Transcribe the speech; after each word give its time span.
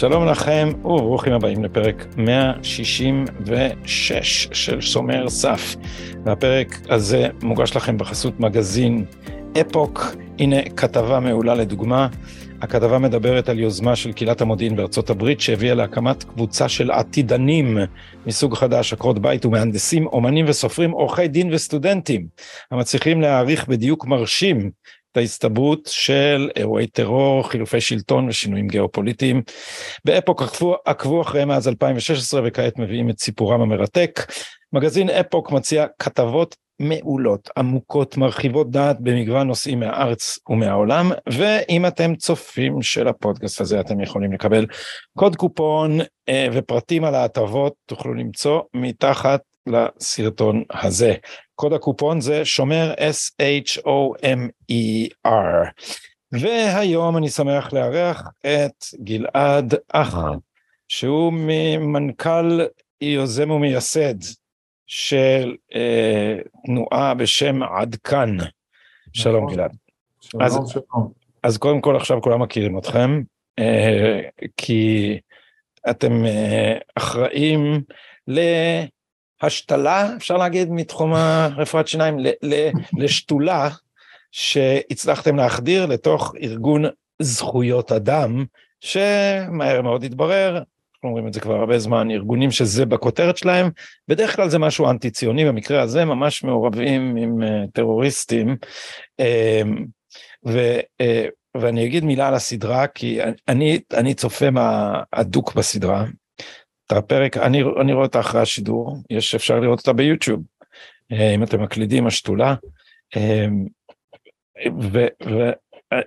שלום 0.00 0.26
לכם 0.26 0.68
וברוכים 0.84 1.32
הבאים 1.32 1.64
לפרק 1.64 2.06
166 2.16 4.48
של 4.52 4.80
שומר 4.80 5.28
סף. 5.28 5.76
והפרק 6.24 6.80
הזה 6.88 7.28
מוגש 7.42 7.76
לכם 7.76 7.98
בחסות 7.98 8.40
מגזין 8.40 9.04
אפוק. 9.60 10.04
הנה 10.38 10.56
כתבה 10.76 11.20
מעולה 11.20 11.54
לדוגמה. 11.54 12.08
הכתבה 12.62 12.98
מדברת 12.98 13.48
על 13.48 13.58
יוזמה 13.58 13.96
של 13.96 14.12
קהילת 14.12 14.40
המודיעין 14.40 14.76
בארצות 14.76 15.10
הברית 15.10 15.40
שהביאה 15.40 15.74
להקמת 15.74 16.24
קבוצה 16.24 16.68
של 16.68 16.90
עתידנים 16.90 17.78
מסוג 18.26 18.54
חדש, 18.54 18.92
עקרות 18.92 19.18
בית 19.18 19.46
ומהנדסים, 19.46 20.06
אומנים 20.06 20.44
וסופרים, 20.48 20.90
עורכי 20.90 21.28
דין 21.28 21.54
וסטודנטים, 21.54 22.26
המצליחים 22.70 23.20
להעריך 23.20 23.68
בדיוק 23.68 24.06
מרשים 24.06 24.70
את 25.12 25.16
ההסתברות 25.16 25.86
של 25.86 26.50
אירועי 26.56 26.86
טרור, 26.86 27.48
חילופי 27.48 27.80
שלטון 27.80 28.28
ושינויים 28.28 28.68
גיאופוליטיים. 28.68 29.42
באפוק 30.04 30.42
עקבו, 30.42 30.76
עקבו 30.84 31.22
אחריהם 31.22 31.48
מאז 31.48 31.68
2016 31.68 32.40
וכעת 32.44 32.78
מביאים 32.78 33.10
את 33.10 33.20
סיפורם 33.20 33.60
המרתק. 33.60 34.20
מגזין 34.72 35.10
אפוק 35.10 35.52
מציע 35.52 35.86
כתבות 35.98 36.56
מעולות, 36.80 37.50
עמוקות, 37.56 38.16
מרחיבות 38.16 38.70
דעת 38.70 39.00
במגוון 39.00 39.46
נושאים 39.46 39.80
מהארץ 39.80 40.38
ומהעולם, 40.48 41.12
ואם 41.28 41.86
אתם 41.86 42.14
צופים 42.14 42.82
של 42.82 43.08
הפודקאסט 43.08 43.60
הזה 43.60 43.80
אתם 43.80 44.00
יכולים 44.00 44.32
לקבל 44.32 44.66
קוד 45.18 45.36
קופון 45.36 45.98
אה, 46.28 46.46
ופרטים 46.52 47.04
על 47.04 47.14
ההטבות 47.14 47.72
תוכלו 47.86 48.14
למצוא 48.14 48.60
מתחת 48.74 49.40
לסרטון 49.66 50.62
הזה. 50.70 51.14
קוד 51.54 51.72
הקופון 51.72 52.20
זה 52.20 52.44
שומר 52.44 52.94
S-H-O-M-E-R. 52.94 55.70
והיום 56.32 57.16
אני 57.16 57.28
שמח 57.28 57.72
לארח 57.72 58.22
את 58.40 58.84
גלעד 59.04 59.74
אחר, 59.92 60.32
שהוא 60.88 61.32
מנכ"ל 61.80 62.60
יוזם 63.00 63.50
ומייסד 63.50 64.14
של 64.86 65.56
אה, 65.74 66.36
תנועה 66.66 67.14
בשם 67.14 67.62
עד 67.62 67.96
כאן. 68.04 68.36
שלום 69.12 69.44
נכון. 69.44 69.56
גלעד. 69.56 69.76
שלום, 70.20 70.42
אז- 70.42 70.58
שלום. 70.68 71.12
אז 71.42 71.58
קודם 71.58 71.80
כל 71.80 71.96
עכשיו 71.96 72.22
כולם 72.22 72.42
מכירים 72.42 72.78
אתכם, 72.78 73.22
אה, 73.58 74.20
כי 74.56 75.18
אתם 75.90 76.24
אה, 76.24 76.78
אחראים 76.94 77.82
להשתלה, 79.42 80.16
אפשר 80.16 80.36
להגיד, 80.36 80.70
מתחום 80.70 81.14
הרפואת 81.14 81.88
שיניים, 81.88 82.18
ל- 82.18 82.28
ל- 82.42 82.70
לשתולה 82.98 83.68
שהצלחתם 84.32 85.36
להחדיר 85.36 85.86
לתוך 85.86 86.34
ארגון 86.42 86.84
זכויות 87.22 87.92
אדם, 87.92 88.44
שמהר 88.80 89.82
מאוד 89.82 90.04
התברר, 90.04 90.54
אנחנו 90.56 91.08
אומרים 91.08 91.28
את 91.28 91.32
זה 91.32 91.40
כבר 91.40 91.54
הרבה 91.54 91.78
זמן, 91.78 92.10
ארגונים 92.10 92.50
שזה 92.50 92.86
בכותרת 92.86 93.36
שלהם, 93.36 93.70
בדרך 94.08 94.36
כלל 94.36 94.48
זה 94.48 94.58
משהו 94.58 94.90
אנטי 94.90 95.10
ציוני, 95.10 95.44
במקרה 95.44 95.82
הזה 95.82 96.04
ממש 96.04 96.44
מעורבים 96.44 97.16
עם 97.16 97.42
אה, 97.42 97.64
טרוריסטים. 97.72 98.56
אה, 99.20 99.62
ו, 100.46 100.78
אה, 101.00 101.26
ואני 101.56 101.86
אגיד 101.86 102.04
מילה 102.04 102.28
על 102.28 102.34
הסדרה 102.34 102.86
כי 102.86 103.18
אני 103.48 103.80
אני 103.94 104.14
צופה 104.14 104.46
מהדוק 104.50 105.54
בסדרה. 105.54 106.04
את 106.92 106.96
הפרק 106.96 107.36
אני 107.36 107.62
אני 107.80 107.92
רואה 107.92 108.04
אותה 108.04 108.20
אחרי 108.20 108.40
השידור 108.40 108.96
יש 109.10 109.34
אפשר 109.34 109.60
לראות 109.60 109.78
אותה 109.78 109.92
ביוטיוב 109.92 110.42
אה, 111.12 111.34
אם 111.34 111.42
אתם 111.42 111.62
מקלידים 111.62 112.06
השתולה. 112.06 112.54
אה, 113.16 113.46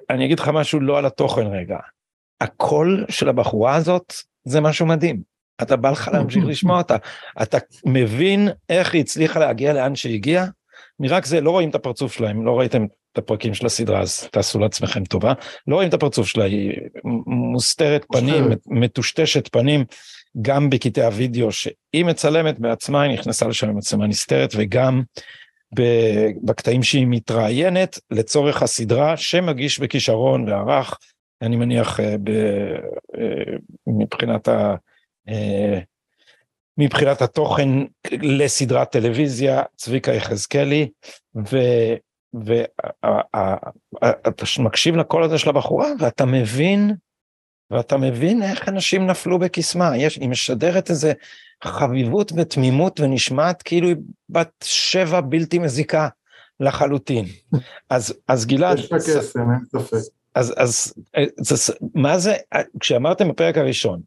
ואני 0.09 0.25
אגיד 0.25 0.39
לך 0.39 0.47
משהו 0.47 0.79
לא 0.79 0.97
על 0.97 1.05
התוכן 1.05 1.47
רגע. 1.47 1.77
הקול 2.41 3.05
של 3.09 3.29
הבחורה 3.29 3.75
הזאת 3.75 4.13
זה 4.43 4.61
משהו 4.61 4.85
מדהים. 4.85 5.21
אתה 5.61 5.75
בא 5.75 5.91
לך 5.91 6.09
להמשיך 6.13 6.45
לשמוע 6.45 6.77
אותה. 6.77 6.97
אתה 7.41 7.57
מבין 7.85 8.49
איך 8.69 8.93
היא 8.93 9.01
הצליחה 9.01 9.39
להגיע 9.39 9.73
לאן 9.73 9.95
שהגיעה. 9.95 10.45
מרק 10.99 11.25
זה 11.25 11.41
לא 11.41 11.51
רואים 11.51 11.69
את 11.69 11.75
הפרצוף 11.75 12.13
שלהם 12.13 12.45
לא 12.45 12.59
ראיתם 12.59 12.85
את 13.13 13.17
הפרקים 13.17 13.53
של 13.53 13.65
הסדרה 13.65 14.01
אז 14.01 14.27
תעשו 14.31 14.59
לעצמכם 14.59 15.03
טובה 15.03 15.33
לא 15.67 15.75
רואים 15.75 15.89
את 15.89 15.93
הפרצוף 15.93 16.27
שלה 16.27 16.43
היא 16.43 16.71
מוסתרת 17.25 18.05
פנים. 18.11 18.49
מטושטשת 18.67 19.47
פנים 19.47 19.85
גם 20.41 20.69
בקטעי 20.69 21.05
הוידאו 21.05 21.51
שהיא 21.51 22.05
מצלמת 22.05 22.59
בעצמה 22.59 23.01
היא 23.01 23.13
נכנסה 23.13 23.47
לשם 23.47 23.69
עם 23.69 23.77
מצלמה 23.77 24.07
נסתרת 24.07 24.53
וגם 24.57 25.01
בקטעים 26.43 26.83
שהיא 26.83 27.07
מתראיינת 27.09 27.99
לצורך 28.11 28.63
הסדרה 28.63 29.17
שמגיש 29.17 29.79
בכישרון 29.79 30.49
וערך 30.49 30.97
אני 31.41 31.55
מניח 31.55 31.99
אה, 31.99 32.15
ב- 32.23 32.29
אה, 33.17 33.57
מבחינת 33.87 34.47
ה... 34.47 34.75
אה, 35.29 35.79
מבחינת 36.77 37.21
התוכן 37.21 37.69
לסדרת 38.11 38.91
טלוויזיה 38.91 39.63
צביקה 39.75 40.13
יחזקאלי 40.13 40.89
ואתה 42.33 43.71
מקשיב 44.59 44.95
לקול 44.95 45.23
הזה 45.23 45.37
של 45.37 45.49
הבחורה 45.49 45.87
ואתה 45.99 46.25
מבין 46.25 46.95
ואתה 47.73 47.97
מבין 47.97 48.43
איך 48.43 48.69
אנשים 48.69 49.07
נפלו 49.07 49.39
בקסמה 49.39 49.97
יש 49.97 50.15
היא 50.15 50.29
משדרת 50.29 50.89
איזה 50.89 51.13
חביבות 51.63 52.31
ותמימות 52.35 52.99
ונשמעת 52.99 53.61
כאילו 53.61 53.87
היא 53.87 53.95
בת 54.29 54.51
שבע 54.63 55.21
בלתי 55.21 55.59
מזיקה 55.59 56.07
לחלוטין 56.59 57.25
אז 57.89 58.13
אז 58.27 58.45
גלעד 58.45 58.79
יש 58.79 58.91
לה 58.91 58.97
קסם, 58.97 59.51
אין 59.51 59.81
ספק. 59.81 59.97
אז 60.35 60.53
אז 60.57 60.93
אה, 61.17 61.23
זה, 61.37 61.73
מה 61.95 62.19
זה 62.19 62.35
כשאמרתם 62.79 63.29
בפרק 63.29 63.57
הראשון 63.57 64.01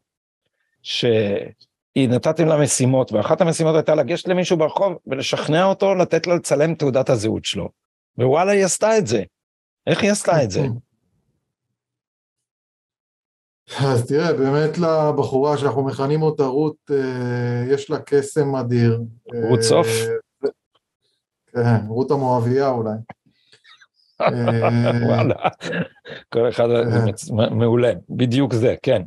שהיא 0.83 2.09
נתתם 2.09 2.47
לה 2.47 2.57
משימות 2.57 3.11
ואחת 3.11 3.41
המשימות 3.41 3.75
הייתה 3.75 3.95
לגשת 3.95 4.27
למישהו 4.27 4.57
ברחוב 4.57 4.93
ולשכנע 5.07 5.65
אותו 5.65 5.95
לתת 5.95 6.27
לה 6.27 6.35
לצלם 6.35 6.75
תעודת 6.75 7.09
הזהות 7.09 7.45
שלו 7.45 7.69
ווואלה 8.17 8.51
היא 8.51 8.65
עשתה 8.65 8.97
את 8.97 9.07
זה. 9.07 9.23
איך 9.87 10.03
היא 10.03 10.11
עשתה 10.11 10.43
את 10.43 10.51
זה? 10.51 10.61
אז 13.75 14.07
תראה, 14.07 14.33
באמת 14.33 14.77
לבחורה 14.77 15.57
שאנחנו 15.57 15.83
מכנים 15.83 16.21
אותה 16.21 16.43
רות, 16.45 16.75
אה, 16.91 17.65
יש 17.73 17.89
לה 17.89 17.99
קסם 17.99 18.55
אדיר. 18.55 19.01
רות 19.47 19.57
אה, 19.59 19.63
סוף? 19.63 19.87
כן, 21.47 21.85
רות 21.87 22.11
המואביה 22.11 22.69
אולי. 22.69 22.91
אה, 24.21 24.91
וואלה. 25.07 25.35
כל 26.33 26.49
אחד. 26.49 26.67
מצ- 27.05 27.29
מעולה 27.31 27.91
בדיוק 28.09 28.53
זה 28.53 28.75
כן. 28.83 29.01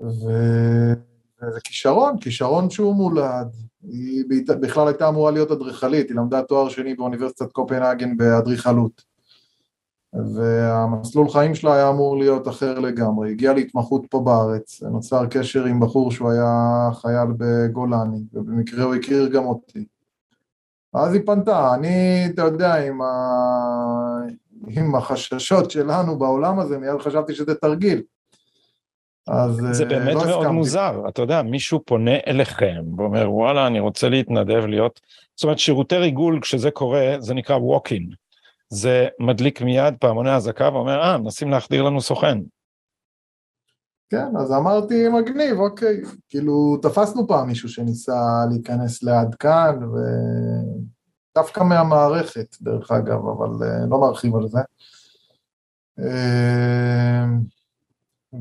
וזה 0.00 1.60
כישרון, 1.64 2.18
כישרון 2.20 2.70
שהוא 2.70 2.94
מולד. 2.94 3.48
היא 3.82 4.24
בכלל 4.60 4.88
הייתה 4.88 5.08
אמורה 5.08 5.30
להיות 5.30 5.50
אדריכלית, 5.50 6.08
היא 6.08 6.16
למדה 6.16 6.42
תואר 6.42 6.68
שני 6.68 6.94
באוניברסיטת 6.94 7.52
קופנהגן 7.52 8.16
באדריכלות. 8.16 9.15
והמסלול 10.34 11.28
חיים 11.28 11.54
שלה 11.54 11.74
היה 11.74 11.88
אמור 11.88 12.18
להיות 12.18 12.48
אחר 12.48 12.78
לגמרי, 12.78 13.30
הגיעה 13.30 13.54
להתמחות 13.54 14.02
פה 14.10 14.20
בארץ, 14.20 14.82
נוצר 14.82 15.26
קשר 15.26 15.64
עם 15.64 15.80
בחור 15.80 16.10
שהוא 16.10 16.30
היה 16.30 16.88
חייל 16.92 17.28
בגולני, 17.38 18.20
ובמקרה 18.32 18.84
הוא 18.84 18.94
הכיר 18.94 19.28
גם 19.28 19.44
אותי. 19.44 19.84
אז 20.94 21.14
היא 21.14 21.22
פנתה, 21.26 21.74
אני, 21.74 22.26
אתה 22.34 22.42
יודע, 22.42 22.86
עם, 22.86 23.02
ה... 23.02 23.06
עם 24.68 24.94
החששות 24.94 25.70
שלנו 25.70 26.18
בעולם 26.18 26.58
הזה, 26.58 26.78
מיד 26.78 27.00
חשבתי 27.00 27.34
שזה 27.34 27.54
תרגיל. 27.54 28.02
אז 29.28 29.60
זה 29.70 29.84
אה, 29.84 29.88
באמת 29.88 30.14
לא 30.14 30.14
מאוד 30.14 30.28
הסכמתי. 30.28 30.54
מוזר 30.54 31.02
אתה 31.08 31.22
יודע 31.22 31.42
מישהו 31.42 31.80
פונה 31.84 32.16
אליכם 32.26 32.84
ואומר 32.96 33.32
וואלה 33.32 33.66
אני 33.66 33.80
רוצה 33.80 34.08
להתנדב 34.08 34.66
להיות 34.66 35.00
זאת 35.34 35.44
אומרת 35.44 35.58
שירותי 35.58 35.96
ריגול 35.96 36.40
כשזה 36.40 36.70
קורה 36.70 37.14
זה 37.18 37.34
נקרא 37.34 37.56
walk-in. 37.58 38.25
זה 38.68 39.08
מדליק 39.20 39.62
מיד 39.62 39.94
פעמוני 40.00 40.36
אזעקה 40.36 40.70
ואומר 40.72 41.02
אה 41.02 41.18
מנסים 41.18 41.50
להחדיר 41.50 41.82
לנו 41.82 42.00
סוכן. 42.00 42.38
כן, 44.10 44.36
אז 44.40 44.52
אמרתי 44.52 45.08
מגניב, 45.08 45.58
אוקיי, 45.58 46.02
כאילו 46.28 46.76
תפסנו 46.82 47.28
פעם 47.28 47.48
מישהו 47.48 47.68
שניסה 47.68 48.20
להיכנס 48.50 49.02
לעד 49.02 49.34
כאן, 49.34 49.78
ודווקא 51.32 51.60
מהמערכת 51.60 52.56
דרך 52.60 52.90
אגב, 52.90 53.26
אבל 53.26 53.68
אה, 53.68 53.86
לא 53.90 54.00
מרחיב 54.00 54.36
על 54.36 54.48
זה. 54.48 54.58
אה, 55.98 57.24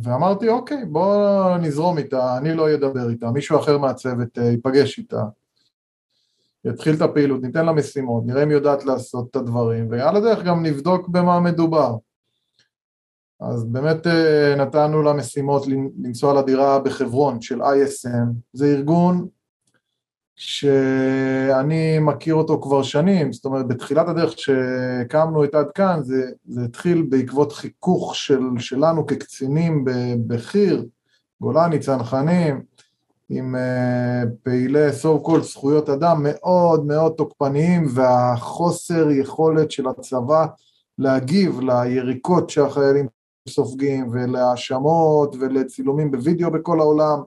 ואמרתי 0.03 0.47
אוקיי, 0.49 0.85
בוא 0.85 1.57
נזרום 1.57 1.97
איתה, 1.97 2.37
אני 2.37 2.53
לא 2.53 2.73
אדבר 2.73 3.09
איתה, 3.09 3.31
מישהו 3.31 3.59
אחר 3.59 3.77
מהצוות 3.77 4.37
אה, 4.37 4.43
ייפגש 4.43 4.97
איתה, 4.97 5.23
יתחיל 6.65 6.95
את 6.95 7.01
הפעילות, 7.01 7.41
ניתן 7.41 7.65
לה 7.65 7.71
משימות, 7.71 8.23
נראה 8.25 8.43
אם 8.43 8.49
היא 8.49 8.57
יודעת 8.57 8.85
לעשות 8.85 9.27
את 9.31 9.35
הדברים, 9.35 9.87
ועל 9.91 10.15
הדרך 10.15 10.43
גם 10.43 10.65
נבדוק 10.65 11.07
במה 11.07 11.39
מדובר. 11.39 11.95
אז 13.39 13.65
באמת 13.65 14.07
אה, 14.07 14.55
נתנו 14.57 15.01
לה 15.01 15.13
משימות 15.13 15.65
לנסוע 16.03 16.41
לדירה 16.41 16.79
בחברון 16.79 17.41
של 17.41 17.61
ISM, 17.61 18.33
זה 18.53 18.65
ארגון 18.65 19.27
שאני 20.35 21.99
מכיר 21.99 22.35
אותו 22.35 22.61
כבר 22.61 22.83
שנים, 22.83 23.33
זאת 23.33 23.45
אומרת 23.45 23.67
בתחילת 23.67 24.07
הדרך 24.07 24.39
שהקמנו 24.39 25.43
את 25.43 25.55
עד 25.55 25.71
כאן 25.71 25.99
זה, 26.03 26.31
זה 26.47 26.61
התחיל 26.63 27.05
בעקבות 27.09 27.51
חיכוך 27.51 28.15
של, 28.15 28.39
שלנו 28.59 29.05
כקצינים 29.07 29.85
בחי"ר 30.27 30.83
גולני, 31.41 31.79
צנחנים, 31.79 32.61
עם 33.29 33.55
uh, 33.55 34.27
פעילי 34.43 34.89
so 34.89 35.27
called 35.27 35.41
זכויות 35.41 35.89
אדם 35.89 36.17
מאוד 36.23 36.85
מאוד 36.85 37.13
תוקפניים 37.17 37.85
והחוסר 37.93 39.11
יכולת 39.11 39.71
של 39.71 39.87
הצבא 39.87 40.45
להגיב 40.97 41.59
ליריקות 41.59 42.49
שהחיילים 42.49 43.07
סופגים 43.49 44.09
ולהאשמות 44.11 45.35
ולצילומים 45.39 46.11
בווידאו 46.11 46.51
בכל 46.51 46.79
העולם 46.79 47.19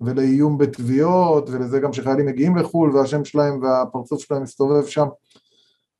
ולאיום 0.00 0.58
בתביעות 0.58 1.50
ולזה 1.50 1.80
גם 1.80 1.92
שחיילים 1.92 2.26
מגיעים 2.26 2.56
לחו"ל 2.56 2.96
והשם 2.96 3.24
שלהם 3.24 3.62
והפרצוף 3.62 4.20
שלהם 4.22 4.42
מסתובב 4.42 4.86
שם. 4.86 5.06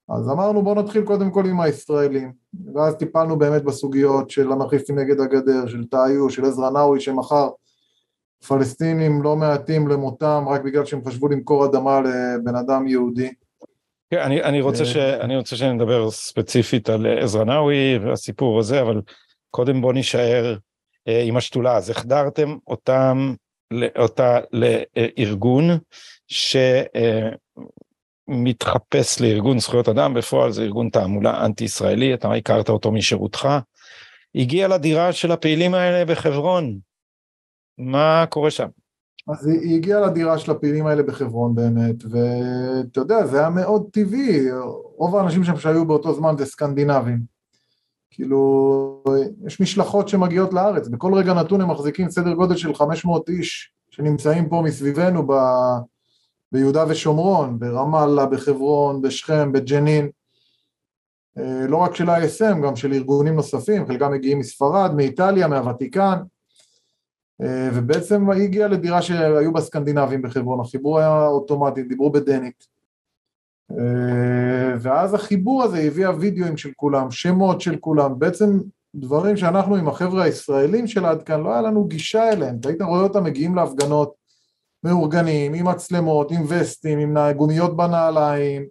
אז 0.09 0.29
אמרנו 0.29 0.63
בואו 0.63 0.75
נתחיל 0.75 1.03
קודם 1.03 1.31
כל 1.31 1.47
עם 1.47 1.61
הישראלים. 1.61 2.33
ואז 2.75 2.95
טיפלנו 2.95 3.39
באמת 3.39 3.65
בסוגיות 3.65 4.31
של 4.31 4.53
אנרכיסטים 4.53 4.99
נגד 4.99 5.21
הגדר, 5.21 5.67
של 5.67 5.85
תאיו, 5.85 6.31
של 6.31 6.45
עזרא 6.45 6.71
נאווי 6.71 7.01
שמכר 7.01 7.49
פלסטינים 8.49 9.23
לא 9.23 9.37
מעטים 9.37 9.89
למותם 9.89 10.45
רק 10.49 10.61
בגלל 10.61 10.85
שהם 10.85 11.05
חשבו 11.05 11.29
למכור 11.29 11.67
אדמה 11.67 12.01
לבן 12.01 12.57
אדם 12.57 12.89
יהודי. 12.89 13.31
כן, 14.11 14.19
אני, 14.19 14.43
אני, 14.43 14.61
רוצה 14.61 14.85
ש, 14.85 14.97
אני 14.97 15.37
רוצה 15.37 15.57
שנדבר 15.57 16.11
ספציפית 16.11 16.89
על 16.89 17.07
עזרא 17.23 17.45
נאווי 17.45 17.99
והסיפור 17.99 18.59
הזה, 18.59 18.81
אבל 18.81 19.03
קודם 19.51 19.81
בוא 19.81 19.93
נישאר 19.93 20.57
אה, 21.09 21.23
עם 21.23 21.37
השתולה. 21.37 21.77
אז 21.77 21.91
החדרתם 21.91 22.57
אותם, 22.67 23.35
אותה 23.99 24.39
לארגון 24.53 25.71
שמתחפש 28.29 29.21
לארגון 29.21 29.59
זכויות 29.59 29.89
אדם, 29.89 30.15
בפועל 30.15 30.53
זה 30.53 30.63
ארגון 30.63 30.89
תעמולה 30.89 31.45
אנטי-ישראלי, 31.45 32.15
אתה 32.15 32.33
הכרת 32.33 32.69
אותו 32.69 32.93
משירותך. 32.93 33.49
הגיע 34.35 34.69
לדירה 34.69 35.13
של 35.13 35.33
הפעילים 35.33 35.75
האלה 35.75 36.05
בחברון, 36.05 36.79
מה 37.79 38.25
קורה 38.29 38.51
שם? 38.51 38.69
אז 39.29 39.47
היא 39.47 39.77
הגיעה 39.77 40.01
לדירה 40.01 40.39
של 40.39 40.51
הפעילים 40.51 40.87
האלה 40.87 41.03
בחברון 41.03 41.55
באמת, 41.55 41.97
ואתה 42.11 43.01
יודע, 43.01 43.27
זה 43.27 43.39
היה 43.39 43.51
מאוד 43.51 43.87
טבעי, 43.93 44.53
רוב 44.97 45.17
האנשים 45.17 45.45
שם 45.45 45.57
שהיו 45.57 45.85
באותו 45.85 46.15
זמן 46.15 46.35
זה 46.39 46.47
סקנדינבים. 46.47 47.21
כאילו, 48.11 49.03
יש 49.47 49.61
משלחות 49.61 50.09
שמגיעות 50.09 50.53
לארץ, 50.53 50.89
בכל 50.89 51.15
רגע 51.15 51.35
נתון 51.35 51.61
הם 51.61 51.71
מחזיקים 51.71 52.11
סדר 52.11 52.33
גודל 52.33 52.57
של 52.57 52.75
500 52.75 53.29
איש 53.29 53.73
שנמצאים 53.91 54.49
פה 54.49 54.63
מסביבנו 54.65 55.27
ב... 55.27 55.33
ביהודה 56.53 56.85
ושומרון, 56.89 57.59
ברמאללה, 57.59 58.27
בחברון, 58.27 59.03
בשכם, 59.03 59.53
בג'נין. 59.53 60.09
אה, 61.39 61.67
לא 61.69 61.77
רק 61.77 61.95
של 61.95 62.11
ה-ISM, 62.11 62.63
גם 62.65 62.77
של 62.77 62.93
ארגונים 62.93 63.35
נוספים, 63.35 63.87
חלקם 63.87 64.13
מגיעים 64.13 64.39
מספרד, 64.39 64.91
מאיטליה, 64.97 65.49
מהוותיקן. 65.49 66.19
אה, 67.43 67.69
ובעצם 67.75 68.31
היא 68.31 68.43
הגיעה 68.43 68.69
לדירה 68.69 69.03
שהיו 69.03 69.53
בה 69.53 69.61
סקנדינבים 69.61 70.23
בחברון, 70.23 70.61
החיבור 70.61 70.99
היה 70.99 71.27
אוטומטי, 71.27 71.83
דיברו 71.83 72.13
בדנית. 72.13 72.67
אה, 73.71 74.75
ואז 74.81 75.15
החיבור 75.15 75.63
הזה 75.63 75.79
הביא 75.79 76.07
הווידאוים 76.07 76.57
של 76.57 76.71
כולם, 76.77 77.11
שמות 77.11 77.61
של 77.61 77.77
כולם, 77.77 78.19
בעצם 78.19 78.59
דברים 78.95 79.37
שאנחנו 79.37 79.77
עם 79.77 79.89
החבר'ה 79.89 80.25
הישראלים 80.25 80.87
של 80.87 81.05
עד 81.05 81.23
כאן, 81.23 81.41
לא 81.41 81.53
היה 81.53 81.63
לנו 81.63 81.85
גישה 81.85 82.33
אליהם, 82.33 82.59
והיית 82.63 82.83
רואה 82.83 83.01
אותם 83.01 83.25
מגיעים 83.25 83.55
להפגנות 83.55 84.15
מאורגנים, 84.85 85.55
עם 85.55 85.69
מצלמות, 85.69 86.31
עם 86.31 86.45
וסטים, 86.49 86.99
עם 86.99 87.33
גומיות 87.37 87.77
בנעליים, 87.77 88.67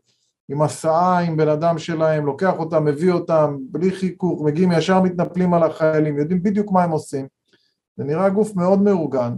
עם 0.50 0.62
הסעה, 0.62 1.20
עם 1.20 1.38
בן 1.38 1.48
אדם 1.48 1.78
שלהם, 1.78 2.26
לוקח 2.26 2.54
אותם, 2.60 2.86
מביא 2.86 3.12
אותם, 3.12 3.58
בלי 3.72 3.92
חיכוך, 3.92 4.42
מגיעים 4.42 4.72
ישר 4.72 5.02
מתנפלים 5.02 5.54
על 5.54 5.64
החיילים, 5.64 6.18
יודעים 6.18 6.44
בדיוק 6.44 6.72
מה 6.72 6.84
הם 6.84 6.92
עושים. 6.92 7.28
זה 7.98 8.04
נראה 8.04 8.30
גוף 8.30 8.56
מאוד 8.56 8.82
מאורגן, 8.82 9.34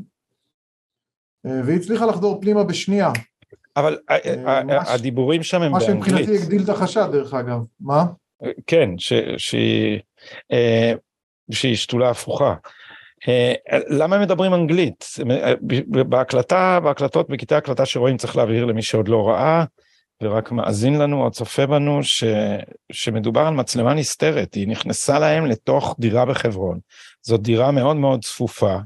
אה, 1.46 1.62
והיא 1.66 1.80
הצליחה 1.80 2.06
לחדור 2.06 2.42
פנימה 2.42 2.63
בשנייה. 2.63 3.12
אבל 3.78 3.98
אה, 4.10 4.18
אה, 4.48 4.94
הדיבורים 4.94 5.44
שם 5.44 5.62
הם 5.62 5.72
באנגלית. 5.72 5.90
מה 5.90 6.06
שמבחינתי 6.06 6.38
הגדיל 6.38 6.63
את 6.63 6.69
החשד 6.69 7.07
דרך 7.12 7.34
אגב, 7.34 7.60
מה? 7.80 8.06
כן, 8.68 8.90
שהיא 11.52 11.75
שתולה 11.75 12.10
הפוכה. 12.10 12.56
למה 13.90 14.16
הם 14.16 14.22
מדברים 14.22 14.54
אנגלית? 14.54 15.06
בהקלטה, 16.10 16.80
בהקלטות, 16.84 17.30
בקטעי 17.30 17.58
הקלטה 17.58 17.86
שרואים 17.86 18.18
צריך 18.18 18.36
להבהיר 18.36 18.66
למי 18.66 18.81
שעוד 18.81 19.08
לא 19.08 19.30
ראה 19.30 19.66
ורק 20.24 20.51
מאזין 20.51 21.00
לנו 21.00 21.24
או 21.24 21.31
צופה 21.31 21.66
בנו 21.66 22.04
ש, 22.04 22.24
שמדובר 22.92 23.42
על 23.42 23.54
מצלמה 23.54 23.94
נסתרת, 23.94 24.54
היא 24.54 24.68
נכנסה 24.68 25.19
להם 25.19 25.46
לתוך 25.46 25.96
דירה 26.00 26.25
בחברון. 26.25 26.80
זאת 27.25 27.42
דירה 27.42 27.72
מאוד 27.72 27.95
מאוד 27.95 28.24
צפופה. 28.24 28.77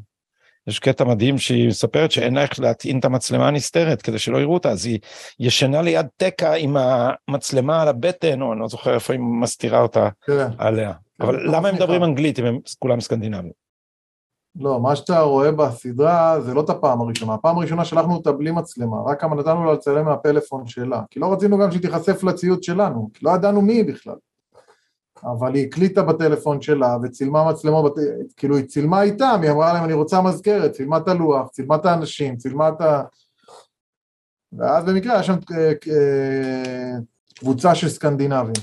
יש 0.67 0.79
קטע 0.79 1.03
מדהים 1.03 1.37
שהיא 1.37 1.67
מספרת 1.67 2.11
שאין 2.11 2.35
לה 2.35 2.41
איך 2.41 2.59
להטעין 2.59 2.99
את 2.99 3.05
המצלמה 3.05 3.47
הנסתרת 3.47 4.01
כדי 4.01 4.19
שלא 4.19 4.37
יראו 4.37 4.53
אותה, 4.53 4.69
אז 4.69 4.85
היא 4.85 4.99
ישנה 5.39 5.81
ליד 5.81 6.05
תקע 6.17 6.53
עם 6.53 6.77
המצלמה 6.77 7.81
על 7.81 7.87
הבטן, 7.87 8.41
או 8.41 8.53
אני 8.53 8.61
לא 8.61 8.67
זוכר 8.67 8.93
איפה 8.93 9.13
היא 9.13 9.19
מסתירה 9.41 9.81
אותה 9.81 10.09
כן. 10.25 10.47
עליה. 10.57 10.93
אבל 11.19 11.55
למה 11.55 11.69
הם 11.69 11.75
מדברים 11.75 12.03
אנגלית 12.03 12.39
אם 12.39 12.45
הם 12.45 12.59
כולם 12.79 13.01
סקנדינבים? 13.01 13.51
לא, 14.55 14.79
מה 14.79 14.95
שאתה 14.95 15.19
רואה 15.19 15.51
בסדרה 15.51 16.41
זה 16.41 16.53
לא 16.53 16.61
את 16.61 16.69
הפעם 16.69 17.01
הראשונה. 17.01 17.33
הפעם 17.33 17.57
הראשונה 17.57 17.85
שלחנו 17.85 18.13
אותה 18.13 18.31
בלי 18.31 18.51
מצלמה, 18.51 18.97
רק 19.05 19.21
כמה 19.21 19.35
נתנו 19.35 19.65
לה 19.65 19.73
לצלם 19.73 20.05
מהפלאפון 20.05 20.67
שלה. 20.67 21.01
כי 21.09 21.19
לא 21.19 21.33
רצינו 21.33 21.57
גם 21.57 21.71
שהיא 21.71 21.81
תיחשף 21.81 22.23
לציוד 22.23 22.63
שלנו, 22.63 23.09
כי 23.13 23.25
לא 23.25 23.31
ידענו 23.31 23.61
מי 23.61 23.73
היא 23.73 23.85
בכלל. 23.85 24.15
אבל 25.23 25.55
היא 25.55 25.67
הקליטה 25.67 26.03
בטלפון 26.03 26.61
שלה 26.61 26.97
וצילמה 27.03 27.49
מצלמות, 27.49 27.95
כאילו 28.37 28.57
היא 28.57 28.65
צילמה 28.65 29.01
איתם, 29.01 29.39
היא 29.43 29.51
אמרה 29.51 29.73
להם 29.73 29.83
אני 29.83 29.93
רוצה 29.93 30.21
מזכרת, 30.21 30.71
צילמה 30.71 30.97
את 30.97 31.07
הלוח, 31.07 31.49
צילמה 31.49 31.75
את 31.75 31.85
האנשים, 31.85 32.37
צילמה 32.37 32.69
את 32.69 32.81
ה... 32.81 33.03
ואז 34.53 34.85
במקרה 34.85 35.13
היה 35.13 35.23
שם 35.23 35.35
אה, 35.51 35.67
אה, 35.67 36.99
קבוצה 37.39 37.75
של 37.75 37.89
סקנדינבים. 37.89 38.53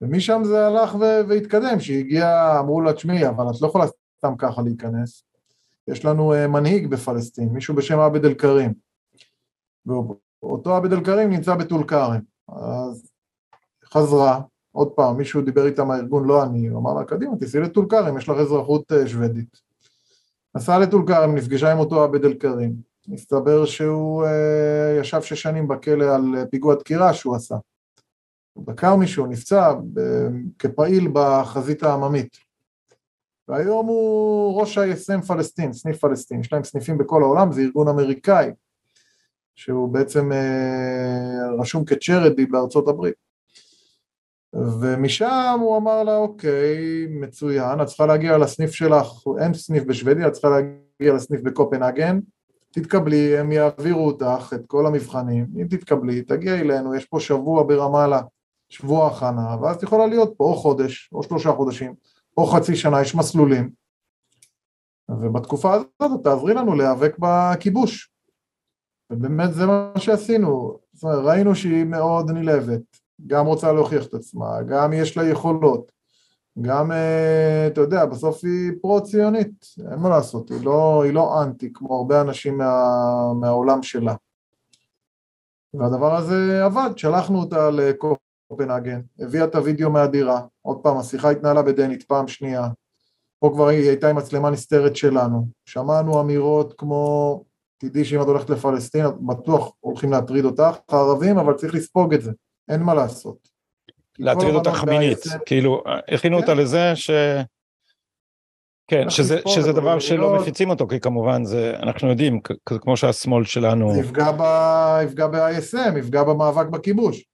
ומשם 0.00 0.42
זה 0.44 0.66
הלך 0.66 0.94
והתקדם, 1.28 1.80
שהגיע, 1.80 2.56
אמרו 2.60 2.80
לה, 2.80 2.92
תשמעי, 2.92 3.28
אבל 3.28 3.44
את 3.50 3.62
לא 3.62 3.66
יכולה 3.66 3.84
סתם 4.18 4.36
ככה 4.38 4.62
להיכנס. 4.62 5.24
יש 5.88 6.04
לנו 6.04 6.34
uh, 6.34 6.48
מנהיג 6.48 6.86
בפלסטין, 6.86 7.48
מישהו 7.48 7.74
בשם 7.74 7.98
עבד 7.98 8.24
אל-כרים. 8.24 8.74
ואותו 9.86 10.76
עבד 10.76 10.92
אל-כרים 10.92 11.30
נמצא 11.30 11.54
בטול 11.54 11.84
כרם. 11.84 12.20
אז 12.48 13.10
חזרה, 13.84 14.40
עוד 14.76 14.88
פעם, 14.92 15.16
מישהו 15.16 15.40
דיבר 15.40 15.66
איתה 15.66 15.84
מהארגון, 15.84 16.26
לא 16.26 16.44
אני, 16.44 16.68
הוא 16.68 16.78
אמר 16.78 16.94
לה, 16.94 17.04
קדימה, 17.04 17.36
תיסעי 17.36 17.60
לטול 17.60 17.86
כרם, 17.88 18.18
יש 18.18 18.28
לך 18.28 18.36
אזרחות 18.38 18.92
uh, 18.92 19.08
שוודית. 19.08 19.60
נסעה 20.56 20.78
לטול 20.78 21.04
כרם, 21.06 21.34
נפגשה 21.34 21.72
עם 21.72 21.78
אותו 21.78 22.02
עבד 22.02 22.24
אל-כרים. 22.24 22.74
מסתבר 23.08 23.64
שהוא 23.64 24.24
uh, 24.24 25.00
ישב 25.00 25.22
שש 25.22 25.42
שנים 25.42 25.68
בכלא 25.68 26.14
על 26.14 26.34
פיגוע 26.50 26.74
דקירה 26.74 27.14
שהוא 27.14 27.36
עשה. 27.36 27.56
הוא 28.52 28.64
דקר 28.66 28.96
מישהו, 28.96 29.26
נפצע 29.26 29.72
כפעיל 30.58 31.08
בחזית 31.12 31.82
העממית. 31.82 32.36
והיום 33.48 33.86
הוא 33.86 34.60
ראש 34.60 34.78
ה-ISM 34.78 35.26
פלסטין, 35.26 35.72
סניף 35.72 35.98
פלסטין, 35.98 36.40
יש 36.40 36.52
להם 36.52 36.64
סניפים 36.64 36.98
בכל 36.98 37.22
העולם, 37.22 37.52
זה 37.52 37.60
ארגון 37.60 37.88
אמריקאי, 37.88 38.50
שהוא 39.54 39.88
בעצם 39.88 40.32
אה, 40.32 41.50
רשום 41.60 41.84
כצ'רדי 41.84 42.46
בארצות 42.46 42.88
הברית. 42.88 43.25
ומשם 44.54 45.58
הוא 45.60 45.76
אמר 45.76 46.02
לה, 46.02 46.16
אוקיי, 46.16 47.06
מצוין, 47.10 47.80
את 47.82 47.86
צריכה 47.86 48.06
להגיע 48.06 48.38
לסניף 48.38 48.70
שלך, 48.70 49.06
אין 49.40 49.54
סניף 49.54 49.84
בשוודיה, 49.84 50.28
את 50.28 50.32
צריכה 50.32 50.48
להגיע 50.48 51.14
לסניף 51.14 51.40
בקופנהגן, 51.40 52.20
תתקבלי, 52.72 53.38
הם 53.38 53.52
יעבירו 53.52 54.06
אותך 54.06 54.52
את 54.54 54.66
כל 54.66 54.86
המבחנים, 54.86 55.46
אם 55.60 55.66
תתקבלי, 55.66 56.22
תגיעי 56.22 56.60
אלינו, 56.60 56.94
יש 56.94 57.04
פה 57.04 57.20
שבוע 57.20 57.62
ברמאללה, 57.62 58.20
שבוע 58.68 59.06
הכנה, 59.06 59.56
ואז 59.62 59.76
את 59.76 59.82
יכולה 59.82 60.06
להיות 60.06 60.34
פה 60.36 60.44
או 60.44 60.54
חודש, 60.54 61.10
או 61.12 61.22
שלושה 61.22 61.52
חודשים. 61.52 61.94
או 62.36 62.46
חצי 62.46 62.76
שנה, 62.76 63.02
יש 63.02 63.14
מסלולים, 63.14 63.70
ובתקופה 65.08 65.74
הזאת 65.74 66.24
תעזרי 66.24 66.54
לנו 66.54 66.74
להיאבק 66.74 67.16
בכיבוש. 67.18 68.10
ובאמת 69.10 69.54
זה 69.54 69.66
מה 69.66 69.92
שעשינו, 69.98 70.78
זאת 70.92 71.04
אומרת, 71.04 71.24
ראינו 71.24 71.54
שהיא 71.54 71.84
מאוד 71.84 72.30
נלהבת, 72.30 73.05
גם 73.26 73.46
רוצה 73.46 73.72
להוכיח 73.72 74.06
את 74.06 74.14
עצמה, 74.14 74.62
גם 74.62 74.92
יש 74.92 75.16
לה 75.16 75.28
יכולות, 75.28 75.92
גם, 76.60 76.92
אה, 76.92 77.66
אתה 77.66 77.80
יודע, 77.80 78.04
בסוף 78.04 78.44
היא 78.44 78.72
פרו-ציונית, 78.82 79.66
אין 79.90 79.98
מה 79.98 80.08
לעשות, 80.08 80.50
היא 80.50 80.64
לא, 80.64 81.02
היא 81.04 81.12
לא 81.12 81.42
אנטי 81.42 81.72
כמו 81.72 81.96
הרבה 81.96 82.20
אנשים 82.20 82.58
מה, 82.58 82.72
מהעולם 83.40 83.82
שלה. 83.82 84.14
והדבר 85.74 86.16
הזה 86.16 86.64
עבד, 86.64 86.90
שלחנו 86.96 87.40
אותה 87.40 87.70
לקופ 87.70 88.18
קופנהגן, 88.48 89.00
הביאה 89.18 89.44
את 89.44 89.54
הוידאו 89.54 89.90
מהדירה, 89.90 90.40
עוד 90.62 90.78
פעם 90.82 90.96
השיחה 90.98 91.30
התנהלה 91.30 91.62
בדנית 91.62 92.02
פעם 92.02 92.28
שנייה, 92.28 92.68
פה 93.38 93.50
כבר 93.54 93.68
היא 93.68 93.88
הייתה 93.88 94.10
עם 94.10 94.16
מצלמה 94.16 94.50
נסתרת 94.50 94.96
שלנו, 94.96 95.48
שמענו 95.64 96.20
אמירות 96.20 96.74
כמו 96.78 97.44
תדעי 97.78 98.04
שאם 98.04 98.22
את 98.22 98.26
הולכת 98.26 98.50
לפלסטין 98.50 99.06
בטוח 99.26 99.72
הולכים 99.80 100.12
להטריד 100.12 100.44
אותך, 100.44 100.76
הערבים, 100.88 101.38
אבל 101.38 101.54
צריך 101.54 101.74
לספוג 101.74 102.14
את 102.14 102.22
זה, 102.22 102.32
אין 102.68 102.82
מה 102.82 102.94
לעשות. 102.94 103.48
להטריד 104.18 104.54
אותך 104.54 104.84
מינית, 104.84 105.18
כאילו 105.46 105.82
הכינו 106.14 106.36
אותה 106.36 106.52
כן. 106.52 106.58
לזה 106.58 106.92
ש... 106.94 107.10
כן, 108.88 109.10
שזה, 109.10 109.40
שזה 109.48 109.72
דבר 109.72 109.98
שלא 109.98 110.36
מפיצים 110.40 110.70
אותו, 110.70 110.88
כי 110.88 111.00
כמובן 111.00 111.44
זה, 111.44 111.76
אנחנו 111.82 112.08
יודעים, 112.08 112.40
כמו 112.64 112.96
שהשמאל 112.96 113.44
שלנו... 113.44 113.94
זה 113.94 114.00
יפגע 114.00 115.26
ב-ISM, 115.26 115.98
יפגע 115.98 116.22
במאבק 116.22 116.66
בכיבוש. 116.66 117.24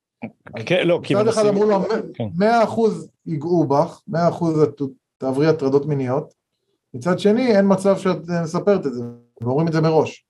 כן, 0.66 0.86
לא, 0.86 1.00
כי... 1.02 1.14
מצד 1.14 1.28
אחד 1.28 1.46
אמרו 1.46 1.64
לו, 1.64 1.84
100% 1.84 1.86
כן. 2.14 2.24
ייגעו 3.26 3.66
בך, 3.66 4.00
100% 4.10 4.14
תעברי 5.18 5.46
הטרדות 5.46 5.86
מיניות, 5.86 6.34
מצד 6.94 7.18
שני 7.18 7.56
אין 7.56 7.64
מצב 7.68 7.98
שאת 7.98 8.16
מספרת 8.42 8.86
את 8.86 8.94
זה, 8.94 9.04
ואומרים 9.42 9.68
את 9.68 9.72
זה 9.72 9.80
מראש. 9.80 10.26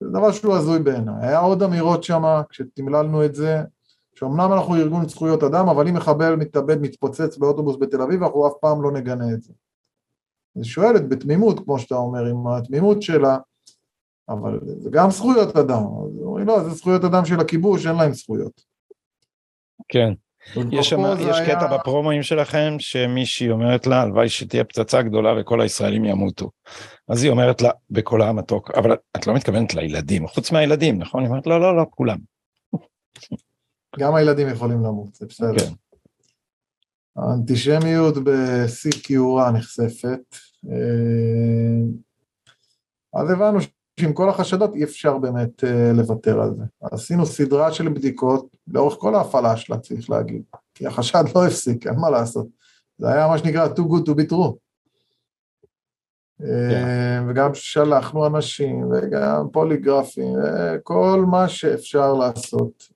זה 0.00 0.08
דבר 0.10 0.32
שהוא 0.32 0.54
הזוי 0.54 0.78
בעיניי. 0.78 1.14
היה 1.20 1.38
עוד 1.38 1.62
אמירות 1.62 2.04
שם, 2.04 2.22
כשתמללנו 2.50 3.24
את 3.24 3.34
זה, 3.34 3.62
שאומנם 4.18 4.52
אנחנו 4.52 4.76
ארגון 4.76 5.08
זכויות 5.08 5.42
אדם, 5.42 5.68
אבל 5.68 5.88
אם 5.88 5.94
מחבל 5.94 6.36
מתאבד 6.36 6.80
מתפוצץ 6.80 7.36
באוטובוס 7.38 7.76
בתל 7.80 8.02
אביב, 8.02 8.22
אנחנו 8.22 8.48
אף 8.48 8.52
פעם 8.60 8.82
לא 8.82 8.92
נגנה 8.92 9.32
את 9.34 9.42
זה. 9.42 9.52
היא 10.54 10.64
שואלת 10.64 11.08
בתמימות, 11.08 11.64
כמו 11.64 11.78
שאתה 11.78 11.94
אומר, 11.94 12.26
עם 12.26 12.46
התמימות 12.46 13.02
שלה, 13.02 13.36
אבל 14.28 14.60
זה 14.64 14.90
גם 14.92 15.10
זכויות 15.10 15.56
אדם. 15.56 15.82
אז 15.82 16.22
אומרים, 16.22 16.46
לא, 16.46 16.62
זה 16.62 16.70
זכויות 16.70 17.04
אדם 17.04 17.24
של 17.24 17.40
הכיבוש, 17.40 17.86
אין 17.86 17.96
להם 17.96 18.12
זכויות. 18.12 18.60
כן. 19.88 20.12
יש, 20.72 20.88
שם, 20.88 21.00
יש 21.20 21.36
היה... 21.36 21.56
קטע 21.56 21.76
בפרומואים 21.76 22.22
שלכם 22.22 22.74
שמישהי 22.78 23.50
אומרת 23.50 23.86
לה, 23.86 24.02
הלוואי 24.02 24.28
שתהיה 24.28 24.64
פצצה 24.64 25.02
גדולה 25.02 25.40
וכל 25.40 25.60
הישראלים 25.60 26.04
ימותו. 26.04 26.50
אז 27.08 27.22
היא 27.22 27.30
אומרת 27.30 27.62
לה 27.62 27.70
בקולה 27.90 28.28
המתוק, 28.28 28.70
אבל 28.70 28.96
את 29.16 29.26
לא 29.26 29.34
מתכוונת 29.34 29.74
לילדים, 29.74 30.26
חוץ 30.26 30.52
מהילדים, 30.52 30.98
נכון? 30.98 31.20
היא 31.20 31.28
אומרת, 31.28 31.46
לא, 31.46 31.60
לא, 31.60 31.76
לא, 31.76 31.86
כולם. 31.90 32.18
גם 33.98 34.14
הילדים 34.14 34.48
יכולים 34.48 34.84
למות, 34.84 35.14
זה 35.14 35.26
בסדר. 35.26 35.58
כן. 35.58 35.72
האנטישמיות 37.16 38.14
בשיא 38.24 38.92
כיעורה 39.02 39.50
נחשפת. 39.50 40.36
אה, 40.70 41.82
אז 43.14 43.30
הבנו 43.30 43.58
שעם 44.00 44.12
כל 44.12 44.28
החשדות 44.28 44.74
אי 44.74 44.84
אפשר 44.84 45.18
באמת 45.18 45.64
אה, 45.64 45.92
לוותר 45.92 46.40
על 46.40 46.50
זה. 46.56 46.64
עשינו 46.82 47.26
סדרה 47.26 47.72
של 47.72 47.88
בדיקות 47.88 48.56
לאורך 48.68 48.94
כל 48.98 49.14
ההפעלה 49.14 49.56
שלה, 49.56 49.78
צריך 49.78 50.10
להגיד, 50.10 50.42
כי 50.74 50.86
החשד 50.86 51.24
לא 51.34 51.46
הפסיק, 51.46 51.86
אין 51.86 51.96
מה 51.98 52.10
לעשות. 52.10 52.46
זה 52.98 53.08
היה 53.08 53.28
מה 53.28 53.38
שנקרא 53.38 53.66
too 53.66 53.80
good 53.80 54.08
to 54.08 54.14
be 54.14 54.30
true. 54.30 54.52
Yeah. 56.40 56.44
אה, 56.44 57.20
וגם 57.28 57.54
שלחנו 57.54 58.26
אנשים, 58.26 58.88
וגם 58.90 59.46
פוליגרפים, 59.52 60.34
וכל 60.34 61.24
מה 61.30 61.48
שאפשר 61.48 62.12
לעשות. 62.12 62.95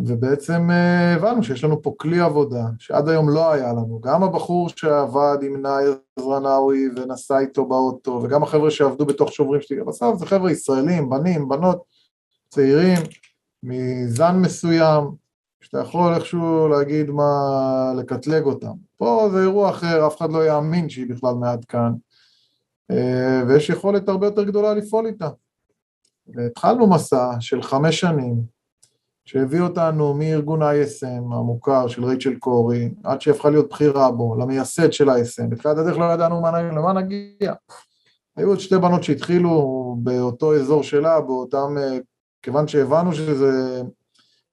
ובעצם 0.00 0.70
אה, 0.70 1.14
הבנו 1.14 1.42
שיש 1.42 1.64
לנו 1.64 1.82
פה 1.82 1.94
כלי 1.96 2.20
עבודה 2.20 2.64
שעד 2.78 3.08
היום 3.08 3.28
לא 3.28 3.52
היה 3.52 3.72
לנו, 3.72 4.00
גם 4.00 4.22
הבחור 4.22 4.68
שעבד 4.68 5.38
עם 5.42 5.62
נאיר 5.62 5.98
זרנאווי 6.18 6.88
ונסע 6.96 7.38
איתו 7.38 7.66
באוטו 7.66 8.20
וגם 8.22 8.42
החבר'ה 8.42 8.70
שעבדו 8.70 9.06
בתוך 9.06 9.32
שוברים 9.32 9.60
שלי, 9.60 9.84
בסוף 9.84 10.18
זה 10.18 10.26
חבר'ה 10.26 10.50
ישראלים, 10.50 11.10
בנים, 11.10 11.48
בנות, 11.48 11.82
צעירים, 12.48 12.98
מזן 13.62 14.36
מסוים, 14.36 15.04
שאתה 15.60 15.78
יכול 15.78 16.14
איכשהו 16.14 16.68
להגיד 16.68 17.10
מה, 17.10 17.92
לקטלג 17.96 18.44
אותם. 18.44 18.72
פה 18.96 19.28
זה 19.32 19.40
אירוע 19.40 19.70
אחר, 19.70 20.06
אף 20.06 20.16
אחד 20.16 20.32
לא 20.32 20.46
יאמין 20.46 20.88
שהיא 20.88 21.10
בכלל 21.10 21.34
מעד 21.34 21.64
כאן, 21.64 21.92
אה, 22.90 23.42
ויש 23.48 23.70
יכולת 23.70 24.08
הרבה 24.08 24.26
יותר 24.26 24.44
גדולה 24.44 24.74
לפעול 24.74 25.06
איתה. 25.06 25.28
והתחלנו 26.34 26.90
מסע 26.90 27.30
של 27.40 27.62
חמש 27.62 28.00
שנים, 28.00 28.42
שהביא 29.24 29.60
אותנו 29.60 30.14
מארגון 30.14 30.62
ISM 30.62 31.34
המוכר 31.34 31.88
של 31.88 32.04
רייצ'ל 32.04 32.34
קורי, 32.34 32.90
עד 33.04 33.20
שהפכה 33.20 33.50
להיות 33.50 33.68
בכירה 33.70 34.10
בו, 34.10 34.36
למייסד 34.40 34.92
של 34.92 35.10
ISM. 35.10 35.46
בתחילת 35.48 35.78
הדרך 35.78 35.98
לא 35.98 36.04
ידענו 36.04 36.42
למה 36.52 36.92
נגיע. 36.92 37.52
היו 38.36 38.48
עוד 38.48 38.60
שתי 38.60 38.78
בנות 38.78 39.04
שהתחילו 39.04 39.96
באותו 39.98 40.54
אזור 40.54 40.82
שלה, 40.82 41.20
באותם, 41.20 41.78
אה, 41.78 41.98
כיוון 42.42 42.68
שהבנו 42.68 43.12
שזה 43.12 43.82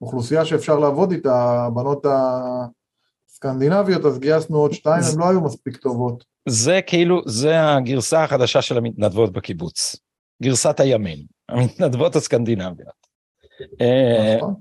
אוכלוסייה 0.02 0.46
שאפשר 0.46 0.80
לעבוד 0.80 1.12
איתה, 1.12 1.66
הבנות 1.66 2.06
הסקנדינביות, 3.30 4.06
אז 4.06 4.20
גייסנו 4.20 4.58
עוד 4.58 4.74
שתיים, 4.74 5.04
הן 5.14 5.20
לא 5.20 5.30
היו 5.30 5.42
מספיק 5.42 5.78
טובות. 5.78 6.24
זה 6.50 6.80
כאילו, 6.88 7.22
זה 7.26 7.74
הגרסה 7.74 8.24
החדשה 8.24 8.62
של 8.62 8.78
המתנדבות 8.78 9.34
בקיבוץ. 9.34 9.96
גרסת 10.44 10.80
הימין, 10.80 11.20
המתנדבות 11.50 12.16
הסקנדינביות. 12.16 13.08
אה, 13.82 14.36
נכון. 14.38 14.54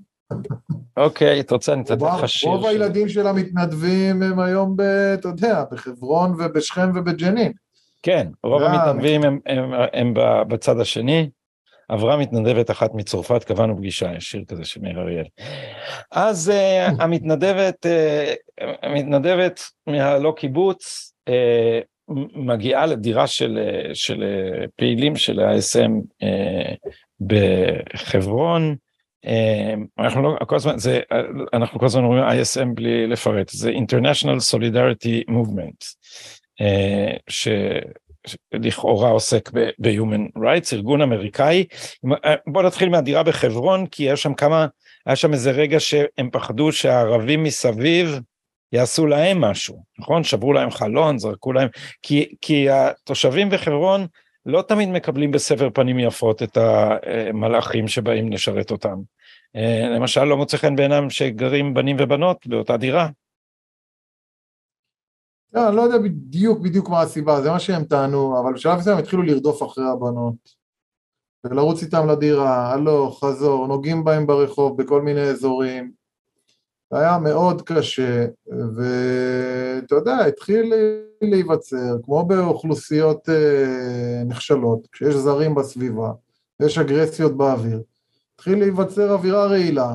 אוקיי, 0.97 1.41
אתה 1.41 1.55
רוצה, 1.55 1.73
אני 1.73 1.83
אתן 1.83 1.95
לך 1.95 2.29
שיר. 2.29 2.51
רוב 2.51 2.67
הילדים 2.67 3.09
של 3.09 3.27
המתנדבים 3.27 4.23
הם 4.23 4.41
היום, 4.41 4.77
אתה 5.15 5.29
יודע, 5.29 5.65
בחברון 5.71 6.31
ובשכם 6.39 6.91
ובג'נין. 6.95 7.53
כן, 8.03 8.29
רוב 8.45 8.63
המתנדבים 8.63 9.21
הם 9.93 10.15
בצד 10.49 10.81
השני. 10.81 11.31
עברה 11.89 12.17
מתנדבת 12.17 12.71
אחת 12.71 12.95
מצרפת, 12.95 13.45
קבענו 13.45 13.77
פגישה, 13.77 14.13
יש 14.17 14.31
שיר 14.31 14.45
כזה 14.49 14.65
של 14.65 14.81
מאיר 14.81 15.01
אריאל. 15.01 15.25
אז 16.11 16.51
אה, 16.51 16.87
המתנדבת, 16.87 17.87
אה, 17.87 18.35
המתנדבת 18.83 19.61
מהלא 19.87 20.35
קיבוץ, 20.37 21.13
מגיעה 22.35 22.87
לדירה 22.87 23.27
של, 23.27 23.59
של 23.95 24.25
פעילים 24.77 25.17
של 25.17 25.41
ה-SM 25.41 26.25
בחברון, 27.21 28.77
אמ, 29.27 29.87
אנחנו 29.99 30.23
לא, 30.23 30.37
כל 30.47 30.57
הזמן, 30.57 30.79
זה, 30.79 31.01
אנחנו 31.53 31.79
כל 31.79 31.87
הזמן 31.87 32.05
אומרים 32.05 32.25
ISM 32.25 32.75
בלי 32.75 33.07
לפרט, 33.07 33.49
זה 33.49 33.71
International 33.71 34.39
Solidarity 34.55 35.31
Movement, 35.31 35.87
אה, 36.61 37.17
שלכאורה 38.55 39.11
עוסק 39.11 39.51
ב-Human 39.53 40.39
Rights, 40.39 40.73
ארגון 40.73 41.03
אמריקאי. 41.03 41.65
אה, 42.25 42.35
בוא 42.47 42.63
נתחיל 42.63 42.89
מהדירה 42.89 43.23
בחברון, 43.23 43.87
כי 43.87 44.03
יש 44.03 44.23
שם 44.23 44.35
כמה, 44.35 44.67
היה 45.07 45.17
שם 45.17 45.33
איזה 45.33 45.51
רגע 45.51 45.81
שהם 45.81 46.31
פחדו 46.33 46.73
שהערבים 46.73 47.43
מסביב 47.43 48.21
יעשו 48.73 49.07
להם 49.07 49.41
משהו, 49.41 49.85
נכון? 49.99 50.25
שברו 50.25 50.53
להם 50.53 50.71
חלון, 50.71 51.19
זרקו 51.19 51.53
להם, 51.53 51.69
כי, 52.03 52.35
כי 52.41 52.71
התושבים 52.71 53.51
בחברון 53.51 54.07
לא 54.47 54.63
תמיד 54.63 54.89
מקבלים 54.89 55.31
בסבר 55.31 55.71
פנים 55.71 55.99
יפות 55.99 56.43
את 56.43 56.57
המלאכים 56.57 57.89
שבאים 57.89 58.33
לשרת 58.33 58.71
אותם. 58.71 58.97
אה, 59.57 59.89
למשל 59.97 60.25
לא 60.25 60.37
מוצא 60.37 60.57
חן 60.57 60.77
בעינם 60.77 61.11
שגרים 61.11 61.75
בנים 61.75 61.97
ובנות 62.01 62.47
באותה 62.47 62.77
דירה. 62.77 63.09
לא, 65.53 65.69
אני 65.69 65.77
לא 65.77 65.83
יודע 65.83 65.99
בדיוק 65.99 66.59
בדיוק 66.59 66.89
מה 66.89 67.01
הסיבה, 67.01 67.43
זה 67.43 67.51
מה 67.51 67.61
שהם 67.61 67.85
טענו, 67.85 68.41
אבל 68.41 68.53
בשלב 68.53 68.79
מסוים 68.79 68.99
התחילו 68.99 69.23
לרדוף 69.23 69.63
אחרי 69.63 69.85
הבנות. 69.93 70.67
ולרוץ 71.45 71.83
איתם 71.83 72.09
לדירה, 72.09 72.73
הלוך, 72.73 73.25
חזור, 73.25 73.67
נוגעים 73.67 74.05
בהם 74.05 74.27
ברחוב 74.27 74.83
בכל 74.83 75.03
מיני 75.03 75.23
אזורים. 75.23 75.93
היה 76.93 77.19
מאוד 77.19 77.63
קשה, 77.63 78.27
ואתה 78.47 79.95
יודע, 79.95 80.19
התחיל 80.19 80.73
להיווצר, 81.23 81.97
כמו 82.03 82.25
באוכלוסיות 82.27 83.29
אה, 83.29 84.23
נחשלות, 84.27 84.87
כשיש 84.93 85.15
זרים 85.15 85.55
בסביבה, 85.55 86.13
ויש 86.61 86.79
אגרסיות 86.79 87.37
באוויר, 87.37 87.83
התחיל 88.35 88.59
להיווצר 88.59 89.13
אווירה 89.13 89.47
רעילה, 89.47 89.95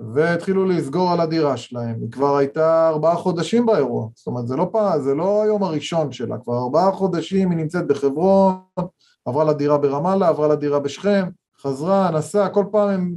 והתחילו 0.00 0.64
לסגור 0.64 1.12
על 1.12 1.20
הדירה 1.20 1.56
שלהם, 1.56 1.96
היא 2.00 2.10
כבר 2.10 2.36
הייתה 2.36 2.88
ארבעה 2.88 3.16
חודשים 3.16 3.66
באירוע, 3.66 4.08
זאת 4.14 4.26
אומרת 4.26 4.46
זה 4.46 4.56
לא, 4.56 4.68
פעם, 4.72 5.02
זה 5.02 5.14
לא 5.14 5.42
היום 5.42 5.62
הראשון 5.62 6.12
שלה, 6.12 6.38
כבר 6.38 6.58
ארבעה 6.58 6.92
חודשים 6.92 7.50
היא 7.50 7.58
נמצאת 7.58 7.86
בחברון, 7.86 8.54
עברה 9.24 9.44
לדירה 9.44 9.78
ברמאללה, 9.78 10.28
עברה 10.28 10.48
לדירה 10.48 10.80
בשכם, 10.80 11.28
חזרה, 11.60 12.10
נסעה, 12.10 12.48
כל 12.48 12.64
פעם 12.72 12.88
הם 12.88 13.14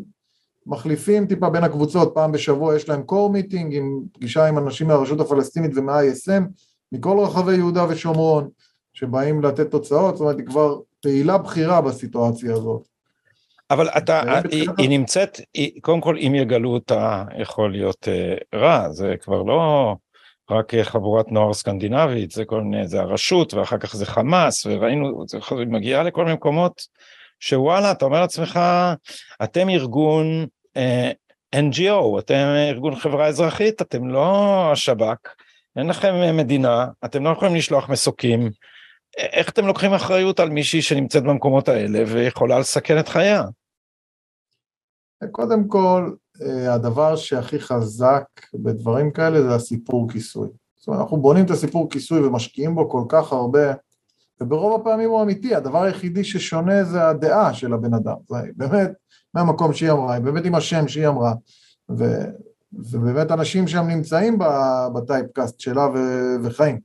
מחליפים 0.67 1.27
טיפה 1.27 1.49
בין 1.49 1.63
הקבוצות, 1.63 2.11
פעם 2.13 2.31
בשבוע 2.31 2.75
יש 2.75 2.89
להם 2.89 3.03
קור 3.03 3.29
מיטינג 3.29 3.75
עם 3.75 4.01
פגישה 4.13 4.45
עם 4.45 4.57
אנשים 4.57 4.87
מהרשות 4.87 5.19
הפלסטינית 5.19 5.71
ומה-ISM 5.75 6.43
מכל 6.91 7.17
רחבי 7.19 7.55
יהודה 7.55 7.85
ושומרון 7.89 8.49
שבאים 8.93 9.41
לתת 9.41 9.71
תוצאות, 9.71 10.15
זאת 10.15 10.21
אומרת 10.21 10.37
היא 10.37 10.45
כבר 10.45 10.79
פעילה 11.01 11.37
בכירה 11.37 11.81
בסיטואציה 11.81 12.53
הזאת. 12.53 12.87
אבל 13.71 13.89
אתה, 13.97 14.39
היא, 14.51 14.69
היא 14.77 14.89
נמצאת, 14.89 15.41
היא, 15.53 15.81
קודם 15.81 16.01
כל 16.01 16.17
אם 16.17 16.35
יגלו 16.35 16.69
אותה 16.69 17.23
יכול 17.39 17.71
להיות 17.71 18.07
uh, 18.07 18.57
רע, 18.57 18.89
זה 18.91 19.15
כבר 19.21 19.43
לא 19.43 19.95
רק 20.51 20.75
חבורת 20.75 21.31
נוער 21.31 21.53
סקנדינבית, 21.53 22.31
זה 22.31 22.45
כל 22.45 22.61
מיני, 22.61 22.87
זה 22.87 22.99
הרשות 22.99 23.53
ואחר 23.53 23.77
כך 23.77 23.95
זה 23.95 24.05
חמאס 24.05 24.65
וראינו, 24.65 25.25
זה 25.27 25.37
מגיעה 25.67 26.03
לכל 26.03 26.23
מיני 26.23 26.35
מקומות 26.35 26.81
שוואלה 27.39 27.91
אתה 27.91 28.05
אומר 28.05 28.21
לעצמך 28.21 28.59
אתם 29.43 29.69
ארגון 29.69 30.45
NGO, 31.55 32.19
אתם 32.19 32.45
ארגון 32.69 32.95
חברה 32.95 33.27
אזרחית, 33.27 33.81
אתם 33.81 34.07
לא 34.07 34.69
השב"כ, 34.71 35.33
אין 35.75 35.87
לכם 35.87 36.37
מדינה, 36.37 36.87
אתם 37.05 37.23
לא 37.23 37.29
יכולים 37.29 37.55
לשלוח 37.55 37.89
מסוקים. 37.89 38.49
איך 39.17 39.49
אתם 39.49 39.67
לוקחים 39.67 39.93
אחריות 39.93 40.39
על 40.39 40.49
מישהי 40.49 40.81
שנמצאת 40.81 41.23
במקומות 41.23 41.67
האלה 41.67 42.03
ויכולה 42.07 42.59
לסכן 42.59 42.99
את 42.99 43.07
חייה? 43.07 43.43
קודם 45.31 45.67
כל, 45.67 46.11
הדבר 46.69 47.15
שהכי 47.15 47.59
חזק 47.59 48.23
בדברים 48.53 49.11
כאלה 49.11 49.41
זה 49.41 49.55
הסיפור 49.55 50.09
כיסוי. 50.11 50.47
זאת 50.77 50.87
אומרת, 50.87 51.01
אנחנו 51.01 51.17
בונים 51.17 51.45
את 51.45 51.51
הסיפור 51.51 51.89
כיסוי 51.89 52.25
ומשקיעים 52.25 52.75
בו 52.75 52.89
כל 52.89 53.03
כך 53.09 53.31
הרבה, 53.31 53.73
וברוב 54.41 54.81
הפעמים 54.81 55.09
הוא 55.09 55.21
אמיתי, 55.21 55.55
הדבר 55.55 55.83
היחידי 55.83 56.23
ששונה 56.23 56.83
זה 56.83 57.07
הדעה 57.07 57.53
של 57.53 57.73
הבן 57.73 57.93
אדם, 57.93 58.15
זה 58.29 58.37
באמת 58.55 58.91
מהמקום 59.37 59.73
שהיא 59.73 59.91
אמרה, 59.91 60.19
באמת 60.19 60.45
עם 60.45 60.55
השם 60.55 60.87
שהיא 60.87 61.07
אמרה, 61.07 61.33
ו, 61.97 62.05
ובאמת 62.73 63.31
אנשים 63.31 63.67
שם 63.67 63.87
נמצאים 63.87 64.37
בטייפקאסט 64.95 65.59
שלה 65.59 65.87
ו, 65.95 65.97
וחיים. 66.43 66.79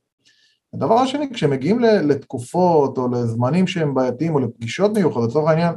הדבר 0.74 0.94
השני, 0.94 1.32
כשמגיעים 1.32 1.80
לתקופות 1.80 2.98
או 2.98 3.08
לזמנים 3.08 3.66
שהם 3.66 3.94
בעייתיים 3.94 4.34
או 4.34 4.40
לפגישות 4.40 4.92
מיוחדות, 4.92 5.30
לצורך 5.30 5.50
העניין, 5.50 5.74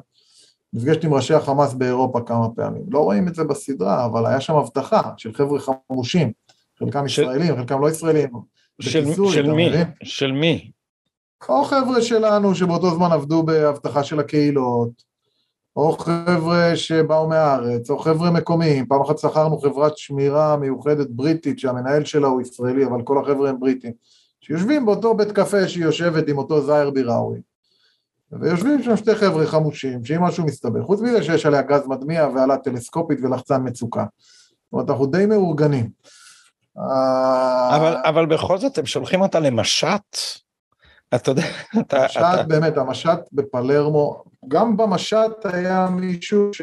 נפגשתי 0.74 1.08
עם 1.08 1.14
ראשי 1.14 1.34
החמאס 1.34 1.74
באירופה 1.74 2.22
כמה 2.22 2.50
פעמים, 2.56 2.84
לא 2.92 3.00
רואים 3.00 3.28
את 3.28 3.36
זה 3.36 3.44
בסדרה, 3.44 4.06
אבל 4.06 4.26
היה 4.26 4.42
שם 4.42 4.56
הבטחה 4.56 5.02
של 5.18 5.34
חבר'ה 5.34 5.60
חמושים, 5.90 6.32
חלקם 6.80 7.08
של... 7.08 7.22
ישראלים, 7.22 7.56
חלקם 7.56 7.82
לא 7.82 7.90
ישראלים. 7.90 8.30
של, 8.82 9.02
בכיסוי, 9.02 9.34
של 9.34 9.52
מי? 9.52 9.70
מבין? 9.70 9.88
של 10.04 10.32
מי? 10.32 10.72
או 11.50 11.64
חבר'ה 11.64 12.02
שלנו 12.02 12.56
שבאותו 12.56 12.96
זמן 12.96 13.12
עבדו 13.12 13.44
באבטחה 13.44 14.04
של 14.04 14.20
הקהילות, 14.20 14.90
או 15.76 15.98
חבר'ה 15.98 16.76
שבאו 16.76 17.28
מהארץ, 17.28 17.90
או 17.90 18.00
חבר'ה 18.00 18.32
מקומיים, 18.32 18.86
פעם 18.86 19.02
אחת 19.02 19.18
שכרנו 19.18 19.58
חברת 19.58 19.98
שמירה 19.98 20.58
מיוחדת 20.58 21.08
בריטית 21.10 21.60
שהמנהל 21.60 22.06
שלה 22.06 22.28
הוא 22.28 22.42
ישראלי, 22.42 22.86
אבל 22.86 23.02
כל 23.02 23.18
החבר'ה 23.18 23.50
הם 23.50 23.60
בריטים, 23.60 23.92
שיושבים 24.42 24.86
באותו 24.86 25.14
בית 25.14 25.32
קפה 25.32 25.68
שהיא 25.68 25.84
יושבת 25.84 26.28
עם 26.28 26.38
אותו 26.38 26.62
זאהר 26.62 26.90
ביראווי. 26.90 27.40
ויושבים 28.32 28.84
שם 28.84 28.98
שתי 28.98 29.16
חבר'ה 29.16 29.46
חמושים, 29.46 30.06
שאם 30.06 30.24
משהו 30.24 30.46
מסתבר, 30.46 30.84
חוץ 30.84 31.02
מזה 31.02 31.24
שיש 31.24 31.46
עליה 31.46 31.62
גז 31.62 31.88
מדמיע 31.88 32.28
ועלה 32.36 32.58
טלסקופית 32.58 33.20
ולחצן 33.22 33.62
מצוקה. 33.68 34.06
זאת 34.64 34.74
אומרת, 34.74 34.90
אנחנו 34.90 35.06
די 35.06 35.26
מאורגנים. 35.26 35.90
אבל, 37.76 37.96
אבל 38.06 38.26
בכל 38.26 38.58
זאת 38.58 38.78
הם 38.78 38.86
שולחים 38.86 39.22
אותה 39.22 39.40
למשט? 39.40 40.18
אתה 41.16 41.32
יודע, 41.32 41.44
אתה... 41.80 42.06
משט, 42.06 42.18
אתה... 42.18 42.44
באמת, 42.48 42.78
המשט 42.78 43.20
בפלרמו, 43.34 44.24
גם 44.48 44.78
במשט 44.78 45.32
היה 45.44 45.90
מישהו 45.90 46.54
ש... 46.54 46.62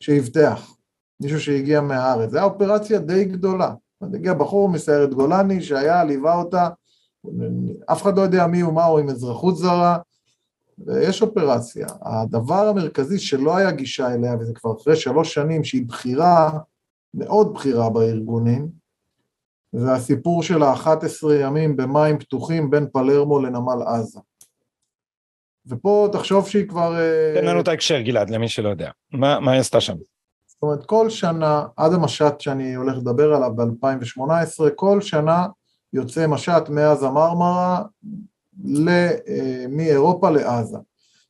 שאבטח, 0.00 0.76
מישהו 1.20 1.40
שהגיע 1.40 1.80
מהארץ, 1.80 2.30
זו 2.30 2.38
הייתה 2.38 2.52
אופרציה 2.52 2.98
די 2.98 3.24
גדולה. 3.24 3.74
הגיע 4.02 4.34
בחור 4.34 4.68
מסיירת 4.68 5.14
גולני 5.14 5.62
שהיה, 5.62 6.04
ליווה 6.04 6.34
אותה, 6.34 6.68
אף 7.92 8.02
אחד 8.02 8.16
לא 8.16 8.22
יודע 8.22 8.46
מי 8.46 8.60
הוא, 8.60 8.74
מה 8.74 8.84
הוא, 8.84 8.98
עם 8.98 9.08
אזרחות 9.08 9.56
זרה, 9.56 9.98
ויש 10.86 11.22
אופרציה. 11.22 11.86
הדבר 12.02 12.68
המרכזי 12.68 13.18
שלא 13.18 13.56
היה 13.56 13.70
גישה 13.70 14.14
אליה, 14.14 14.36
וזה 14.40 14.52
כבר 14.54 14.72
אחרי 14.76 14.96
שלוש 14.96 15.34
שנים 15.34 15.64
שהיא 15.64 15.88
בכירה, 15.88 16.50
מאוד 17.14 17.54
בכירה 17.54 17.90
בארגונים, 17.90 18.68
זה 19.72 19.92
הסיפור 19.92 20.42
של 20.42 20.62
ה-11 20.62 21.32
ימים 21.40 21.76
במים 21.76 22.18
פתוחים 22.18 22.70
בין 22.70 22.86
פלרמו 22.92 23.38
לנמל 23.38 23.82
עזה. 23.86 24.20
ופה 25.66 26.08
תחשוב 26.12 26.48
שהיא 26.48 26.68
כבר... 26.68 27.00
אה, 27.00 27.34
תן 27.40 27.44
לנו 27.44 27.60
את 27.60 27.68
ההקשר, 27.68 28.00
גלעד, 28.00 28.30
למי 28.30 28.48
שלא 28.48 28.68
יודע. 28.68 28.90
מה, 29.12 29.40
מה 29.40 29.52
היא 29.52 29.60
עשתה 29.60 29.80
שם? 29.80 29.94
זאת 30.46 30.62
אומרת, 30.62 30.84
כל 30.84 31.10
שנה, 31.10 31.66
עד 31.76 31.92
המשט 31.92 32.40
שאני 32.40 32.74
הולך 32.74 32.96
לדבר 32.96 33.34
עליו 33.34 33.50
ב-2018, 33.56 34.70
כל 34.76 35.00
שנה 35.00 35.46
יוצא 35.92 36.26
משט 36.26 36.68
מאז 36.68 37.02
המרמרה 37.02 37.82
אה, 38.88 39.64
מאירופה 39.68 40.30
לעזה. 40.30 40.78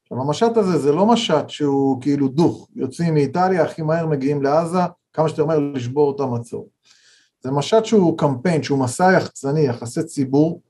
עכשיו 0.02 0.20
המשט 0.20 0.56
הזה 0.56 0.78
זה 0.78 0.92
לא 0.92 1.06
משט 1.06 1.48
שהוא 1.48 2.02
כאילו 2.02 2.28
דוך, 2.28 2.68
יוצאים 2.74 3.14
מאיטליה, 3.14 3.64
הכי 3.64 3.82
מהר 3.82 4.06
מגיעים 4.06 4.42
לעזה, 4.42 4.78
כמה 5.12 5.28
שאתה 5.28 5.42
אומר 5.42 5.58
לשבור 5.58 6.14
את 6.14 6.20
המצור. 6.20 6.68
זה 7.40 7.50
משט 7.50 7.84
שהוא 7.84 8.18
קמפיין, 8.18 8.62
שהוא 8.62 8.78
מסע 8.78 9.12
יחצני, 9.16 9.60
יחסי 9.60 10.02
ציבור, 10.02 10.60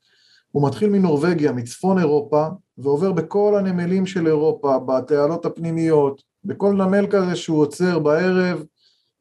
הוא 0.52 0.66
מתחיל 0.68 0.90
מנורבגיה, 0.90 1.52
מצפון 1.52 1.98
אירופה, 1.98 2.46
ועובר 2.78 3.12
בכל 3.12 3.54
הנמלים 3.58 4.06
של 4.06 4.26
אירופה, 4.26 4.78
בתעלות 4.78 5.46
הפנימיות, 5.46 6.22
בכל 6.44 6.72
נמל 6.72 7.06
כזה 7.10 7.36
שהוא 7.36 7.60
עוצר 7.60 7.98
בערב, 7.98 8.64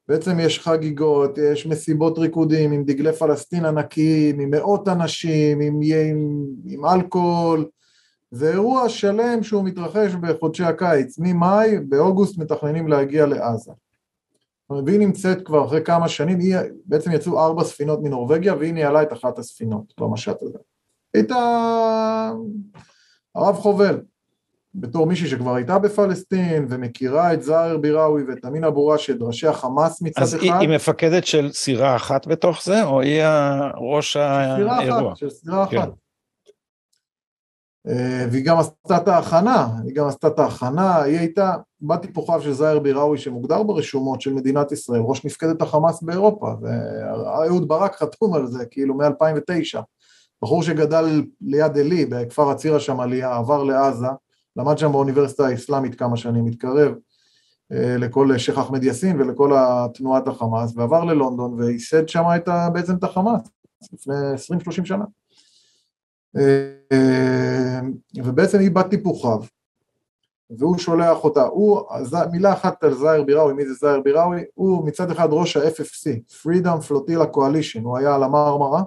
בעצם 0.08 0.40
יש 0.40 0.60
חגיגות, 0.60 1.38
יש 1.38 1.66
מסיבות 1.66 2.18
ריקודים 2.18 2.72
עם 2.72 2.84
דגלי 2.84 3.12
פלסטין 3.12 3.64
ענקיים, 3.64 4.40
עם 4.40 4.50
מאות 4.50 4.88
אנשים, 4.88 5.60
עם, 5.60 5.80
עם, 5.82 6.44
עם 6.66 6.84
אלכוהול, 6.84 7.66
זה 8.30 8.50
אירוע 8.50 8.88
שלם 8.88 9.42
שהוא 9.42 9.64
מתרחש 9.64 10.14
בחודשי 10.14 10.64
הקיץ, 10.64 11.18
ממאי, 11.18 11.78
באוגוסט 11.78 12.38
מתכננים 12.38 12.88
להגיע 12.88 13.26
לעזה. 13.26 13.72
והיא 14.86 14.98
נמצאת 14.98 15.46
כבר 15.46 15.64
אחרי 15.64 15.84
כמה 15.84 16.08
שנים, 16.08 16.38
היא, 16.38 16.56
בעצם 16.86 17.10
יצאו 17.12 17.40
ארבע 17.40 17.64
ספינות 17.64 18.02
מנורבגיה 18.02 18.54
והיא 18.54 18.74
ניהלה 18.74 19.02
את 19.02 19.12
אחת 19.12 19.38
הספינות 19.38 19.94
במשט 20.00 20.42
הזה. 20.42 20.58
הייתה 21.14 21.36
הרב 23.34 23.56
חובל, 23.56 24.00
בתור 24.74 25.06
מישהי 25.06 25.28
שכבר 25.28 25.54
הייתה 25.54 25.78
בפלסטין 25.78 26.66
ומכירה 26.68 27.34
את 27.34 27.42
זאהר 27.42 27.76
ביראווי 27.78 28.22
ואת 28.24 28.44
אמין 28.44 28.64
אבו 28.64 28.86
ראשד, 28.86 29.22
ראשי 29.22 29.46
החמאס 29.46 30.02
מצד 30.02 30.22
אז 30.22 30.34
אחד. 30.34 30.38
אז 30.38 30.44
היא, 30.44 30.52
היא 30.52 30.68
מפקדת 30.68 31.26
של 31.26 31.52
סירה 31.52 31.96
אחת 31.96 32.26
בתוך 32.26 32.64
זה, 32.64 32.82
או 32.82 33.00
היא 33.00 33.22
ראש 33.76 34.16
האירוע? 34.16 34.80
סירה 34.82 35.08
אחת, 35.08 35.16
של 35.16 35.30
סירה 35.30 35.66
כן. 35.66 35.78
אחת. 35.78 35.88
אה, 37.88 38.26
והיא 38.30 38.44
גם 38.44 38.58
עשתה 38.58 38.96
את 38.96 39.08
ההכנה, 39.08 39.68
היא 39.84 39.94
גם 39.94 40.06
עשתה 40.06 40.28
את 40.28 40.38
ההכנה, 40.38 41.02
היא 41.02 41.18
הייתה 41.18 41.54
בת 41.80 42.02
טיפוחיו 42.02 42.42
של 42.42 42.52
זאהר 42.52 42.78
ביראווי 42.78 43.18
שמוגדר 43.18 43.62
ברשומות 43.62 44.20
של 44.20 44.34
מדינת 44.34 44.72
ישראל, 44.72 45.00
ראש 45.00 45.24
מפקדת 45.24 45.62
החמאס 45.62 46.02
באירופה, 46.02 46.54
ואהוד 46.60 47.68
ברק 47.68 47.96
חתום 47.96 48.34
על 48.34 48.46
זה, 48.46 48.66
כאילו 48.66 48.94
מ-2009. 48.94 49.80
בחור 50.42 50.62
שגדל 50.62 51.22
ליד 51.40 51.78
עלי, 51.78 52.06
בכפר 52.06 52.50
עצירה 52.50 52.80
שם 52.80 53.00
עלייה, 53.00 53.36
עבר 53.36 53.62
לעזה, 53.62 54.06
למד 54.56 54.78
שם 54.78 54.92
באוניברסיטה 54.92 55.46
האסלאמית 55.46 55.94
כמה 55.94 56.16
שנים, 56.16 56.46
התקרב 56.46 56.94
אה, 57.72 57.96
לכל 57.98 58.38
שייח' 58.38 58.58
אחמד 58.58 58.84
יאסין 58.84 59.20
ולכל 59.20 59.52
תנועת 59.94 60.28
החמאס, 60.28 60.72
ועבר 60.76 61.04
ללונדון 61.04 61.54
וייסד 61.60 62.08
שם 62.08 62.24
את 62.36 62.48
ה, 62.48 62.70
בעצם 62.72 62.96
את 62.96 63.04
החמאס, 63.04 63.42
לפני 63.92 64.14
20-30 64.82 64.84
שנה. 64.84 65.04
אה, 66.36 67.80
ובעצם 68.24 68.58
היא 68.58 68.70
בת 68.70 68.86
טיפוחיו, 68.90 69.38
והוא 70.58 70.78
שולח 70.78 71.24
אותה, 71.24 71.42
הוא, 71.42 71.80
מילה 72.32 72.52
אחת 72.52 72.84
על 72.84 72.94
זאהר 72.94 73.22
ביראווי, 73.22 73.54
מי 73.54 73.66
זה 73.66 73.74
זאהר 73.74 74.00
ביראווי? 74.00 74.44
הוא 74.54 74.86
מצד 74.86 75.10
אחד 75.10 75.28
ראש 75.30 75.56
ה-FFC, 75.56 76.10
Freedom 76.42 76.88
Flotilla 76.88 77.36
Coalition, 77.36 77.80
הוא 77.82 77.98
היה 77.98 78.14
על 78.14 78.22
המרמרה, 78.22 78.82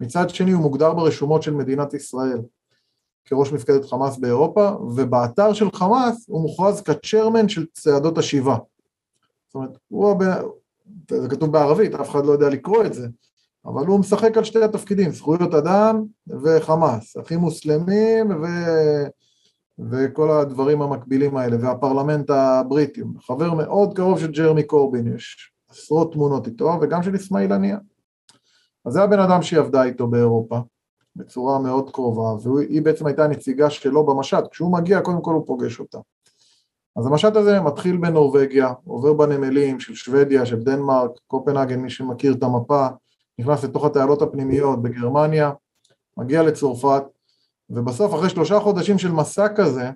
מצד 0.00 0.30
שני 0.30 0.52
הוא 0.52 0.62
מוגדר 0.62 0.94
ברשומות 0.94 1.42
של 1.42 1.54
מדינת 1.54 1.94
ישראל 1.94 2.40
כראש 3.24 3.52
מפקדת 3.52 3.84
חמאס 3.84 4.18
באירופה, 4.18 4.68
ובאתר 4.68 5.52
של 5.52 5.70
חמאס 5.74 6.24
הוא 6.28 6.42
מוכרז 6.42 6.80
כצ'רמן 6.80 7.48
של 7.48 7.66
צעדות 7.72 8.18
השיבה. 8.18 8.56
זאת 9.46 9.54
אומרת, 9.54 9.78
הוא 9.88 10.10
הבן, 10.10 10.30
זה 11.10 11.28
כתוב 11.28 11.52
בערבית, 11.52 11.94
אף 11.94 12.10
אחד 12.10 12.26
לא 12.26 12.32
יודע 12.32 12.48
לקרוא 12.48 12.84
את 12.84 12.94
זה, 12.94 13.08
אבל 13.64 13.86
הוא 13.86 14.00
משחק 14.00 14.36
על 14.36 14.44
שתי 14.44 14.62
התפקידים, 14.62 15.10
זכויות 15.10 15.54
אדם 15.54 16.04
וחמאס, 16.42 17.16
אחים 17.16 17.38
מוסלמים 17.38 18.30
ו... 18.30 18.46
וכל 19.90 20.30
הדברים 20.30 20.82
המקבילים 20.82 21.36
האלה, 21.36 21.56
והפרלמנט 21.60 22.30
הבריטי, 22.30 23.02
חבר 23.20 23.54
מאוד 23.54 23.96
קרוב 23.96 24.18
של 24.18 24.32
ג'רמי 24.32 24.62
קורבין, 24.62 25.14
יש 25.14 25.52
עשרות 25.70 26.12
תמונות 26.12 26.46
איתו, 26.46 26.78
וגם 26.80 27.02
של 27.02 27.16
אסמאעיל 27.16 27.52
הנייה. 27.52 27.78
אז 28.86 28.92
זה 28.92 29.02
הבן 29.02 29.20
אדם 29.20 29.42
שהיא 29.42 29.60
עבדה 29.60 29.84
איתו 29.84 30.06
באירופה, 30.06 30.58
בצורה 31.16 31.58
מאוד 31.58 31.90
קרובה, 31.90 32.48
והיא 32.48 32.82
בעצם 32.82 33.06
הייתה 33.06 33.26
נציגה 33.28 33.70
שלו 33.70 34.06
במשט, 34.06 34.44
כשהוא 34.50 34.72
מגיע 34.72 35.00
קודם 35.00 35.22
כל 35.22 35.34
הוא 35.34 35.46
פוגש 35.46 35.80
אותה. 35.80 35.98
אז 36.96 37.06
המשט 37.06 37.36
הזה 37.36 37.60
מתחיל 37.60 37.96
בנורבגיה, 37.96 38.72
עובר 38.84 39.12
בנמלים 39.12 39.80
של 39.80 39.94
שוודיה, 39.94 40.46
של 40.46 40.62
דנמרק, 40.62 41.10
קופנהגן, 41.26 41.80
מי 41.80 41.90
שמכיר 41.90 42.32
את 42.32 42.42
המפה, 42.42 42.86
נכנס 43.38 43.64
לתוך 43.64 43.84
התעלות 43.84 44.22
הפנימיות 44.22 44.82
בגרמניה, 44.82 45.52
מגיע 46.16 46.42
לצרפת, 46.42 47.02
ובסוף 47.70 48.14
אחרי 48.14 48.30
שלושה 48.30 48.60
חודשים 48.60 48.98
של 48.98 49.12
מסע 49.12 49.48
כזה, 49.56 49.90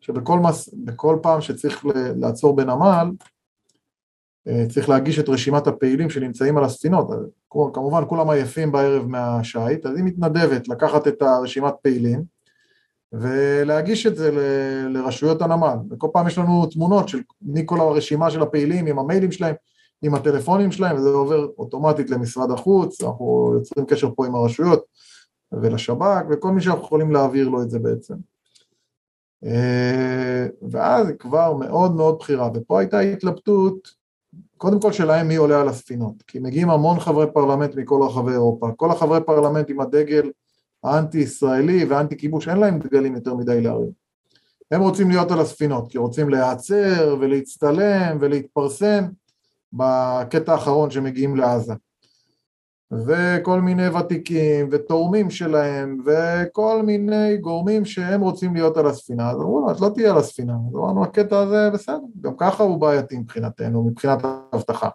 שבכל 0.00 0.38
מס, 0.38 0.74
פעם 1.22 1.40
שצריך 1.40 1.86
לעצור 2.16 2.56
בנמל, 2.56 3.10
צריך 4.68 4.88
להגיש 4.88 5.18
את 5.18 5.28
רשימת 5.28 5.66
הפעילים 5.66 6.10
שנמצאים 6.10 6.58
על 6.58 6.64
הספינות, 6.64 7.08
כמובן 7.50 8.02
כולם 8.08 8.30
עייפים 8.30 8.72
בערב 8.72 9.06
מהשיט, 9.06 9.86
אז 9.86 9.96
היא 9.96 10.04
מתנדבת 10.04 10.68
לקחת 10.68 11.08
את 11.08 11.22
הרשימת 11.22 11.74
פעילים 11.82 12.22
ולהגיש 13.12 14.06
את 14.06 14.16
זה 14.16 14.30
ל, 14.30 14.38
לרשויות 14.96 15.42
הנמל, 15.42 15.76
וכל 15.90 16.08
פעם 16.12 16.26
יש 16.26 16.38
לנו 16.38 16.66
תמונות 16.66 17.08
של 17.08 17.18
מכל 17.42 17.80
הרשימה 17.80 18.30
של 18.30 18.42
הפעילים 18.42 18.86
עם 18.86 18.98
המיילים 18.98 19.32
שלהם, 19.32 19.54
עם 20.02 20.14
הטלפונים 20.14 20.72
שלהם, 20.72 20.96
וזה 20.96 21.08
עובר 21.08 21.46
אוטומטית 21.58 22.10
למשרד 22.10 22.50
החוץ, 22.50 23.02
אנחנו 23.02 23.50
יוצרים 23.54 23.86
קשר 23.86 24.08
פה 24.16 24.26
עם 24.26 24.34
הרשויות 24.34 24.84
ולשב"כ, 25.52 26.24
וכל 26.30 26.50
מי 26.50 26.60
שאנחנו 26.60 26.82
יכולים 26.82 27.12
להעביר 27.12 27.48
לו 27.48 27.62
את 27.62 27.70
זה 27.70 27.78
בעצם. 27.78 28.14
אה, 29.44 30.46
ואז 30.70 31.08
היא 31.08 31.16
כבר 31.16 31.54
מאוד 31.54 31.94
מאוד 31.94 32.18
בכירה, 32.18 32.50
ופה 32.54 32.80
הייתה 32.80 32.98
התלבטות 32.98 33.98
קודם 34.56 34.80
כל 34.80 34.92
שלהם 34.92 35.28
מי 35.28 35.36
עולה 35.36 35.60
על 35.60 35.68
הספינות, 35.68 36.22
כי 36.26 36.38
מגיעים 36.38 36.70
המון 36.70 37.00
חברי 37.00 37.26
פרלמנט 37.34 37.74
מכל 37.74 38.02
רחבי 38.02 38.32
אירופה, 38.32 38.68
כל 38.76 38.90
החברי 38.90 39.20
פרלמנט 39.26 39.70
עם 39.70 39.80
הדגל 39.80 40.30
האנטי-ישראלי 40.84 41.84
ואנטי 41.84 42.16
כיבוש, 42.18 42.48
אין 42.48 42.56
להם 42.56 42.78
דגלים 42.78 43.14
יותר 43.14 43.34
מדי 43.34 43.60
להרים. 43.60 43.90
הם 44.70 44.80
רוצים 44.80 45.10
להיות 45.10 45.30
על 45.30 45.40
הספינות, 45.40 45.90
כי 45.90 45.98
רוצים 45.98 46.28
להיעצר 46.28 47.16
ולהצטלם 47.20 48.18
ולהתפרסם 48.20 49.04
בקטע 49.72 50.52
האחרון 50.52 50.90
שמגיעים 50.90 51.36
לעזה. 51.36 51.74
וכל 52.92 53.60
מיני 53.60 53.88
ותיקים 53.88 54.68
ותורמים 54.72 55.30
שלהם 55.30 55.98
וכל 56.06 56.82
מיני 56.82 57.36
גורמים 57.36 57.84
שהם 57.84 58.20
רוצים 58.20 58.54
להיות 58.54 58.76
על 58.76 58.86
הספינה, 58.86 59.30
אז 59.30 59.36
אמרו 59.36 59.60
לו, 59.60 59.70
את 59.70 59.80
לא 59.80 59.90
תהיה 59.94 60.10
על 60.10 60.18
הספינה, 60.18 60.52
אז 60.68 60.76
אמרנו, 60.76 61.04
הקטע 61.04 61.38
הזה 61.38 61.70
בסדר, 61.74 61.98
גם 62.20 62.32
ככה 62.36 62.62
הוא 62.62 62.80
בעייתי 62.80 63.18
מבחינתנו, 63.18 63.84
מבחינת 63.84 64.18
האבטחה. 64.24 64.88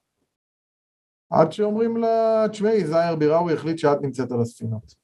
עד 1.29 1.51
שאומרים 1.51 1.97
לה, 1.97 2.45
תשמעי, 2.51 2.88
זאיר 2.88 3.15
ביראווי 3.15 3.53
החליט 3.53 3.77
שאת 3.77 4.01
נמצאת 4.01 4.32
על 4.32 4.41
הספינות. 4.41 5.03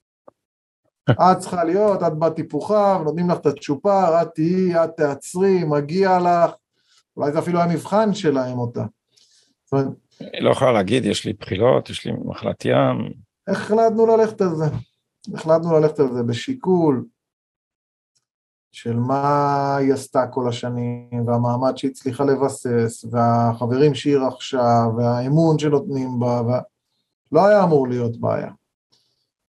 את 1.11 1.39
צריכה 1.39 1.63
להיות, 1.63 2.03
את 2.03 2.13
בטיפוחיו, 2.19 3.01
נותנים 3.03 3.29
לך 3.29 3.37
את 3.37 3.45
הצ'ופר, 3.45 4.21
את 4.21 4.27
תהיי, 4.35 4.83
את 4.83 4.89
תעצרי, 4.97 5.63
מגיע 5.63 6.19
לך, 6.19 6.51
אולי 7.17 7.31
זה 7.31 7.39
אפילו 7.39 7.59
המבחן 7.59 8.13
שלהם 8.13 8.59
אותה. 8.59 8.85
זאת 9.65 9.73
אומרת, 9.73 9.87
לא 10.39 10.51
יכולה 10.51 10.71
להגיד, 10.71 11.05
יש 11.05 11.25
לי 11.25 11.33
בחילות, 11.33 11.89
יש 11.89 12.05
לי 12.05 12.11
מחלת 12.25 12.65
ים. 12.65 13.13
החלטנו 13.47 14.05
ללכת 14.05 14.41
על 14.41 14.55
זה. 14.55 14.65
החלטנו 15.33 15.79
ללכת 15.79 15.99
על 15.99 16.13
זה 16.13 16.23
בשיקול 16.23 17.05
של 18.71 18.95
מה 18.95 19.75
היא 19.75 19.93
עשתה 19.93 20.27
כל 20.27 20.49
השנים, 20.49 21.27
והמעמד 21.27 21.77
שהיא 21.77 21.91
הצליחה 21.91 22.23
לבסס, 22.23 23.05
והחברים 23.11 23.95
שהיא 23.95 24.17
רכשה, 24.17 24.85
והאמון 24.97 25.59
שנותנים 25.59 26.19
בה, 26.19 26.41
ו... 26.47 26.49
לא 27.31 27.47
היה 27.47 27.63
אמור 27.63 27.87
להיות 27.87 28.17
בעיה. 28.17 28.51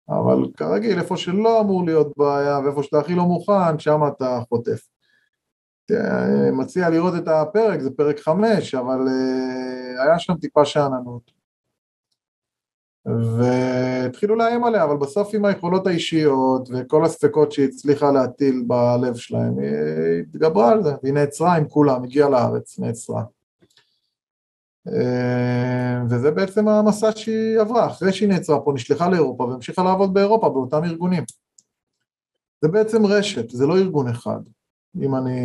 אבל 0.09 0.51
כרגיל, 0.57 0.99
איפה 0.99 1.17
שלא 1.17 1.61
אמור 1.61 1.85
להיות 1.85 2.17
בעיה, 2.17 2.59
ואיפה 2.59 2.83
שאתה 2.83 2.99
הכי 2.99 3.15
לא 3.15 3.23
מוכן, 3.23 3.79
שם 3.79 3.99
אתה 4.07 4.39
חוטף. 4.49 4.79
מציע 6.53 6.89
לראות 6.89 7.13
את 7.17 7.27
הפרק, 7.27 7.79
זה 7.79 7.89
פרק 7.91 8.19
חמש, 8.19 8.75
אבל 8.75 9.07
אה, 9.07 10.03
היה 10.03 10.19
שם 10.19 10.33
טיפה 10.33 10.65
שאננות. 10.65 11.39
והתחילו 13.05 14.35
לאיים 14.35 14.63
עליה, 14.63 14.83
אבל 14.83 14.97
בסוף 14.97 15.33
עם 15.33 15.45
היכולות 15.45 15.87
האישיות 15.87 16.69
וכל 16.73 17.05
הספקות 17.05 17.51
שהיא 17.51 17.67
הצליחה 17.67 18.11
להטיל 18.11 18.63
בלב 18.67 19.15
שלהם, 19.15 19.59
היא 19.59 20.21
התגברה 20.21 20.71
על 20.71 20.83
זה, 20.83 20.89
והיא 21.03 21.13
נעצרה 21.13 21.55
עם 21.55 21.67
כולם, 21.67 22.03
הגיעה 22.03 22.29
לארץ, 22.29 22.79
נעצרה. 22.79 23.23
אה, 24.87 26.01
וזה 26.09 26.31
בעצם 26.31 26.67
המסע 26.67 27.11
שהיא 27.15 27.59
עברה, 27.59 27.87
אחרי 27.87 28.13
שהיא 28.13 28.29
נעצרה 28.29 28.59
פה, 28.59 28.71
נשלחה 28.73 29.09
לאירופה 29.09 29.43
והמשיכה 29.43 29.83
לעבוד 29.83 30.13
באירופה 30.13 30.49
באותם 30.49 30.83
ארגונים. 30.83 31.23
זה 32.61 32.67
בעצם 32.67 33.05
רשת, 33.05 33.49
זה 33.49 33.67
לא 33.67 33.77
ארגון 33.77 34.07
אחד. 34.07 34.39
אם 35.01 35.15
אני, 35.15 35.39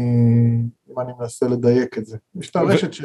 אם 0.90 1.00
אני 1.00 1.12
מנסה 1.18 1.46
לדייק 1.48 1.98
את 1.98 2.06
זה. 2.06 2.16
יש 2.34 2.50
את 2.50 2.56
הרשת 2.56 2.92
ש... 2.92 3.02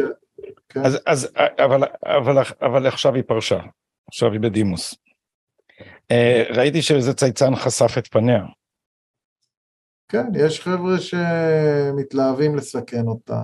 כן. 0.69 0.85
אז, 0.85 0.97
אז, 1.05 1.27
אבל, 1.35 1.83
אבל, 2.03 2.43
אבל 2.61 2.87
עכשיו 2.87 3.15
היא 3.15 3.23
פרשה, 3.23 3.59
עכשיו 4.07 4.31
היא 4.31 4.39
בדימוס. 4.39 4.95
אה, 6.11 6.43
ראיתי 6.49 6.81
שאיזה 6.81 7.13
צייצן 7.13 7.55
חשף 7.55 7.97
את 7.97 8.07
פניה. 8.07 8.43
כן, 10.07 10.25
יש 10.35 10.61
חבר'ה 10.61 10.95
שמתלהבים 10.99 12.55
לסכן 12.55 13.07
אותה. 13.07 13.43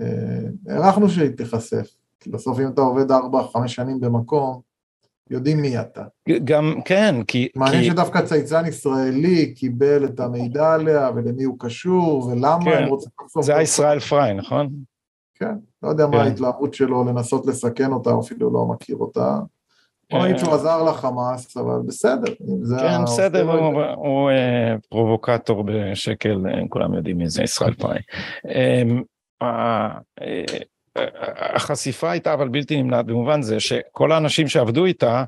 אה, 0.00 0.74
הערכנו 0.74 1.08
שהיא 1.08 1.30
תיחשף, 1.30 1.94
בסוף 2.26 2.58
אם 2.60 2.68
אתה 2.68 2.80
עובד 2.80 3.10
4-5 3.10 3.14
שנים 3.66 4.00
במקום, 4.00 4.60
יודעים 5.30 5.60
מי 5.60 5.80
אתה. 5.80 6.02
גם, 6.44 6.74
כן, 6.84 7.14
כי... 7.26 7.48
מעניין 7.56 7.82
כי... 7.82 7.90
שדווקא 7.90 8.20
צייצן 8.20 8.66
ישראלי 8.66 9.54
קיבל 9.54 10.04
את 10.04 10.20
המידע 10.20 10.72
עליה 10.72 11.10
ולמי 11.14 11.44
הוא 11.44 11.56
קשור 11.58 12.26
ולמה 12.26 12.64
כן. 12.64 12.82
הם 12.82 12.88
רוצים... 12.88 13.10
זה 13.40 13.52
היה 13.52 13.62
ישראל 13.62 14.00
פריי, 14.00 14.34
נכון? 14.34 14.68
כן, 15.34 15.54
לא 15.82 15.88
יודע 15.88 16.04
כן. 16.04 16.10
מה 16.10 16.22
ההתלהבות 16.22 16.74
שלו 16.74 17.04
לנסות 17.04 17.46
לסכן 17.46 17.92
אותה, 17.92 18.10
אפילו 18.20 18.52
לא 18.52 18.66
מכיר 18.66 18.96
אותה. 18.96 19.38
בוא 20.10 20.24
נגיד 20.24 20.38
שהוא 20.38 20.54
עזר 20.54 20.82
לחמאס, 20.82 21.56
אבל 21.56 21.78
בסדר. 21.86 22.34
כן, 22.78 23.02
בסדר, 23.04 23.52
הוא, 23.52 23.60
הוא, 23.60 23.82
הוא 23.94 24.30
אה, 24.30 24.74
פרובוקטור 24.88 25.64
בשקל, 25.66 26.46
אה, 26.46 26.60
כולם 26.68 26.94
יודעים 26.94 27.18
מי 27.18 27.28
זה 27.28 27.42
ישראל 27.42 27.74
פריי. 27.74 28.00
החשיפה 31.54 32.10
הייתה 32.10 32.34
אבל 32.34 32.48
בלתי 32.48 32.82
נמנעת 32.82 33.06
במובן 33.06 33.42
זה 33.42 33.60
שכל 33.60 34.12
האנשים 34.12 34.48
שעבדו 34.48 34.84
איתה 34.84 35.24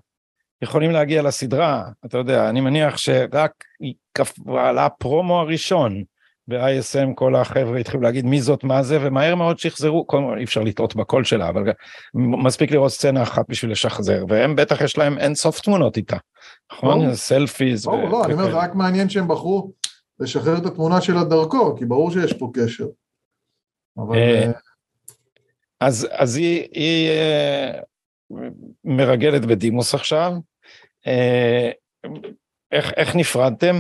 יכולים 0.63 0.91
להגיע 0.91 1.23
לסדרה, 1.23 1.83
אתה 2.05 2.19
יודע, 2.19 2.49
אני 2.49 2.61
מניח 2.61 2.97
שרק 2.97 3.65
עלה 4.57 4.87
הפרומו 4.87 5.41
הראשון 5.41 6.05
ב-ISM 6.49 7.15
כל 7.15 7.37
החבר'ה 7.37 7.79
התחילו 7.79 8.03
להגיד 8.03 8.25
מי 8.25 8.41
זאת 8.41 8.65
מה 8.65 8.83
זה 8.83 8.99
ומהר 9.01 9.35
מאוד 9.35 9.59
שחזרו, 9.59 10.07
אי 10.39 10.45
אפשר 10.45 10.63
לטעות 10.63 10.97
בקול 10.97 11.25
שלה 11.25 11.49
אבל 11.49 11.63
מספיק 12.15 12.71
לראות 12.71 12.93
סצנה 12.93 13.23
אחת 13.23 13.45
בשביל 13.49 13.71
לשחזר 13.71 14.25
והם 14.29 14.57
בטח 14.57 14.81
יש 14.81 14.99
להם 14.99 15.19
אין 15.19 15.35
סוף 15.35 15.61
תמונות 15.61 15.97
איתה, 15.97 16.17
נכון? 16.73 17.15
סלפיז. 17.15 17.85
ברור, 17.85 18.09
לא, 18.09 18.25
אני 18.25 18.33
אומר 18.33 18.45
זה 18.45 18.57
רק 18.57 18.75
מעניין 18.75 19.09
שהם 19.09 19.29
בחרו 19.29 19.73
לשחרר 20.21 20.59
את 20.59 20.67
התמונה 20.67 21.01
שלה 21.01 21.25
דרכו 21.25 21.77
כי 21.77 21.85
ברור 21.85 22.11
שיש 22.11 22.33
פה 22.33 22.51
קשר. 22.55 22.87
אבל... 23.99 24.17
אז, 25.81 26.09
אז 26.11 26.37
היא, 26.37 26.69
היא 26.73 27.11
אה, 27.11 27.81
מרגלת 28.85 29.47
בדימוס 29.47 29.95
עכשיו. 29.95 30.33
אה, 31.07 31.71
איך, 32.73 32.93
איך 32.97 33.17
נפרדתם? 33.17 33.75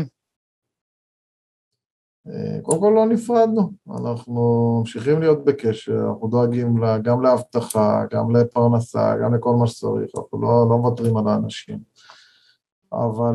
אה, 2.28 2.62
קודם 2.62 2.80
כל 2.80 2.92
לא 2.94 3.06
נפרדנו, 3.06 3.72
אנחנו 3.90 4.76
ממשיכים 4.80 5.20
להיות 5.20 5.44
בקשר, 5.44 5.98
אנחנו 6.08 6.28
דואגים 6.28 6.78
לה, 6.78 6.98
גם 6.98 7.22
לאבטחה, 7.22 8.04
גם 8.10 8.36
לפרנסה, 8.36 9.14
גם 9.22 9.34
לכל 9.34 9.54
מה 9.60 9.66
שצריך, 9.66 10.10
אנחנו 10.16 10.42
לא, 10.42 10.66
לא 10.70 10.78
מוותרים 10.78 11.16
על 11.16 11.28
האנשים. 11.28 11.78
אבל 12.92 13.34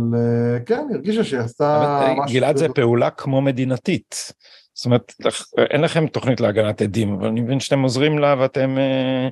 כן, 0.66 0.88
הרגישה 0.94 1.24
שהיא 1.24 1.40
עשתה 1.40 2.00
משהו... 2.18 2.36
גלעד 2.36 2.58
זה 2.58 2.68
פעולה 2.76 3.10
כמו 3.10 3.42
מדינתית. 3.42 4.34
זאת 4.82 4.86
אומרת, 4.86 5.14
אין 5.58 5.82
לכם 5.82 6.08
תוכנית 6.08 6.42
להגנת 6.42 6.82
עדים, 6.82 7.14
אבל 7.14 7.28
אני 7.28 7.42
מבין 7.42 7.60
שאתם 7.60 7.82
עוזרים 7.82 8.20
לה 8.20 8.36
ואתם 8.40 8.78
אה, 8.78 9.30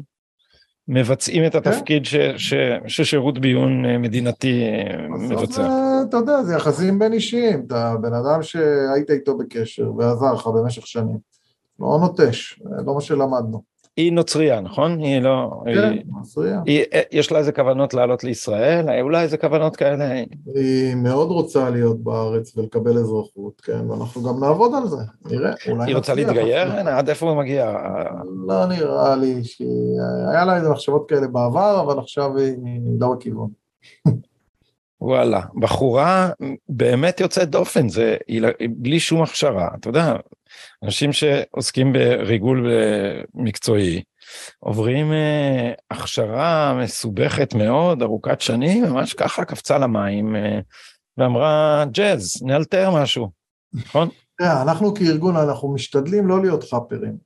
מבצעים 0.87 1.45
את 1.45 1.55
התפקיד 1.55 2.05
ש, 2.05 2.15
ש, 2.37 2.53
ששירות 2.87 3.39
ביון 3.39 3.85
אה, 3.85 3.97
מדינתי 3.97 4.63
אה, 4.63 5.07
מבצע. 5.07 5.67
אתה 6.09 6.17
יודע, 6.17 6.43
זה 6.43 6.55
יחסים 6.55 6.99
בין 6.99 7.13
אישיים, 7.13 7.63
אתה 7.67 7.95
בן 8.01 8.13
אדם 8.13 8.43
שהיית 8.43 9.09
איתו 9.09 9.37
בקשר 9.37 9.91
ועזר 9.97 10.33
לך 10.33 10.47
במשך 10.47 10.87
שנים, 10.87 11.17
לא 11.79 11.97
נוטש, 12.01 12.59
לא 12.85 12.95
מה 12.95 13.01
שלמדנו. 13.01 13.61
היא 13.99 14.13
נוצריה, 14.13 14.61
נכון? 14.61 14.99
היא 14.99 15.19
לא... 15.21 15.61
כן, 15.65 15.91
היא, 15.91 16.01
נוצריה. 16.17 16.61
היא, 16.65 16.83
יש 17.11 17.31
לה 17.31 17.39
איזה 17.39 17.51
כוונות 17.51 17.93
לעלות 17.93 18.23
לישראל? 18.23 19.01
אולי 19.01 19.21
איזה 19.21 19.37
כוונות 19.37 19.75
כאלה? 19.75 20.23
היא 20.55 20.95
מאוד 20.95 21.31
רוצה 21.31 21.69
להיות 21.69 22.03
בארץ 22.03 22.57
ולקבל 22.57 22.97
אזרחות, 22.97 23.61
כן, 23.61 23.91
ואנחנו 23.91 24.23
גם 24.23 24.39
נעבוד 24.39 24.71
על 24.75 24.87
זה, 24.87 24.97
נראה. 25.25 25.53
היא 25.85 25.95
רוצה 25.95 26.13
להתגייר? 26.13 26.71
עד 26.71 27.09
איפה 27.09 27.29
הוא 27.29 27.37
מגיע? 27.37 27.73
לא 28.47 28.65
נראה 28.65 29.15
לי 29.15 29.43
שהיה 29.43 30.45
לה 30.45 30.55
איזה 30.55 30.69
מחשבות 30.69 31.09
כאלה 31.09 31.27
בעבר, 31.27 31.81
אבל 31.81 31.99
עכשיו 31.99 32.37
היא 32.37 32.55
לא 32.99 33.13
בכיוון. 33.13 33.49
וואלה, 35.01 35.41
בחורה 35.55 36.29
באמת 36.69 37.19
יוצאת 37.19 37.49
דופן, 37.49 37.89
זה 37.89 38.17
בלי 38.69 38.99
שום 38.99 39.21
הכשרה, 39.21 39.69
אתה 39.79 39.89
יודע, 39.89 40.15
אנשים 40.83 41.13
שעוסקים 41.13 41.93
בריגול 41.93 42.67
מקצועי, 43.33 44.03
עוברים 44.59 45.13
אה, 45.13 45.71
הכשרה 45.91 46.73
מסובכת 46.83 47.53
מאוד, 47.53 48.01
ארוכת 48.01 48.41
שנים, 48.41 48.83
ממש 48.83 49.13
ככה 49.13 49.45
קפצה 49.45 49.77
למים 49.77 50.35
אה, 50.35 50.59
ואמרה, 51.17 51.85
ג'אז, 51.91 52.43
נאלתר 52.43 52.91
משהו, 52.91 53.29
נכון? 53.73 54.09
אנחנו 54.61 54.93
כארגון, 54.93 55.35
אנחנו 55.35 55.73
משתדלים 55.73 56.27
לא 56.27 56.41
להיות 56.41 56.63
חאפרים. 56.63 57.17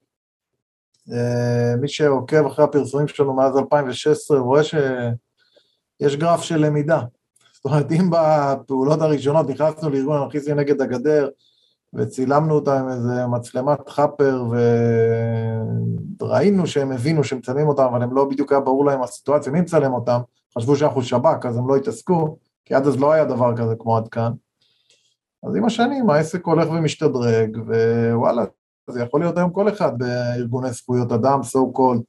אה, 1.12 1.76
מי 1.82 1.88
שעוקב 1.88 2.46
אחרי 2.46 2.66
הפרסומים 2.66 3.08
שלנו 3.08 3.34
מאז 3.34 3.58
2016 3.58 4.40
רואה 4.40 4.64
שיש 4.64 6.16
גרף 6.16 6.42
של 6.42 6.58
למידה. 6.58 7.02
זאת 7.54 7.66
אומרת, 7.66 7.92
אם 7.92 8.10
בפעולות 8.10 9.02
הראשונות 9.02 9.50
נכנסנו 9.50 9.90
לארגון 9.90 10.18
אנרכיסטי 10.18 10.54
נגד 10.54 10.82
הגדר, 10.82 11.30
וצילמנו 11.96 12.56
אותה 12.56 12.80
עם 12.80 12.90
איזה 12.90 13.28
מצלמת 13.28 13.90
חאפר, 13.90 14.44
וראינו 16.22 16.68
שהם 16.68 16.92
הבינו 16.92 17.24
שמצלמים 17.24 17.68
אותם, 17.68 17.84
אבל 17.84 18.04
הם 18.04 18.16
לא 18.16 18.26
בדיוק 18.26 18.52
היה 18.52 18.62
ברור 18.62 18.86
להם 18.86 19.04
הסיטואציה, 19.04 19.52
מי 19.52 19.62
מצלם 19.62 19.94
אותם? 19.94 20.20
חשבו 20.58 20.76
שאנחנו 20.76 21.02
שב"כ, 21.04 21.46
אז 21.46 21.58
הם 21.58 21.68
לא 21.68 21.76
התעסקו, 21.76 22.38
כי 22.66 22.74
עד 22.74 22.88
אז 22.88 23.00
לא 23.00 23.12
היה 23.12 23.26
דבר 23.26 23.58
כזה 23.58 23.76
כמו 23.80 23.98
עד 23.98 24.08
כאן. 24.08 24.32
אז 25.48 25.56
עם 25.56 25.66
השנים 25.66 26.10
העסק 26.10 26.46
הולך 26.46 26.70
ומשתדרג, 26.70 27.58
ווואלה, 28.14 28.44
זה 28.90 29.02
יכול 29.02 29.20
להיות 29.20 29.38
היום 29.38 29.50
כל 29.50 29.70
אחד 29.70 29.98
בארגוני 29.98 30.72
זכויות 30.72 31.12
אדם, 31.12 31.40
so 31.40 31.78
called, 31.78 32.04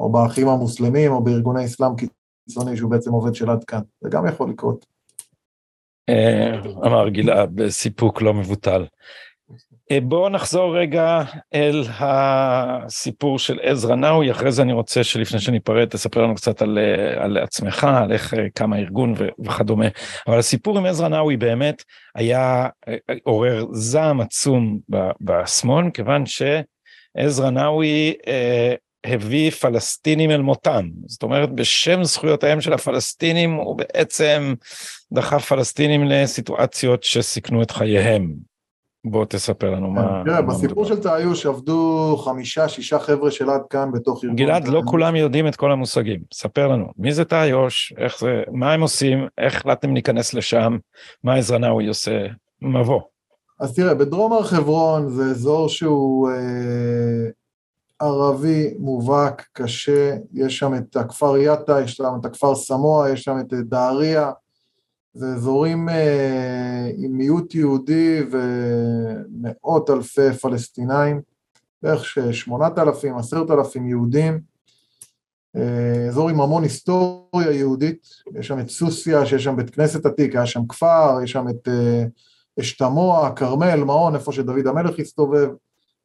או 0.00 0.12
באחים 0.12 0.48
המוסלמים, 0.48 1.12
או 1.12 1.24
בארגוני 1.24 1.64
אסלאם 1.64 1.92
קיצוני, 1.96 2.76
שהוא 2.76 2.90
בעצם 2.90 3.12
עובד 3.12 3.34
של 3.34 3.50
עד 3.50 3.64
כאן. 3.64 3.80
זה 4.00 4.08
גם 4.08 4.26
יכול 4.26 4.50
לקרות. 4.50 4.86
אה, 6.08 6.60
אמר 6.86 7.08
גלעד 7.08 7.50
בסיפוק 7.54 8.22
לא 8.22 8.34
מבוטל. 8.34 8.84
אה, 9.90 10.00
בואו 10.00 10.28
נחזור 10.28 10.78
רגע 10.78 11.22
אל 11.54 11.84
הסיפור 11.88 13.38
של 13.38 13.58
עזרא 13.62 13.94
נאווי, 13.94 14.30
אחרי 14.30 14.52
זה 14.52 14.62
אני 14.62 14.72
רוצה 14.72 15.04
שלפני 15.04 15.40
שניפרד 15.40 15.88
תספר 15.88 16.22
לנו 16.22 16.34
קצת 16.34 16.62
על, 16.62 16.78
אה, 16.78 17.24
על 17.24 17.38
עצמך, 17.38 17.84
על 17.84 18.12
איך 18.12 18.34
קם 18.54 18.72
הארגון 18.72 19.14
וכדומה. 19.44 19.86
אבל 20.26 20.38
הסיפור 20.38 20.78
עם 20.78 20.86
עזרא 20.86 21.08
נאווי 21.08 21.36
באמת 21.36 21.82
היה 22.14 22.66
עורר 23.22 23.66
זעם 23.72 24.20
עצום 24.20 24.78
בשמאל, 25.20 25.90
כיוון 25.90 26.24
שעזרא 26.26 27.50
נאווי 27.50 28.14
הביא 29.04 29.50
פלסטינים 29.50 30.30
אל 30.30 30.42
מותם. 30.42 30.88
זאת 31.06 31.22
אומרת, 31.22 31.52
בשם 31.52 32.04
זכויותיהם 32.04 32.60
של 32.60 32.72
הפלסטינים, 32.72 33.52
הוא 33.54 33.78
בעצם 33.78 34.54
דחף 35.12 35.44
פלסטינים 35.44 36.04
לסיטואציות 36.04 37.02
שסיכנו 37.02 37.62
את 37.62 37.70
חייהם. 37.70 38.34
בוא 39.06 39.24
תספר 39.24 39.70
לנו 39.70 39.90
מה... 39.90 40.22
תראה, 40.24 40.42
בסיפור 40.42 40.84
של 40.84 41.00
תאיוש 41.00 41.46
עבדו 41.46 42.16
חמישה, 42.24 42.68
שישה 42.68 42.98
חבר'ה 42.98 43.30
של 43.30 43.50
עד 43.50 43.60
כאן 43.70 43.92
בתוך 43.92 44.24
ארגון. 44.24 44.36
גלעד, 44.36 44.68
לא 44.68 44.82
כולם 44.86 45.16
יודעים 45.16 45.48
את 45.48 45.56
כל 45.56 45.72
המושגים. 45.72 46.20
ספר 46.34 46.68
לנו, 46.68 46.86
מי 46.96 47.12
זה 47.12 47.24
תאיוש, 47.24 47.92
איך 47.98 48.18
זה, 48.18 48.42
מה 48.52 48.72
הם 48.72 48.80
עושים, 48.80 49.26
איך 49.38 49.56
החלטתם 49.56 49.94
להיכנס 49.94 50.34
לשם, 50.34 50.76
מה 51.24 51.34
עזרא 51.34 51.58
נאווי 51.58 51.86
עושה, 51.86 52.26
מבוא. 52.62 53.00
אז 53.60 53.74
תראה, 53.74 53.94
בדרום 53.94 54.32
הר 54.32 54.42
חברון 54.42 55.08
זה 55.08 55.24
אזור 55.24 55.68
שהוא 55.68 56.30
אה, 56.30 57.30
ערבי 58.00 58.74
מובהק, 58.78 59.46
קשה, 59.52 60.16
יש 60.32 60.58
שם 60.58 60.74
את 60.74 60.96
הכפר 60.96 61.36
יטה, 61.36 61.80
יש 61.80 61.92
שם 61.92 62.04
את 62.20 62.24
הכפר 62.24 62.54
סמוע, 62.54 63.10
יש 63.10 63.22
שם 63.22 63.38
את 63.40 63.52
דהריה, 63.52 64.30
זה 65.14 65.26
אזורים 65.26 65.88
אה, 65.88 66.90
עם 66.96 67.12
מיעוט 67.12 67.54
יהודי 67.54 68.20
ומאות 68.30 69.90
אלפי 69.90 70.32
פלסטינאים, 70.32 71.20
בערך 71.82 72.04
שמונת 72.32 72.78
אלפים, 72.78 73.18
עשרת 73.18 73.50
אלפים 73.50 73.86
יהודים, 73.86 74.40
אה, 75.56 76.06
אזור 76.08 76.28
עם 76.28 76.40
המון 76.40 76.62
היסטוריה 76.62 77.50
יהודית, 77.50 78.06
יש 78.34 78.46
שם 78.46 78.60
את 78.60 78.70
סוסיא, 78.70 79.24
שיש 79.24 79.44
שם 79.44 79.56
בית 79.56 79.70
כנסת 79.70 80.06
עתיק, 80.06 80.36
היה 80.36 80.46
שם 80.46 80.66
כפר, 80.68 81.18
יש 81.24 81.32
שם 81.32 81.48
את 81.48 81.68
אה, 81.68 82.04
אשתמוע, 82.60 83.32
כרמל, 83.36 83.84
מעון, 83.84 84.14
איפה 84.14 84.32
שדוד 84.32 84.66
המלך 84.66 84.98
הסתובב, 84.98 85.48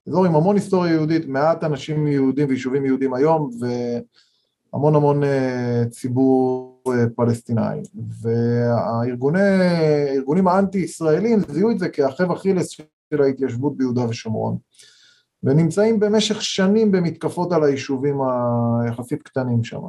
אזור 0.08 0.26
עם 0.26 0.36
המון 0.36 0.56
היסטוריה 0.56 0.94
יהודית, 0.94 1.28
מעט 1.28 1.64
אנשים 1.64 2.08
יהודים 2.08 2.48
ויישובים 2.50 2.86
יהודים 2.86 3.14
היום, 3.14 3.50
והמון 4.74 4.96
המון 4.96 5.22
ציבור 5.90 6.77
אה, 6.92 7.06
פלסטיני. 7.16 7.82
והארגונים 8.22 10.48
האנטי-ישראלים 10.48 11.40
זיהו 11.50 11.72
את 11.72 11.80
זה 11.80 11.90
כעכב 11.90 12.32
אכילס 12.32 12.70
של 12.70 13.22
ההתיישבות 13.22 13.78
ביהודה 13.78 14.10
ושומרון. 14.10 14.58
ונמצאים 15.44 16.00
במשך 16.00 16.42
שנים 16.42 16.92
במתקפות 16.92 17.52
על 17.52 17.64
היישובים 17.64 18.18
היחסית 18.82 19.24
קטנים 19.24 19.64
שם. 19.64 19.82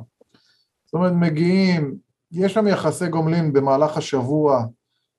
זאת 0.84 0.94
אומרת, 0.94 1.12
מגיעים, 1.12 1.96
יש 2.32 2.54
שם 2.54 2.66
יחסי 2.66 3.08
גומלין 3.08 3.52
במהלך 3.52 3.96
השבוע 3.96 4.64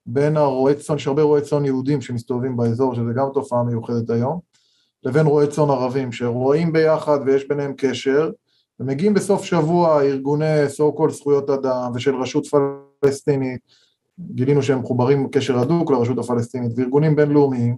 בין 0.06 0.38
הרועי 0.38 0.76
צאן, 0.76 0.96
יש 0.96 1.08
הרבה 1.08 1.22
רועי 1.22 1.42
צאן 1.42 1.66
יהודים 1.66 2.02
שמסתובבים 2.02 2.58
באזור, 2.58 2.96
שזה 2.96 3.12
גם 3.16 3.28
תופעה 3.34 3.64
מיוחדת 3.64 4.10
היום, 4.10 4.40
לבין 5.04 5.26
רועי 5.26 5.48
צאן 5.48 5.70
ערבים, 5.70 6.12
שרואים 6.12 6.74
ביחד 6.74 7.20
ויש 7.26 7.48
ביניהם 7.48 7.74
קשר, 7.78 8.32
ומגיעים 8.80 9.14
בסוף 9.14 9.44
שבוע 9.44 10.02
ארגוני 10.04 10.66
so 10.66 11.00
called 11.00 11.12
זכויות 11.12 11.50
אדם 11.50 11.92
ושל 11.96 12.16
רשות 12.16 12.48
פלסטינית, 13.00 13.62
גילינו 14.20 14.64
שהם 14.64 14.80
מחוברים 14.80 15.30
קשר 15.32 15.60
הדוק 15.60 15.92
לרשות 15.92 16.18
הפלסטינית, 16.18 16.72
וארגונים 16.76 17.16
בינלאומיים, 17.16 17.78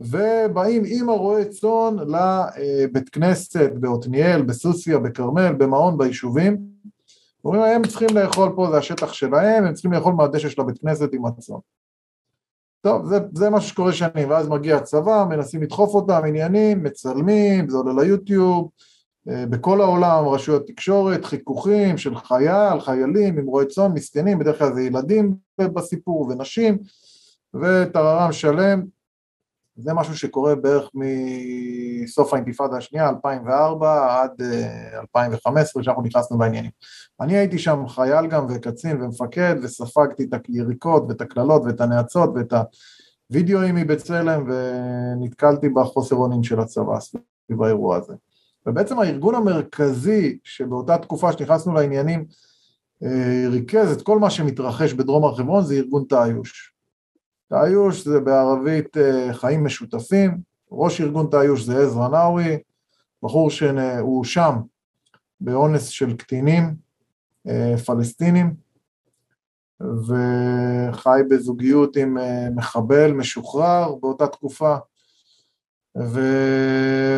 ובאים 0.00 0.82
עם 0.86 1.08
הרועי 1.08 1.44
צאן 1.44 1.96
לבית 2.06 3.08
כנסת 3.08 3.70
בעתניאל, 3.74 4.42
בסוסיא, 4.42 4.98
בכרמל, 4.98 5.52
במעון, 5.58 5.98
ביישובים, 5.98 6.58
אומרים 7.44 7.62
הם 7.62 7.86
צריכים 7.86 8.08
לאכול 8.14 8.52
פה, 8.56 8.68
זה 8.70 8.78
השטח 8.78 9.12
שלהם, 9.12 9.64
הם 9.64 9.74
צריכים 9.74 9.92
לאכול 9.92 10.12
מהדשא 10.12 10.48
של 10.48 10.60
הבית 10.60 10.78
כנסת 10.78 11.08
עם 11.12 11.26
הצאן. 11.26 11.56
טוב, 12.80 13.06
זה, 13.08 13.18
זה 13.34 13.50
מה 13.50 13.60
שקורה 13.60 13.92
שנים, 13.92 14.30
ואז 14.30 14.48
מגיע 14.48 14.76
הצבא, 14.76 15.26
מנסים 15.28 15.62
לדחוף 15.62 15.94
אותם, 15.94 16.20
עניינים, 16.26 16.82
מצלמים, 16.82 17.68
זה 17.68 17.76
עולה 17.76 18.02
ליוטיוב, 18.02 18.68
בכל 19.28 19.80
העולם 19.80 20.28
רשויות 20.28 20.66
תקשורת, 20.66 21.24
חיכוכים 21.24 21.98
של 21.98 22.16
חייל, 22.16 22.80
חיילים 22.80 23.38
עם 23.38 23.46
רועי 23.46 23.66
צאן, 23.66 23.92
מסכנים, 23.92 24.38
בדרך 24.38 24.58
כלל 24.58 24.74
זה 24.74 24.82
ילדים 24.82 25.34
בסיפור 25.58 26.20
ונשים, 26.20 26.78
וטררם 27.54 28.32
שלם, 28.32 28.82
זה 29.78 29.94
משהו 29.94 30.16
שקורה 30.16 30.54
בערך 30.54 30.90
מסוף 30.94 32.34
האינתיפאדה 32.34 32.76
השנייה, 32.76 33.08
2004 33.08 34.22
עד 34.22 34.42
2015, 35.00 35.80
אה, 35.80 35.84
שאנחנו 35.84 36.02
נכנסנו 36.02 36.38
בעניינים. 36.38 36.70
אני 37.20 37.36
הייתי 37.36 37.58
שם 37.58 37.88
חייל 37.88 38.26
גם 38.26 38.46
וקצין 38.48 39.02
ומפקד, 39.02 39.54
וספגתי 39.62 40.24
את 40.24 40.48
היריקות 40.48 41.04
ואת 41.08 41.20
הקללות 41.20 41.62
ואת 41.66 41.80
הנאצות 41.80 42.30
ואת 42.34 42.52
הווידאוים 43.30 43.74
מבצלם, 43.74 44.50
ונתקלתי 44.50 45.68
בחוסר 45.68 46.16
אונים 46.16 46.42
של 46.42 46.60
הצבא 46.60 47.00
סביב 47.00 47.62
האירוע 47.62 47.96
הזה. 47.96 48.14
ובעצם 48.66 48.98
הארגון 48.98 49.34
המרכזי 49.34 50.38
שבאותה 50.44 50.98
תקופה 50.98 51.32
שנכנסנו 51.32 51.74
לעניינים, 51.74 52.24
אה, 53.02 53.44
ריכז 53.50 53.92
את 53.92 54.02
כל 54.02 54.18
מה 54.18 54.30
שמתרחש 54.30 54.92
בדרום 54.92 55.24
הר 55.24 55.36
חברון 55.36 55.64
זה 55.64 55.74
ארגון 55.74 56.04
תאיוש. 56.08 56.72
תאיוש 57.48 58.04
זה 58.04 58.20
בערבית 58.20 58.96
אה, 58.96 59.28
חיים 59.32 59.64
משותפים, 59.64 60.38
ראש 60.72 61.00
ארגון 61.00 61.26
תאיוש 61.30 61.62
זה 61.62 61.82
עזרא 61.82 62.08
נאווי, 62.08 62.58
בחור 63.22 63.50
שהוא 63.50 64.24
שם 64.24 64.54
באונס 65.40 65.86
של 65.86 66.16
קטינים 66.16 66.74
אה, 67.48 67.74
פלסטינים, 67.86 68.68
וחי 69.80 71.20
בזוגיות 71.30 71.96
עם 71.96 72.16
מחבל 72.54 73.12
משוחרר. 73.12 73.94
באותה 74.00 74.26
תקופה, 74.26 74.76
ו... 76.00 76.20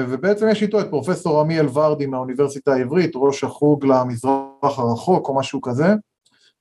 ובעצם 0.08 0.48
יש 0.48 0.62
איתו 0.62 0.80
את 0.80 0.86
פרופסור 0.90 1.40
עמיאל 1.40 1.66
ורדי 1.68 2.06
מהאוניברסיטה 2.06 2.72
העברית, 2.72 3.12
ראש 3.14 3.44
החוג 3.44 3.86
למזרח 3.86 4.78
הרחוק 4.78 5.28
או 5.28 5.34
משהו 5.34 5.60
כזה, 5.60 5.94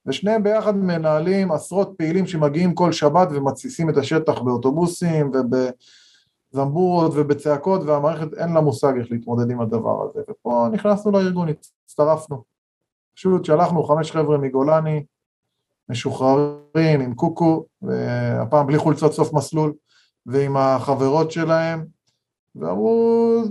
ושניהם 0.06 0.44
ביחד 0.44 0.78
מנהלים 0.78 1.52
עשרות 1.52 1.94
פעילים 1.98 2.28
שמגיעים 2.28 2.74
כל 2.74 2.92
שבת 2.92 3.28
ומתסיסים 3.32 3.90
את 3.90 3.98
השטח 3.98 4.42
באוטובוסים 4.42 5.32
ובזמבורות 6.54 7.12
ובצעקות 7.16 7.82
והמערכת 7.84 8.34
אין 8.34 8.54
לה 8.54 8.62
מושג 8.62 8.94
איך 8.98 9.12
להתמודד 9.12 9.52
עם 9.52 9.62
הדבר 9.62 10.04
הזה 10.04 10.20
ופה 10.30 10.68
נכנסנו 10.72 11.12
לארגון, 11.12 11.48
הצטרפנו. 11.86 12.44
פשוט 13.16 13.46
שלחנו 13.46 13.84
חמש 13.84 14.12
חבר'ה 14.12 14.38
מגולני 14.38 15.04
משוחררים 15.90 17.02
עם 17.02 17.16
קוקו 17.16 17.66
והפעם 17.82 18.68
בלי 18.68 18.78
חולצות 18.78 19.14
סוף 19.14 19.34
מסלול 19.34 19.74
ועם 20.26 20.58
החברות 20.58 21.32
שלהם 21.32 21.86
ואמרו 22.56 23.44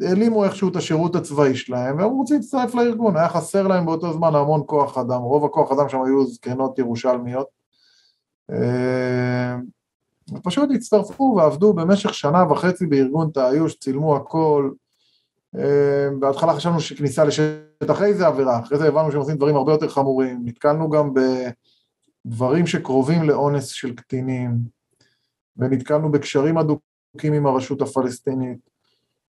העלימו 0.00 0.44
איכשהו 0.44 0.68
את 0.68 0.76
השירות 0.76 1.16
הצבאי 1.16 1.54
שלהם, 1.54 1.98
והם 1.98 2.10
רוצים 2.10 2.36
להצטרף 2.36 2.74
לארגון, 2.74 3.16
היה 3.16 3.28
חסר 3.28 3.66
להם 3.66 3.86
באותו 3.86 4.12
זמן 4.12 4.34
המון 4.34 4.62
כוח 4.66 4.98
אדם, 4.98 5.20
רוב 5.20 5.44
הכוח 5.44 5.72
אדם 5.72 5.88
שם 5.88 6.02
היו 6.02 6.26
זקנות 6.26 6.78
ירושלמיות. 6.78 7.46
אה, 8.50 9.56
ופשוט 10.34 10.70
הצטרפו 10.74 11.34
ועבדו 11.36 11.72
במשך 11.72 12.14
שנה 12.14 12.44
וחצי 12.50 12.86
בארגון 12.86 13.30
תאיוש, 13.34 13.74
צילמו 13.74 14.16
הכל. 14.16 14.70
אה, 15.58 16.08
בהתחלה 16.20 16.54
חשבנו 16.54 16.80
שכניסה 16.80 17.24
לשטח 17.24 18.02
איזה 18.02 18.26
עבירה, 18.26 18.60
אחרי 18.60 18.78
זה 18.78 18.88
הבנו 18.88 19.10
שהם 19.10 19.20
עושים 19.20 19.36
דברים 19.36 19.56
הרבה 19.56 19.72
יותר 19.72 19.88
חמורים, 19.88 20.40
נתקלנו 20.44 20.90
גם 20.90 21.10
בדברים 22.26 22.66
שקרובים 22.66 23.22
לאונס 23.22 23.66
של 23.66 23.94
קטינים, 23.94 24.58
ונתקלנו 25.56 26.12
בקשרים 26.12 26.58
הדוקים 26.58 26.91
עם 27.24 27.46
הרשות 27.46 27.82
הפלסטינית. 27.82 28.58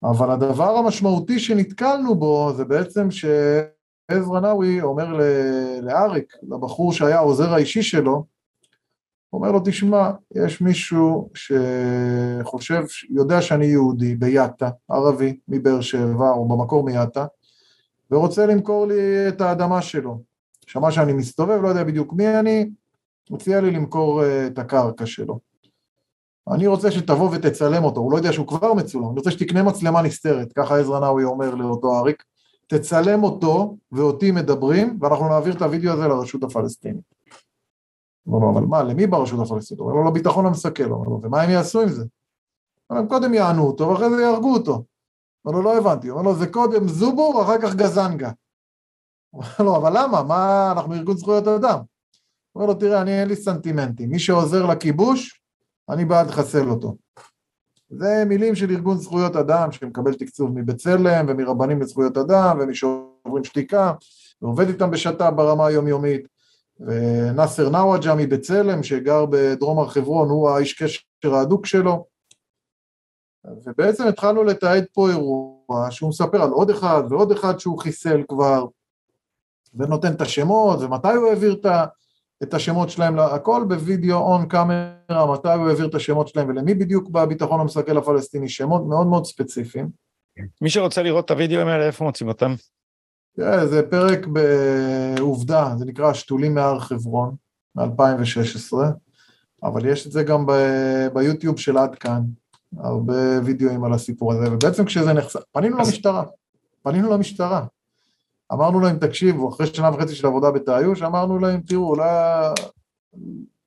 אבל 0.04 0.32
הדבר 0.32 0.78
המשמעותי 0.78 1.40
שנתקלנו 1.40 2.16
בו 2.16 2.54
זה 2.58 2.66
בעצם 2.66 3.08
שעזרא 3.12 4.40
נאווי 4.40 4.82
אומר 4.82 5.20
לאריק, 5.82 6.34
לבחור 6.44 6.94
שהיה 6.94 7.18
העוזר 7.18 7.54
האישי 7.54 7.84
שלו, 7.84 8.26
אומר 9.34 9.52
לו, 9.52 9.60
תשמע, 9.66 10.12
יש 10.36 10.62
מישהו 10.62 11.30
שחושב, 11.34 12.84
יודע 13.10 13.42
שאני 13.42 13.66
יהודי 13.66 14.16
ביאטה, 14.16 14.70
ערבי, 14.90 15.38
מבאר 15.48 15.82
שבע, 15.82 16.30
או 16.30 16.48
במקור 16.48 16.84
מיאטה, 16.84 17.26
ורוצה 18.12 18.46
למכור 18.46 18.88
לי 18.88 19.28
את 19.28 19.42
האדמה 19.42 19.82
שלו. 19.82 20.22
שמע 20.68 20.92
שאני 20.92 21.14
מסתובב, 21.14 21.62
לא 21.62 21.68
יודע 21.68 21.84
בדיוק 21.84 22.14
מי 22.14 22.40
אני, 22.40 22.70
הציע 23.32 23.62
לי 23.62 23.72
למכור 23.72 24.24
אה, 24.24 24.48
את 24.48 24.60
הקרקע 24.60 25.06
שלו. 25.06 25.53
אני 26.52 26.68
רוצה 26.68 26.92
שתבוא 26.92 27.30
ותצלם 27.32 27.84
אותו, 27.84 28.00
הוא 28.00 28.12
לא 28.12 28.18
יודע 28.18 28.34
שהוא 28.34 28.48
כבר 28.48 28.74
מצולם, 28.74 29.06
אני 29.06 29.16
רוצה 29.16 29.32
שתקנה 29.32 29.64
מצלמה 29.64 30.02
נסתרת, 30.02 30.54
ככה 30.54 30.80
עזרא 30.80 31.00
נאווי 31.00 31.24
אומר 31.24 31.56
לאותו 31.56 32.00
אריק, 32.00 32.24
תצלם 32.68 33.24
אותו 33.24 33.78
ואותי 33.92 34.32
מדברים, 34.32 34.98
ואנחנו 35.02 35.30
נעביר 35.30 35.54
את 35.56 35.62
הוידאו 35.62 35.94
הזה 35.94 36.08
לרשות 36.08 36.44
הפלסטינית. 36.44 37.14
אמר 38.28 38.40
לו, 38.40 38.52
אבל 38.52 38.62
מה, 38.62 38.84
למי 38.84 39.08
ברשות 39.08 39.40
הפלסטינית? 39.40 39.80
הוא 39.80 39.92
אומר 39.92 40.02
לו, 40.02 40.10
לביטחון 40.10 40.46
המסכל. 40.46 40.84
הוא 40.84 40.96
אומר 40.96 41.10
לו, 41.10 41.20
ומה 41.24 41.42
הם 41.42 41.50
יעשו 41.50 41.82
עם 41.82 41.90
זה? 41.90 42.06
הם 42.90 43.08
קודם 43.08 43.34
יענו 43.34 43.68
אותו, 43.68 43.90
ואחרי 43.90 44.10
זה 44.10 44.22
יהרגו 44.22 44.54
אותו. 44.54 44.84
אמר 45.48 45.56
לו, 45.56 45.62
לא 45.62 45.78
הבנתי. 45.78 46.08
הוא 46.08 46.20
אומר 46.20 46.32
לו, 46.32 46.38
זה 46.38 46.48
קודם 46.48 46.88
זובור, 46.88 47.42
אחר 47.44 47.62
כך 47.62 47.76
גזנגה. 47.76 48.32
הוא 49.30 49.44
אומר 49.44 49.72
לו, 49.72 49.78
אבל 49.78 50.04
למה? 50.04 50.24
מה, 50.24 50.72
אנחנו 50.72 50.94
ארגון 50.94 51.18
זכויות 51.18 51.48
אדם. 51.48 51.80
הוא 52.52 52.62
אומר 52.62 52.66
לו, 52.66 52.74
תראה, 52.74 53.02
אני 53.02 53.20
אין 53.20 53.28
לי 53.28 53.36
סנטימנטים. 53.36 54.10
מי 54.10 54.20
שעוזר 54.20 54.66
לכיבוש, 54.66 55.43
אני 55.90 56.06
בעד 56.06 56.28
לחסל 56.28 56.70
אותו. 56.70 56.96
זה 57.90 58.24
מילים 58.26 58.56
של 58.56 58.72
ארגון 58.72 58.98
זכויות 58.98 59.36
אדם 59.36 59.72
שמקבל 59.72 60.14
תקצוב 60.14 60.52
מבצלם 60.54 61.26
ומרבנים 61.30 61.82
לזכויות 61.82 62.18
אדם 62.18 62.58
ומשוברים 62.62 63.44
שתיקה 63.44 63.94
ועובד 64.42 64.68
איתם 64.68 64.92
בשת"פ 64.92 65.34
ברמה 65.36 65.68
היומיומית 65.68 66.28
ונאסר 66.80 67.70
נאוואג'ה 67.70 68.16
מבצלם 68.16 68.84
שגר 68.84 69.26
בדרום 69.26 69.80
הר 69.80 69.88
חברון 69.88 70.30
הוא 70.30 70.50
האיש 70.50 70.74
קשר 70.74 71.36
ההדוק 71.36 71.66
שלו 71.66 72.06
ובעצם 73.66 74.08
התחלנו 74.08 74.44
לתעד 74.44 74.86
פה 74.94 75.10
אירוע 75.10 75.88
שהוא 75.90 76.10
מספר 76.10 76.42
על 76.42 76.50
עוד 76.50 76.70
אחד 76.70 77.04
ועוד 77.10 77.32
אחד 77.32 77.60
שהוא 77.60 77.80
חיסל 77.80 78.24
כבר 78.28 78.66
ונותן 79.74 80.14
את 80.14 80.22
השמות 80.22 80.80
ומתי 80.82 81.08
הוא 81.08 81.30
העביר 81.30 81.54
את 81.54 81.66
ה... 81.66 81.86
את 82.44 82.54
השמות 82.54 82.90
שלהם, 82.90 83.20
הכל 83.20 83.66
בווידאו 83.68 84.18
און 84.18 84.46
קאמרה, 84.46 85.32
מתי 85.34 85.54
הוא 85.54 85.68
העביר 85.68 85.86
את 85.86 85.96
השמות 85.96 86.28
שלהם 86.28 86.50
ולמי 86.50 86.74
בדיוק 86.74 87.10
בביטחון 87.10 87.60
המסכל 87.60 87.98
הפלסטיני, 87.98 88.50
שמות 88.50 88.88
מאוד 88.88 89.08
מאוד 89.08 89.26
ספציפיים. 89.26 89.90
מי 90.62 90.70
שרוצה 90.70 91.04
לראות 91.04 91.26
את 91.26 91.32
הווידאוים 91.32 91.68
האלה, 91.68 91.86
איפה 91.86 92.04
מוצאים 92.04 92.30
אותם? 92.30 92.54
תראה, 93.36 93.68
זה 93.68 93.82
פרק 93.90 94.28
בעובדה, 94.28 95.74
זה 95.78 95.86
נקרא 95.86 96.14
שתולים 96.14 96.56
מהר 96.56 96.80
חברון, 96.80 97.36
מ-2016, 97.76 98.74
אבל 99.64 99.86
יש 99.86 100.08
את 100.08 100.12
זה 100.12 100.24
גם 100.24 100.46
ב- 100.46 101.08
ביוטיוב 101.14 101.60
של 101.60 101.78
עד 101.78 101.96
כאן, 101.96 102.22
הרבה 102.78 103.14
וידאוים 103.44 103.84
על 103.84 103.94
הסיפור 103.94 104.34
הזה, 104.34 104.54
ובעצם 104.54 104.86
כשזה 104.86 105.14
נחשף, 105.14 105.40
פנינו 105.52 105.78
למשטרה, 105.78 106.24
פנינו 106.84 107.10
למשטרה, 107.10 107.66
אמרנו 108.54 108.80
להם, 108.80 108.98
תקשיבו, 108.98 109.50
אחרי 109.50 109.68
שנה 109.68 109.90
וחצי 109.90 110.16
של 110.16 110.28
עבודה 110.28 110.52
בתאיוש, 110.52 111.02
אמרנו 111.02 111.40
להם, 111.40 111.62
תראו, 111.62 111.90
אולי 111.90 112.10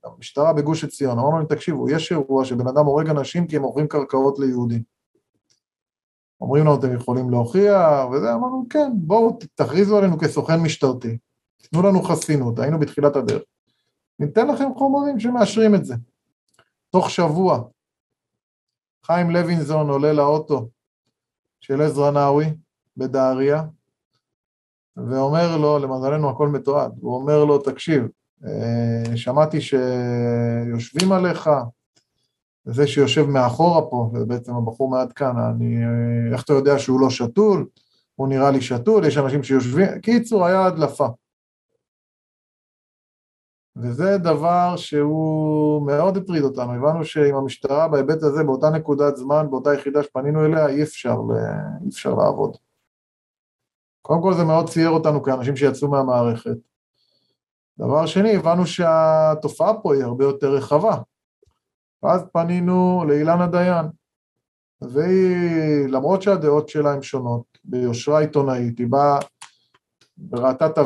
המשטרה 0.04 0.52
בגוש 0.52 0.84
עציון, 0.84 1.18
אמרנו 1.18 1.36
להם, 1.36 1.46
תקשיבו, 1.46 1.90
יש 1.90 2.12
אירוע 2.12 2.44
שבן 2.44 2.68
אדם 2.68 2.86
הורג 2.86 3.08
אנשים 3.08 3.46
כי 3.46 3.56
הם 3.56 3.62
מוכרים 3.62 3.88
קרקעות 3.88 4.38
ליהודים. 4.38 4.82
אומרים 6.40 6.64
לנו, 6.64 6.74
אתם 6.74 6.94
יכולים 6.94 7.30
להוכיח, 7.30 8.08
וזה, 8.12 8.34
אמרנו, 8.34 8.66
כן, 8.70 8.92
בואו 8.94 9.38
תכריזו 9.54 9.98
עלינו 9.98 10.18
כסוכן 10.18 10.60
משטרתי, 10.60 11.18
תנו 11.62 11.82
לנו 11.82 12.02
חסינות, 12.02 12.58
היינו 12.58 12.78
בתחילת 12.78 13.16
הדרך. 13.16 13.42
ניתן 14.18 14.48
לכם 14.48 14.74
חומרים 14.76 15.20
שמאשרים 15.20 15.74
את 15.74 15.84
זה. 15.84 15.94
תוך 16.90 17.10
שבוע, 17.10 17.62
חיים 19.06 19.30
לוינזון 19.30 19.90
עולה 19.90 20.12
לאוטו 20.12 20.68
של 21.60 21.82
עזרא 21.82 22.10
נאווי 22.10 22.54
בדהריה, 22.96 23.62
ואומר 24.96 25.56
לו, 25.56 25.78
למזלנו 25.78 26.30
הכל 26.30 26.48
מתועד, 26.48 26.92
הוא 27.00 27.14
אומר 27.16 27.44
לו, 27.44 27.58
תקשיב, 27.58 28.02
אה, 28.44 29.16
שמעתי 29.16 29.60
שיושבים 29.60 31.12
עליך, 31.12 31.50
זה 32.64 32.86
שיושב 32.86 33.26
מאחורה 33.26 33.82
פה, 33.90 34.10
זה 34.18 34.24
בעצם 34.24 34.54
הבחור 34.54 34.90
מעד 34.90 35.12
כאן, 35.12 35.36
אני, 35.38 35.84
אה, 35.84 36.32
איך 36.32 36.44
אתה 36.44 36.52
יודע 36.52 36.78
שהוא 36.78 37.00
לא 37.00 37.10
שתול? 37.10 37.66
הוא 38.14 38.28
נראה 38.28 38.50
לי 38.50 38.60
שתול, 38.60 39.04
יש 39.04 39.18
אנשים 39.18 39.42
שיושבים, 39.42 40.00
קיצור, 40.02 40.44
היה 40.44 40.66
הדלפה. 40.66 41.06
וזה 43.76 44.18
דבר 44.18 44.76
שהוא 44.76 45.86
מאוד 45.86 46.16
הטריד 46.16 46.42
אותנו, 46.42 46.72
הבנו 46.72 47.04
שעם 47.04 47.34
המשטרה 47.34 47.88
בהיבט 47.88 48.22
הזה, 48.22 48.44
באותה 48.44 48.70
נקודת 48.70 49.16
זמן, 49.16 49.46
באותה 49.50 49.74
יחידה 49.74 50.02
שפנינו 50.02 50.44
אליה, 50.44 50.66
אי 50.66 50.82
אפשר, 50.82 51.16
אי 51.84 51.88
אפשר 51.88 52.14
לעבוד. 52.14 52.56
קודם 54.06 54.22
כל 54.22 54.34
זה 54.34 54.44
מאוד 54.44 54.68
צייר 54.68 54.90
אותנו 54.90 55.22
כאנשים 55.22 55.56
שיצאו 55.56 55.88
מהמערכת. 55.88 56.56
דבר 57.78 58.06
שני, 58.06 58.36
הבנו 58.36 58.66
שהתופעה 58.66 59.80
פה 59.82 59.94
היא 59.94 60.04
הרבה 60.04 60.24
יותר 60.24 60.54
רחבה. 60.54 60.96
ואז 62.02 62.24
פנינו 62.32 63.04
לאילנה 63.08 63.46
דיין, 63.46 63.86
והיא, 64.82 65.88
למרות 65.88 66.22
שהדעות 66.22 66.68
שלה 66.68 66.92
הן 66.92 67.02
שונות, 67.02 67.58
ביושרה 67.64 68.20
עיתונאית, 68.20 68.78
היא 68.78 68.86
באה 68.86 69.18
וראתה 70.30 70.66
את 70.66 70.78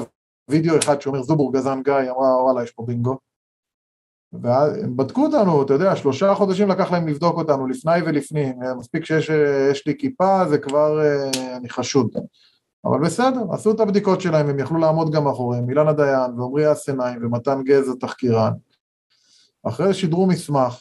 הווידאו 0.48 0.78
אחד 0.78 1.00
שאומר 1.00 1.22
זובור 1.22 1.52
גזן 1.52 1.83
גיא, 1.83 1.92
היא 1.92 2.11
אמרה 2.11 2.42
וואלה 2.44 2.62
יש 2.62 2.70
פה 2.70 2.85
בינגו. 2.87 3.18
והם 4.33 4.96
בדקו 4.96 5.26
אותנו, 5.26 5.62
אתה 5.62 5.72
יודע, 5.72 5.96
שלושה 5.96 6.35
חודשים 6.35 6.68
לקח 6.68 6.92
להם 6.92 7.09
לבדוק 7.09 7.37
אותנו, 7.37 7.66
לפני 7.66 8.02
ולפנים, 8.06 8.59
מספיק 8.78 9.04
שיש 9.04 9.87
לי 9.87 9.98
כיפה, 9.98 10.48
זה 10.48 10.59
כבר, 10.59 11.00
אה, 11.00 11.56
אני 11.56 11.68
חשוד. 11.68 12.09
אבל 12.85 13.01
בסדר, 13.01 13.40
עשו 13.53 13.71
את 13.71 13.81
הבדיקות 13.81 14.21
שלהם, 14.21 14.49
הם 14.49 14.59
יכלו 14.59 14.79
לעמוד 14.79 15.12
גם 15.12 15.25
מאחוריהם, 15.25 15.71
אילנה 15.71 15.93
דיין 15.93 16.40
ועמרי 16.40 16.73
אסנאים 16.73 17.19
ומתן 17.23 17.62
גז 17.64 17.88
התחקירן. 17.88 18.53
אחרי 19.62 19.95
שידרו 19.95 20.27
מסמך, 20.27 20.79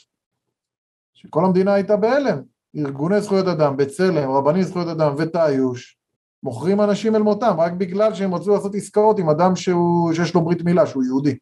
שכל 1.13 1.45
המדינה 1.45 1.73
הייתה 1.73 1.97
בהלם, 1.97 2.41
ארגוני 2.75 3.21
זכויות 3.21 3.47
אדם, 3.47 3.77
בצלם, 3.77 4.31
רבני 4.31 4.63
זכויות 4.63 4.87
אדם 4.87 5.13
ותאיוש, 5.17 5.97
מוכרים 6.43 6.81
אנשים 6.81 7.15
אל 7.15 7.21
מותם 7.21 7.55
רק 7.59 7.73
בגלל 7.73 8.13
שהם 8.13 8.35
רצו 8.35 8.53
לעשות 8.53 8.75
עסקאות 8.75 9.19
עם 9.19 9.29
אדם 9.29 9.55
שהוא, 9.55 10.13
שיש 10.13 10.35
לו 10.35 10.41
ברית 10.41 10.61
מילה, 10.61 10.85
שהוא 10.85 11.03
יהודי. 11.03 11.37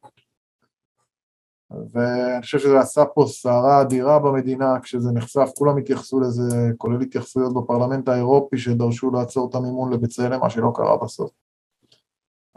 ואני 1.72 2.42
חושב 2.42 2.60
שזה 2.60 2.80
עשה 2.80 3.06
פה 3.06 3.26
סערה 3.28 3.82
אדירה 3.82 4.20
במדינה 4.20 4.80
כשזה 4.80 5.12
נחשף, 5.12 5.50
כולם 5.58 5.78
התייחסו 5.78 6.20
לזה, 6.20 6.70
כולל 6.78 7.02
התייחסויות 7.02 7.54
בפרלמנט 7.54 8.10
האירופי 8.10 8.58
שדרשו 8.58 9.12
לעצור 9.12 9.50
את 9.50 9.56
המימון 9.56 9.94
לבצלם, 9.94 10.40
מה 10.40 10.50
שלא 10.50 10.72
קרה 10.76 10.98
בסוף. 10.98 11.32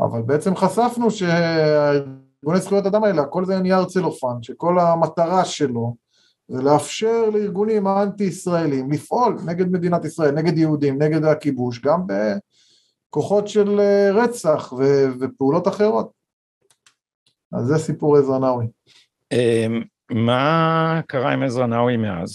אבל 0.00 0.22
בעצם 0.22 0.56
חשפנו 0.56 1.10
שארגוני 1.10 2.60
זכויות 2.60 2.86
אדם 2.86 3.04
האלה, 3.04 3.22
הכל 3.22 3.44
זה 3.44 3.60
נייר 3.60 3.84
צלופן, 3.84 4.42
שכל 4.42 4.78
המטרה 4.78 5.44
שלו 5.44 5.96
זה 6.48 6.62
לאפשר 6.62 7.30
לארגונים 7.30 7.86
האנטי-ישראלים 7.86 8.90
לפעול 8.90 9.38
נגד 9.46 9.68
מדינת 9.72 10.04
ישראל, 10.04 10.34
נגד 10.34 10.58
יהודים, 10.58 11.02
נגד 11.02 11.24
הכיבוש, 11.24 11.80
גם 11.80 12.02
בכוחות 13.10 13.48
של 13.48 13.80
רצח 14.14 14.72
ופעולות 15.20 15.68
אחרות. 15.68 16.19
אז 17.52 17.66
זה 17.66 17.78
סיפור 17.78 18.16
עזרא 18.16 18.38
נאווי. 18.38 18.66
אמ, 19.32 19.82
מה 20.10 21.00
קרה 21.06 21.32
עם 21.32 21.42
עזרא 21.42 21.66
נאווי 21.66 21.96
מאז? 21.96 22.34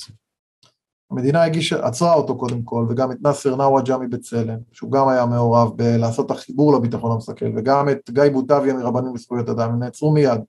המדינה 1.11 1.43
הגישה, 1.43 1.87
עצרה 1.87 2.13
אותו 2.13 2.37
קודם 2.37 2.63
כל, 2.63 2.85
וגם 2.89 3.11
את 3.11 3.17
נאסר 3.21 3.55
נאוואג'ה 3.55 3.97
מבצלם, 3.97 4.57
שהוא 4.71 4.91
גם 4.91 5.07
היה 5.07 5.25
מעורב 5.25 5.71
בלעשות 5.75 6.31
החיבור 6.31 6.73
לביטחון 6.73 7.11
המסכל, 7.11 7.45
וגם 7.57 7.89
את 7.89 8.09
גיא 8.09 8.23
בוטביה 8.33 8.73
מרבנים 8.73 9.15
לזכויות 9.15 9.49
אדם, 9.49 9.69
הם 9.69 9.79
נעצרו 9.79 10.13
מיד. 10.13 10.41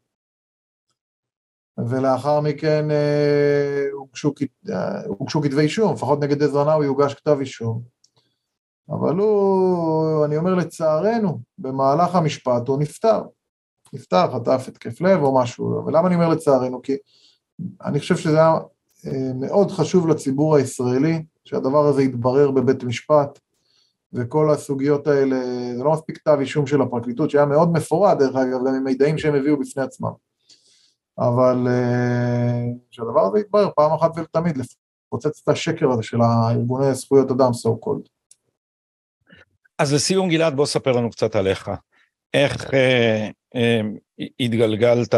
ולאחר 1.79 2.41
מכן 2.41 2.91
אה, 2.91 3.85
הוגשו, 3.93 4.33
אה, 4.71 5.05
הוגשו 5.07 5.43
כתבי 5.43 5.63
אישום, 5.63 5.93
לפחות 5.95 6.21
נגד 6.21 6.43
עזרא 6.43 6.65
נאווי 6.65 6.87
הוגש 6.87 7.15
כתב 7.15 7.37
אישום. 7.41 7.83
אבל 8.89 9.17
הוא, 9.17 10.25
אני 10.25 10.37
אומר 10.37 10.55
לצערנו, 10.55 11.41
במהלך 11.59 12.15
המשפט 12.15 12.69
הוא 12.69 12.79
נפטר. 12.79 13.23
נפטר, 13.97 14.33
חטף 14.35 14.65
התקף 14.69 15.01
לב 15.01 15.23
או 15.23 15.41
משהו, 15.41 15.87
ולמה 15.87 16.09
אני 16.09 16.15
אומר 16.15 16.29
לצערנו? 16.29 16.83
כי 16.83 16.97
אני 17.85 18.01
חושב 18.01 18.17
שזה 18.17 18.37
היה 18.37 18.55
אה, 19.07 19.33
מאוד 19.35 19.71
חשוב 19.71 20.09
לציבור 20.09 20.57
הישראלי, 20.57 21.23
שהדבר 21.45 21.87
הזה 21.87 22.03
יתברר 22.03 22.51
בבית 22.51 22.85
משפט, 22.85 23.39
וכל 24.13 24.51
הסוגיות 24.51 25.07
האלה, 25.07 25.37
זה 25.77 25.85
לא 25.85 25.93
מספיק 25.93 26.19
כתב 26.19 26.37
אישום 26.41 26.67
של 26.67 26.83
הפרקליטות, 26.83 27.31
שהיה 27.31 27.47
מאוד 27.47 27.73
מפורט 27.73 28.19
דרך 28.19 28.37
אגב, 28.37 28.61
גם 28.67 28.75
עם 28.75 28.85
מידעים 28.85 29.19
שהם 29.19 29.35
הביאו 29.35 29.61
בפני 29.61 29.83
עצמם. 29.83 30.13
אבל 31.19 31.67
אה, 31.69 32.65
שהדבר 32.91 33.27
הזה 33.27 33.39
יתברר 33.39 33.69
פעם 33.77 33.93
אחת 33.93 34.11
ולתמיד, 34.17 34.57
לפוצץ 34.57 35.43
את 35.43 35.49
השקר 35.49 35.91
הזה 35.91 36.03
של 36.03 36.21
הארגוני 36.21 36.95
זכויות 36.95 37.31
אדם, 37.31 37.51
so 37.51 37.71
called. 37.87 38.09
אז 39.79 39.93
לסיום 39.95 40.29
גלעד, 40.29 40.57
בוא 40.57 40.67
ספר 40.67 40.93
לנו 40.93 41.11
קצת 41.11 41.37
עליך. 41.37 41.71
איך 42.35 42.75
אה, 42.75 43.31
התגלגלת 44.41 45.15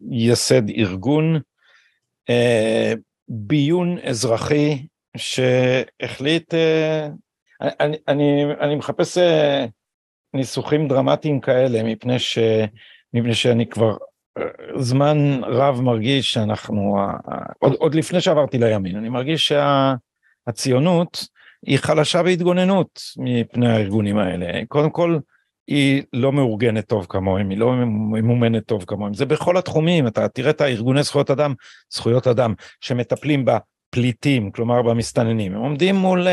לייסד 0.00 0.68
אה, 0.70 0.74
ארגון 0.76 1.40
אה, 2.30 2.92
ביון 3.28 3.98
אזרחי 3.98 4.86
שהחליט, 5.16 6.54
אה, 6.54 7.08
אני, 7.60 7.96
אני, 8.08 8.44
אני 8.60 8.76
מחפש 8.76 9.18
ניסוחים 10.34 10.88
דרמטיים 10.88 11.40
כאלה 11.40 11.82
מפני, 11.82 12.18
ש, 12.18 12.38
מפני 13.14 13.34
שאני 13.34 13.66
כבר 13.66 13.96
זמן 14.76 15.40
רב 15.44 15.80
מרגיש 15.80 16.32
שאנחנו, 16.32 16.96
עוד, 17.58 17.72
עוד 17.72 17.94
לפני 17.94 18.20
שעברתי 18.20 18.58
לימין, 18.58 18.96
אני 18.96 19.08
מרגיש 19.08 19.52
שהציונות 20.48 21.26
היא 21.66 21.78
חלשה 21.78 22.22
בהתגוננות 22.22 23.00
מפני 23.16 23.68
הארגונים 23.68 24.18
האלה. 24.18 24.66
קודם 24.68 24.90
כל, 24.90 25.18
היא 25.70 26.02
לא 26.12 26.32
מאורגנת 26.32 26.86
טוב 26.86 27.06
כמוהם, 27.08 27.50
היא 27.50 27.58
לא 27.58 27.72
ממומנת 27.86 28.66
טוב 28.66 28.84
כמוהם. 28.86 29.14
זה 29.14 29.26
בכל 29.26 29.56
התחומים, 29.56 30.06
אתה 30.06 30.28
תראה 30.28 30.50
את 30.50 30.60
הארגוני 30.60 31.02
זכויות 31.02 31.30
אדם, 31.30 31.54
זכויות 31.90 32.26
אדם, 32.26 32.54
שמטפלים 32.80 33.44
בפליטים, 33.44 34.50
כלומר 34.50 34.82
במסתננים. 34.82 35.54
הם 35.54 35.60
עומדים 35.60 35.96
מול 35.96 36.26
uh, 36.26 36.30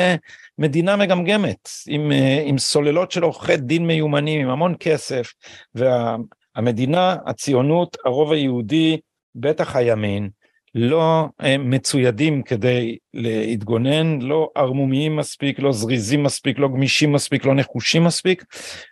מדינה 0.57 0.95
מגמגמת, 0.95 1.69
עם, 1.87 2.11
uh, 2.11 2.41
עם 2.43 2.57
סוללות 2.57 3.11
של 3.11 3.23
עורכי 3.23 3.57
דין 3.57 3.87
מיומנים, 3.87 4.41
עם 4.41 4.49
המון 4.49 4.75
כסף, 4.79 5.33
והמדינה, 5.75 7.15
וה, 7.19 7.29
הציונות, 7.29 7.97
הרוב 8.05 8.31
היהודי, 8.31 8.97
בטח 9.35 9.75
הימין, 9.75 10.29
לא 10.77 11.25
מצוידים 11.59 12.43
כדי 12.43 12.97
להתגונן, 13.13 14.21
לא 14.21 14.49
ערמומיים 14.55 15.15
מספיק, 15.15 15.59
לא 15.59 15.71
זריזים 15.71 16.23
מספיק, 16.23 16.59
לא 16.59 16.67
גמישים 16.67 17.11
מספיק, 17.11 17.45
לא 17.45 17.55
נחושים 17.55 18.03
מספיק, 18.03 18.43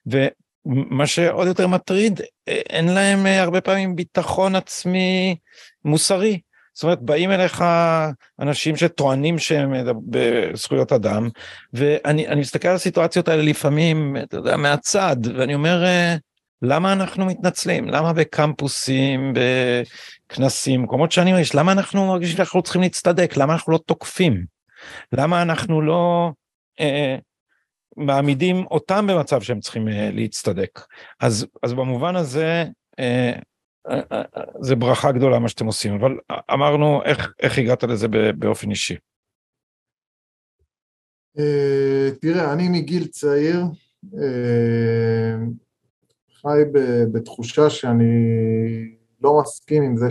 ומה 0.05 1.07
שעוד 1.07 1.47
יותר 1.47 1.67
מטריד, 1.67 2.21
אין 2.47 2.87
להם 2.87 3.25
הרבה 3.25 3.61
פעמים 3.61 3.95
ביטחון 3.95 4.55
עצמי 4.55 5.35
מוסרי. 5.85 6.39
זאת 6.73 6.83
אומרת, 6.83 7.01
באים 7.01 7.31
אליך 7.31 7.63
אנשים 8.39 8.75
שטוענים 8.75 9.39
שהם 9.39 9.73
בזכויות 10.09 10.91
אדם, 10.91 11.29
ואני 11.73 12.25
מסתכל 12.35 12.67
על 12.67 12.75
הסיטואציות 12.75 13.27
האלה 13.27 13.43
לפעמים, 13.43 14.17
אתה 14.23 14.37
יודע, 14.37 14.57
מהצד, 14.57 15.17
ואני 15.37 15.55
אומר, 15.55 15.83
למה 16.61 16.93
אנחנו 16.93 17.25
מתנצלים? 17.25 17.87
למה 17.89 18.13
בקמפוסים, 18.13 19.33
בכנסים, 20.29 20.83
מקומות 20.83 21.11
שאני 21.11 21.31
מרגיש, 21.31 21.55
למה 21.55 21.71
אנחנו 21.71 22.07
מרגישים 22.07 22.37
שאנחנו 22.37 22.61
צריכים 22.61 22.81
להצטדק? 22.81 23.37
למה 23.37 23.53
אנחנו 23.53 23.73
לא 23.73 23.77
תוקפים? 23.77 24.45
למה 25.11 25.41
אנחנו 25.41 25.81
לא 25.81 26.31
אה, 26.79 27.17
מעמידים 27.97 28.65
אותם 28.71 29.07
במצב 29.07 29.41
שהם 29.41 29.59
צריכים 29.59 29.87
אה, 29.87 30.09
להצטדק? 30.13 30.79
אז, 31.19 31.47
אז 31.63 31.73
במובן 31.73 32.15
הזה, 32.15 32.65
אה, 32.99 33.39
אה, 33.89 34.01
אה, 34.11 34.23
זה 34.61 34.75
ברכה 34.75 35.11
גדולה 35.11 35.39
מה 35.39 35.49
שאתם 35.49 35.65
עושים, 35.65 35.93
אבל 35.93 36.17
אמרנו 36.53 37.03
איך, 37.03 37.33
איך 37.39 37.57
הגעת 37.57 37.83
לזה 37.83 38.07
באופן 38.39 38.69
אישי. 38.69 38.95
אה, 41.39 42.09
תראה, 42.21 42.53
אני 42.53 42.69
מגיל 42.69 43.07
צעיר, 43.07 43.65
חי 46.47 46.61
בתחושה 47.11 47.69
שאני 47.69 48.05
לא 49.21 49.41
מסכים 49.41 49.83
עם 49.83 49.97
זה 49.97 50.07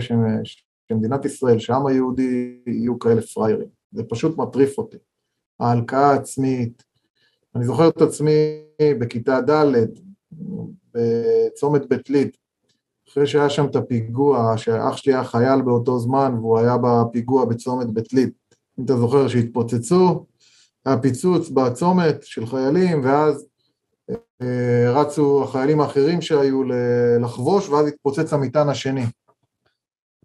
שמדינת 0.87 1.25
ישראל, 1.25 1.59
שהעם 1.59 1.87
היהודי 1.87 2.57
יהיו 2.67 2.99
כאלה 2.99 3.21
פראיירים. 3.21 3.67
זה 3.91 4.03
פשוט 4.03 4.37
מטריף 4.37 4.77
אותי. 4.77 4.97
ההלקאה 5.59 6.11
העצמית. 6.11 6.83
אני 7.55 7.65
זוכר 7.65 7.89
את 7.89 8.01
עצמי 8.01 8.33
בכיתה 8.99 9.41
ד' 9.41 9.73
בצומת 10.93 11.89
בית 11.89 12.09
ליד, 12.09 12.29
אחרי 13.09 13.27
שהיה 13.27 13.49
שם 13.49 13.65
את 13.65 13.75
הפיגוע, 13.75 14.57
שאח 14.57 14.97
שלי 14.97 15.13
היה 15.13 15.23
חייל 15.23 15.61
באותו 15.61 15.99
זמן 15.99 16.33
והוא 16.39 16.59
היה 16.59 16.75
בפיגוע 16.77 17.45
בצומת 17.45 17.87
בית 17.87 18.13
ליד. 18.13 18.29
אם 18.79 18.85
אתה 18.85 18.97
זוכר 18.97 19.27
שהתפוצצו, 19.27 20.25
היה 20.85 20.97
פיצוץ 20.97 21.49
בצומת 21.49 22.23
של 22.23 22.45
חיילים, 22.45 23.01
ואז 23.03 23.45
רצו 24.93 25.43
החיילים 25.43 25.81
האחרים 25.81 26.21
שהיו 26.21 26.63
לחבוש, 27.21 27.69
ואז 27.69 27.87
התפוצץ 27.87 28.33
המטען 28.33 28.69
השני. 28.69 29.05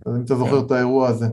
אז 0.06 0.16
אם 0.16 0.22
אתה 0.24 0.34
זוכר 0.34 0.60
כן. 0.60 0.66
את 0.66 0.70
האירוע 0.70 1.08
הזה. 1.08 1.26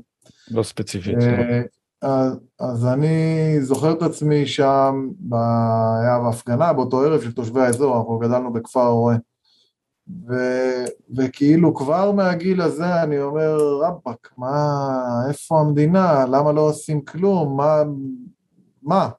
לא 0.51 0.63
ספציפית. 0.63 1.15
אה, 1.21 1.61
אז, 2.01 2.39
אז 2.59 2.85
אני 2.85 3.55
זוכר 3.61 3.91
את 3.91 4.01
עצמי 4.01 4.45
שם, 4.45 5.09
ב... 5.19 5.35
היה 6.01 6.19
בהפגנה 6.19 6.73
באותו 6.73 7.01
ערב 7.01 7.21
של 7.21 7.31
תושבי 7.31 7.61
האזור, 7.61 7.97
אנחנו 7.97 8.17
גדלנו 8.17 8.53
בכפר 8.53 8.87
רועה. 8.87 9.15
ו... 10.29 10.35
וכאילו 11.17 11.75
כבר 11.75 12.11
מהגיל 12.11 12.61
הזה 12.61 13.03
אני 13.03 13.21
אומר, 13.21 13.57
רבאק, 13.81 14.33
מה, 14.37 15.03
איפה 15.29 15.59
המדינה, 15.59 16.25
למה 16.25 16.51
לא 16.51 16.61
עושים 16.61 17.01
כלום, 17.01 17.57
מה, 17.57 17.83
מה? 18.83 19.09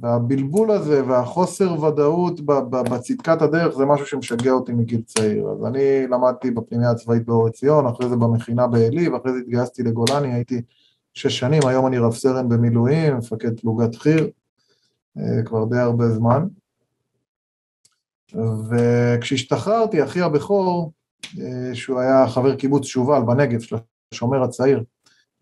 והבלבול 0.00 0.70
הזה 0.70 1.06
והחוסר 1.06 1.82
ודאות 1.82 2.40
בצדקת 2.70 3.42
הדרך 3.42 3.74
זה 3.76 3.84
משהו 3.84 4.06
שמשגע 4.06 4.50
אותי 4.50 4.72
מגיל 4.72 5.02
צעיר. 5.06 5.48
אז 5.48 5.66
אני 5.66 6.06
למדתי 6.06 6.50
בפנימיה 6.50 6.90
הצבאית 6.90 7.26
באור 7.26 7.46
עציון, 7.46 7.86
אחרי 7.86 8.08
זה 8.08 8.16
במכינה 8.16 8.66
בעלי, 8.66 9.08
ואחרי 9.08 9.32
זה 9.32 9.38
התגייסתי 9.38 9.82
לגולני, 9.82 10.34
הייתי 10.34 10.62
שש 11.14 11.38
שנים, 11.38 11.62
היום 11.66 11.86
אני 11.86 11.98
רב 11.98 12.14
סרן 12.14 12.48
במילואים, 12.48 13.16
מפקד 13.16 13.60
פלוגת 13.60 13.94
חי"ר, 13.94 14.26
אה, 15.18 15.42
כבר 15.44 15.64
די 15.64 15.78
הרבה 15.78 16.08
זמן. 16.08 16.46
וכשהשתחררתי, 18.70 20.04
אחי 20.04 20.20
הבכור, 20.20 20.92
אה, 21.40 21.74
שהוא 21.74 22.00
היה 22.00 22.28
חבר 22.28 22.54
קיבוץ 22.54 22.84
שובל 22.84 23.22
בנגב, 23.26 23.60
של 23.60 23.76
השומר 24.14 24.42
הצעיר, 24.42 24.84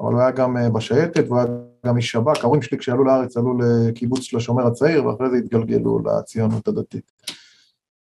אבל 0.00 0.12
הוא 0.12 0.20
היה 0.20 0.30
גם 0.30 0.56
אה, 0.56 0.70
בשייטת, 0.70 1.24
והוא 1.26 1.38
היה 1.38 1.46
גם 1.86 1.96
איש 1.96 2.10
שב"כ, 2.10 2.44
ההורים 2.44 2.62
שלי 2.62 2.78
כשעלו 2.78 3.04
לארץ 3.04 3.36
עלו 3.36 3.58
לקיבוץ 3.58 4.20
של 4.20 4.36
השומר 4.36 4.66
הצעיר, 4.66 5.06
ואחרי 5.06 5.30
זה 5.30 5.36
התגלגלו 5.36 5.98
לציונות 6.04 6.68
הדתית. 6.68 7.12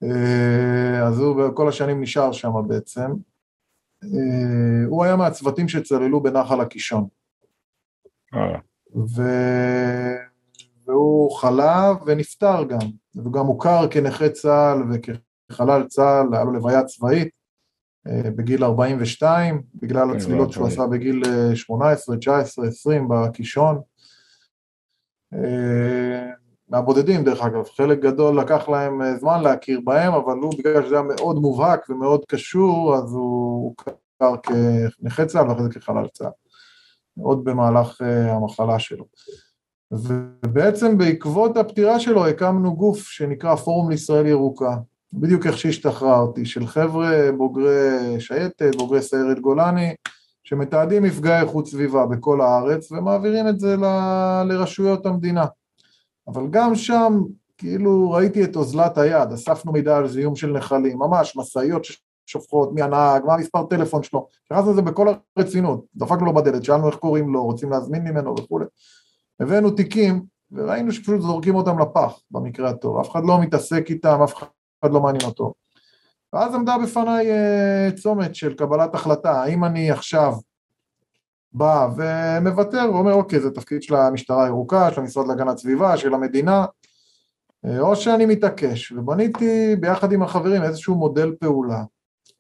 אה, 0.02 1.06
אז 1.06 1.18
הוא 1.18 1.42
כל 1.54 1.68
השנים 1.68 2.00
נשאר 2.00 2.32
שם 2.32 2.52
בעצם. 2.66 3.10
אה, 4.04 4.86
הוא 4.88 5.04
היה 5.04 5.16
מהצוותים 5.16 5.68
שצללו 5.68 6.22
בנחל 6.22 6.60
הקישון. 6.60 7.06
ו... 8.96 9.22
והוא 10.86 11.36
חלה 11.36 11.92
ונפטר 12.06 12.64
גם, 12.64 12.78
והוא 13.14 13.32
גם 13.32 13.46
הוכר 13.46 13.88
כנכה 13.90 14.28
צה"ל 14.28 14.82
וכחלל 14.90 15.86
צה"ל, 15.86 16.34
היה 16.34 16.44
לו 16.44 16.52
לוויה 16.52 16.84
צבאית. 16.84 17.37
אה, 18.08 18.30
בגיל 18.30 18.64
42, 18.64 19.62
בגלל 19.74 20.10
כן, 20.10 20.16
הצלילות 20.16 20.52
שהוא 20.52 20.66
עשה 20.66 20.86
בגיל 20.86 21.22
18, 21.54 22.16
19, 22.16 22.66
20 22.66 23.08
בקישון. 23.08 23.80
אה, 25.34 26.30
מהבודדים 26.68 27.24
דרך 27.24 27.40
אגב, 27.42 27.64
חלק 27.76 27.98
גדול 27.98 28.40
לקח 28.40 28.68
להם 28.68 29.02
אה, 29.02 29.16
זמן 29.18 29.42
להכיר 29.42 29.80
בהם, 29.84 30.12
אבל 30.12 30.36
הוא 30.36 30.52
בגלל 30.58 30.84
שזה 30.84 30.94
היה 30.94 31.04
מאוד 31.16 31.36
מובהק 31.36 31.90
ומאוד 31.90 32.24
קשור, 32.28 32.94
אז 32.94 33.12
הוא 33.12 33.74
הוכר 34.18 34.36
כנכה 34.42 35.26
צה"ל 35.26 35.48
ואחרי 35.48 35.62
זה 35.62 35.70
כחלל 35.70 36.08
צה"ל, 36.12 36.30
עוד 37.22 37.44
במהלך 37.44 38.00
המחלה 38.28 38.78
שלו. 38.78 39.04
ובעצם 39.90 40.98
בעקבות 40.98 41.56
הפטירה 41.56 42.00
שלו 42.00 42.26
הקמנו 42.26 42.76
גוף 42.76 42.98
שנקרא 42.98 43.56
פורום 43.56 43.90
לישראל 43.90 44.26
ירוקה, 44.26 44.76
בדיוק 45.12 45.46
איך 45.46 45.58
שהשתחררתי, 45.58 46.44
של 46.44 46.66
חבר'ה 46.66 47.32
בוגרי 47.36 48.20
שייטת, 48.20 48.74
בוגרי 48.76 49.02
סיירת 49.02 49.40
גולני, 49.40 49.94
שמתעדים 50.42 51.02
מפגעי 51.02 51.40
איכות 51.40 51.66
סביבה 51.66 52.06
בכל 52.06 52.40
הארץ 52.40 52.92
ומעבירים 52.92 53.48
את 53.48 53.60
זה 53.60 53.76
ל... 53.76 53.84
לרשויות 54.44 55.06
המדינה. 55.06 55.46
אבל 56.28 56.46
גם 56.50 56.74
שם, 56.74 57.22
כאילו 57.58 58.10
ראיתי 58.10 58.44
את 58.44 58.56
אוזלת 58.56 58.98
היד, 58.98 59.32
אספנו 59.32 59.72
מידע 59.72 59.96
על 59.96 60.08
זיהום 60.08 60.36
של 60.36 60.52
נחלים, 60.52 60.98
ממש 60.98 61.36
משאיות 61.36 61.84
ששופכות, 61.84 62.72
מי 62.72 62.82
הנהג, 62.82 63.24
מה 63.26 63.34
המספר 63.34 63.64
טלפון 63.64 64.02
שלו, 64.02 64.26
התייחסנו 64.44 64.72
לזה 64.72 64.82
בכל 64.82 65.08
הרצינות, 65.36 65.84
דפקנו 65.96 66.26
לו 66.26 66.34
בדלת, 66.34 66.64
שאלנו 66.64 66.88
איך 66.88 66.96
קוראים 66.96 67.32
לו, 67.32 67.44
רוצים 67.44 67.70
להזמין 67.70 68.04
ממנו 68.04 68.34
וכולי. 68.38 68.64
הבאנו 69.40 69.70
תיקים, 69.70 70.22
וראינו 70.52 70.92
שפשוט 70.92 71.20
זורקים 71.20 71.54
אותם 71.54 71.78
לפח, 71.78 72.20
במקרה 72.30 72.70
הטוב, 72.70 72.98
אף 72.98 73.10
אחד 73.10 73.22
לא 73.24 73.40
מתעסק 73.40 73.90
איתם, 73.90 74.22
אף 74.24 74.34
אחד 74.36 74.46
אחד 74.80 74.92
לא 74.92 75.00
מעניין 75.00 75.24
אותו. 75.24 75.54
ואז 76.32 76.54
עמדה 76.54 76.76
בפניי 76.82 77.30
אה, 77.30 77.88
צומת 77.96 78.34
של 78.34 78.54
קבלת 78.54 78.94
החלטה, 78.94 79.42
האם 79.42 79.64
אני 79.64 79.90
עכשיו 79.90 80.32
בא 81.52 81.88
ומוותר 81.96 82.90
ואומר 82.92 83.12
אוקיי 83.12 83.40
זה 83.40 83.50
תפקיד 83.50 83.82
של 83.82 83.94
המשטרה 83.94 84.44
הירוקה, 84.44 84.90
של 84.92 85.00
המשרד 85.00 85.26
להגנת 85.28 85.58
סביבה, 85.58 85.96
של 85.96 86.14
המדינה, 86.14 86.66
אה, 87.64 87.80
או 87.80 87.96
שאני 87.96 88.26
מתעקש, 88.26 88.92
ובניתי 88.92 89.76
ביחד 89.76 90.12
עם 90.12 90.22
החברים 90.22 90.62
איזשהו 90.62 90.94
מודל 90.94 91.34
פעולה, 91.40 91.84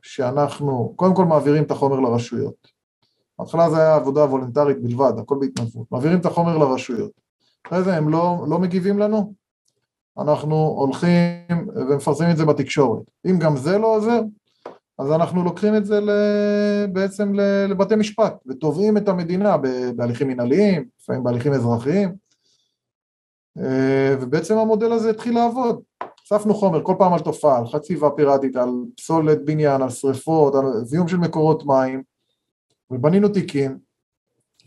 שאנחנו 0.02 0.92
קודם 0.96 1.14
כל 1.14 1.24
מעבירים 1.24 1.62
את 1.62 1.70
החומר 1.70 2.00
לרשויות. 2.00 2.78
בהתחלה 3.38 3.70
זה 3.70 3.76
היה 3.76 3.94
עבודה 3.94 4.20
וולונטרית 4.20 4.82
בלבד, 4.82 5.12
הכל 5.18 5.36
בהתנדבות, 5.40 5.92
מעבירים 5.92 6.18
את 6.18 6.26
החומר 6.26 6.58
לרשויות. 6.58 7.10
אחרי 7.66 7.82
זה 7.82 7.96
הם 7.96 8.08
לא, 8.08 8.44
לא 8.48 8.58
מגיבים 8.58 8.98
לנו, 8.98 9.34
אנחנו 10.18 10.56
הולכים 10.56 11.68
ומפרסמים 11.74 12.30
את 12.30 12.36
זה 12.36 12.44
בתקשורת. 12.44 13.02
אם 13.26 13.38
גם 13.38 13.56
זה 13.56 13.78
לא 13.78 13.96
עוזר, 13.96 14.20
אז 14.98 15.12
אנחנו 15.12 15.44
לוקחים 15.44 15.76
את 15.76 15.86
זה 15.86 16.00
בעצם 16.92 17.34
לבתי 17.68 17.96
משפט 17.96 18.34
ותובעים 18.46 18.96
את 18.96 19.08
המדינה 19.08 19.56
בהליכים 19.96 20.28
מנהליים, 20.28 20.84
לפעמים 21.00 21.24
בהליכים 21.24 21.52
אזרחיים, 21.52 22.14
אה, 23.58 24.16
ובעצם 24.20 24.58
המודל 24.58 24.92
הזה 24.92 25.10
התחיל 25.10 25.34
לעבוד. 25.34 25.80
אספנו 26.26 26.54
חומר 26.54 26.82
כל 26.82 26.94
פעם 26.98 27.12
על 27.12 27.20
תופעה, 27.20 27.58
על 27.58 27.66
חציבה 27.66 28.10
פיראטית, 28.10 28.56
על 28.56 28.70
פסולת 28.96 29.44
בניין, 29.44 29.82
על 29.82 29.90
שריפות, 29.90 30.54
על 30.54 30.84
זיהום 30.84 31.08
של 31.08 31.16
מקורות 31.16 31.66
מים, 31.66 32.02
ובנינו 32.90 33.28
תיקים. 33.28 33.78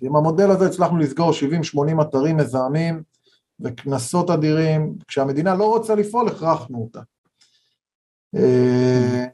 עם 0.02 0.16
המודל 0.16 0.52
הזה 0.52 0.66
הצלחנו 0.66 0.98
לסגור 0.98 1.32
70-80 1.32 2.02
אתרים 2.02 2.38
מזהמים, 2.38 3.04
וקנסות 3.64 4.30
אדירים, 4.30 4.96
כשהמדינה 5.08 5.56
לא 5.56 5.70
רוצה 5.70 5.96
לפעול, 5.96 6.28
הכרחנו 6.28 6.82
אותה. 6.82 7.02
אה, 8.36 9.26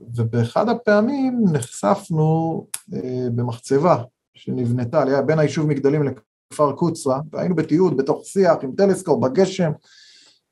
ובאחד 0.00 0.68
הפעמים 0.68 1.44
נחשפנו 1.52 2.66
אה, 2.94 3.26
במחצבה 3.34 4.02
שנבנתה 4.34 5.22
בין 5.26 5.38
היישוב 5.38 5.66
מגדלים 5.66 6.02
לכפר 6.02 6.72
קוצרה, 6.72 7.20
והיינו 7.32 7.54
בתיעוד 7.54 7.96
בתוך 7.96 8.24
שיח 8.24 8.56
עם 8.62 8.72
טלסקופ 8.76 9.24
בגשם, 9.24 9.72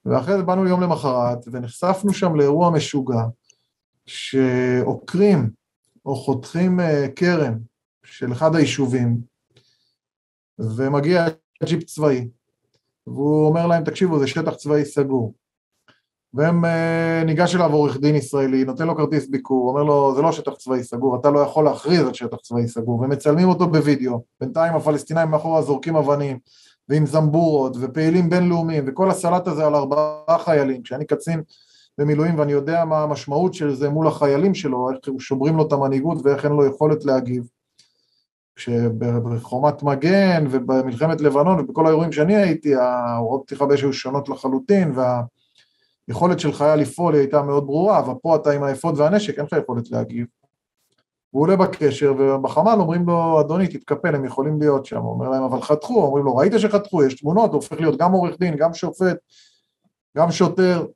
ואחרי 0.05 0.37
זה 0.37 0.43
באנו 0.43 0.69
יום 0.69 0.81
למחרת 0.81 1.39
ונחשפנו 1.53 2.15
שם 2.15 2.35
לאירוע 2.35 2.71
משוגע, 2.71 3.23
שעוקרים 4.07 5.51
או 6.07 6.17
חותכים 6.17 6.81
כרם 7.17 7.53
אה, 7.53 7.59
של 8.05 8.33
אחד 8.33 8.57
היישובים, 8.57 9.21
ומגיע 10.59 11.27
ג'יפ 11.65 11.85
צבאי, 11.85 12.29
והוא 13.15 13.47
אומר 13.47 13.67
להם, 13.67 13.85
תקשיבו, 13.85 14.19
זה 14.19 14.27
שטח 14.27 14.55
צבאי 14.55 14.85
סגור. 14.85 15.35
והם, 16.35 16.65
אה, 16.65 17.23
ניגש 17.25 17.55
אליו 17.55 17.73
עורך 17.73 17.97
דין 17.97 18.15
ישראלי, 18.15 18.65
נותן 18.65 18.87
לו 18.87 18.97
כרטיס 18.97 19.29
ביקור, 19.29 19.69
אומר 19.69 19.83
לו, 19.83 20.15
זה 20.15 20.23
לא 20.23 20.33
שטח 20.33 20.55
צבאי 20.55 20.83
סגור, 20.83 21.17
אתה 21.21 21.31
לא 21.31 21.41
יכול 21.41 21.65
להכריז 21.65 22.01
על 22.01 22.15
שטח 22.15 22.37
צבאי 22.37 22.69
סגור, 22.69 23.01
ומצלמים 23.01 23.49
אותו 23.49 23.67
בווידאו, 23.67 24.23
בינתיים 24.41 24.75
הפלסטינאים 24.75 25.31
מאחורה 25.31 25.63
זורקים 25.63 25.97
אבנים, 25.97 26.39
ועם 26.89 27.07
זמבורות, 27.07 27.77
ופעילים 27.81 28.31
בינלאומיים, 28.31 28.85
וכל 28.87 29.11
הסלט 29.11 29.49
הזה 29.49 29.67
על 29.67 29.75
ארבעה 29.75 30.39
חיילים, 30.39 30.83
כשאני 30.83 31.05
קצין 31.05 31.43
במילואים 31.99 32.39
ואני 32.39 32.53
יודע 32.53 32.85
מה 32.85 33.03
המשמעות 33.03 33.55
של 33.55 33.75
זה 33.75 33.89
מול 33.89 34.07
החיילים 34.07 34.55
שלו, 34.55 34.91
איך 34.91 34.99
שומרים 35.19 35.57
לו 35.57 35.67
את 35.67 35.73
המנהיגות 35.73 36.19
ואיך 36.25 36.45
אין 36.45 36.53
לו 36.53 36.67
יכולת 36.67 37.05
להגיב. 37.05 37.49
כשבחומת 38.59 39.83
מגן 39.83 40.45
ובמלחמת 40.51 41.21
לבנון 41.21 41.61
ובכל 41.61 41.87
האירועים 41.87 42.13
שאני 42.13 42.37
הייתי, 42.37 42.75
ההוראות 42.75 43.43
פתיחה 43.47 43.67
באש 43.67 43.83
היו 43.83 43.93
שונות 43.93 44.29
לחלוטין 44.29 44.93
והיכולת 46.09 46.41
של 46.41 46.53
חייל 46.53 46.81
לפעול 46.81 47.15
היא 47.15 47.21
הייתה 47.21 47.43
מאוד 47.43 47.67
ברורה, 47.67 47.99
אבל 47.99 48.15
פה 48.23 48.37
אתה 48.37 48.51
עם 48.51 48.63
האפוד 48.63 48.99
והנשק, 49.01 49.39
אין 49.39 49.45
לך 49.45 49.53
יכולת 49.53 49.91
להגיב. 49.91 50.27
הוא 51.31 51.43
עולה 51.43 51.57
בקשר 51.57 52.15
ובחמ"ל 52.19 52.81
אומרים 52.81 53.07
לו, 53.07 53.41
אדוני 53.41 53.69
תתקפל, 53.69 54.15
הם 54.15 54.25
יכולים 54.25 54.61
להיות 54.61 54.87
שם, 54.87 55.01
הוא 55.01 55.13
אומר 55.13 55.29
להם, 55.29 55.43
אבל 55.43 55.63
חתכו, 55.63 56.03
אומרים 56.03 56.25
לו, 56.25 56.37
ראית 56.37 56.53
שחתכו, 56.59 57.05
יש 57.05 57.15
תמונות, 57.15 57.51
הוא 57.51 57.57
הופך 57.57 57.81
להיות 57.81 57.99
גם 57.99 58.13
עורך 58.13 58.39
דין, 58.39 58.57
גם 58.57 58.75
שופט, 58.75 59.17
גם 60.17 60.31
שוטר, 60.31 60.87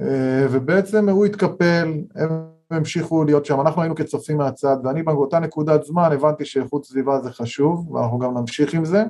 אה, 0.00 0.46
ובעצם 0.50 1.08
הוא 1.08 1.26
התקפל, 1.26 1.92
הם 2.14 2.59
המשיכו 2.70 3.24
להיות 3.24 3.44
שם, 3.44 3.60
אנחנו 3.60 3.82
היינו 3.82 3.94
כצופים 3.94 4.36
מהצד, 4.36 4.76
ואני 4.84 5.02
באותה 5.02 5.38
נקודת 5.38 5.84
זמן 5.84 6.12
הבנתי 6.12 6.44
שאיכות 6.44 6.84
סביבה 6.84 7.20
זה 7.20 7.30
חשוב, 7.30 7.92
ואנחנו 7.92 8.18
גם 8.18 8.38
נמשיך 8.38 8.74
עם 8.74 8.84
זה, 8.84 9.04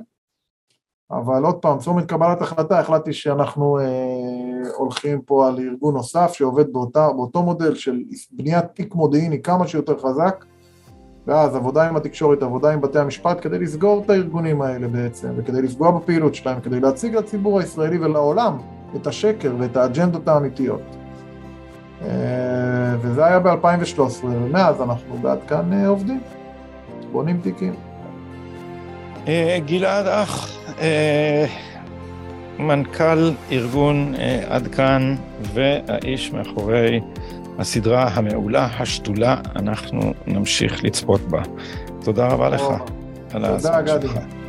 אבל 1.11 1.43
עוד 1.43 1.55
פעם, 1.55 1.77
צומת 1.79 2.05
קבלת 2.05 2.41
החלטה, 2.41 2.79
החלטתי 2.79 3.13
שאנחנו 3.13 3.79
אה, 3.79 3.85
הולכים 4.77 5.21
פה 5.21 5.47
על 5.47 5.59
ארגון 5.59 5.93
נוסף 5.93 6.33
שעובד 6.33 6.73
באותה, 6.73 7.09
באותו 7.09 7.43
מודל 7.43 7.75
של 7.75 7.99
בניית 8.31 8.65
תיק 8.65 8.95
מודיעיני 8.95 9.41
כמה 9.41 9.67
שיותר 9.67 9.97
חזק, 9.97 10.45
ואז 11.27 11.55
עבודה 11.55 11.87
עם 11.87 11.95
התקשורת, 11.95 12.43
עבודה 12.43 12.73
עם 12.73 12.81
בתי 12.81 12.99
המשפט, 12.99 13.37
כדי 13.41 13.59
לסגור 13.59 14.01
את 14.05 14.09
הארגונים 14.09 14.61
האלה 14.61 14.87
בעצם, 14.87 15.29
וכדי 15.37 15.61
לפגוע 15.61 15.91
בפעילות 15.91 16.35
שלהם, 16.35 16.61
כדי 16.61 16.79
להציג 16.79 17.15
לציבור 17.15 17.59
הישראלי 17.59 17.97
ולעולם 17.97 18.57
את 18.95 19.07
השקר 19.07 19.55
ואת 19.59 19.77
האג'נדות 19.77 20.27
האמיתיות. 20.27 21.00
אה, 22.05 22.95
וזה 23.01 23.25
היה 23.25 23.39
ב-2013, 23.39 24.23
ומאז 24.23 24.81
אנחנו 24.81 25.17
בעד 25.17 25.39
כאן 25.47 25.73
אה, 25.73 25.87
עובדים, 25.87 26.21
בונים 27.11 27.39
תיקים. 27.43 27.73
אה, 29.27 29.57
גלעד 29.65 30.07
אח, 30.07 30.57
מנכ"ל 32.59 33.31
ארגון 33.51 34.13
עד 34.49 34.67
כאן 34.67 35.15
והאיש 35.41 36.31
מאחורי 36.31 36.99
הסדרה 37.59 38.09
המעולה, 38.13 38.67
השתולה, 38.79 39.37
אנחנו 39.55 40.13
נמשיך 40.27 40.83
לצפות 40.83 41.21
בה. 41.21 41.41
תודה 42.03 42.27
רבה 42.27 42.49
לך 42.49 42.63
על 43.33 43.45
ההזמן 43.45 43.87
שלך. 43.87 44.01
תודה, 44.01 44.17
גדי. 44.17 44.40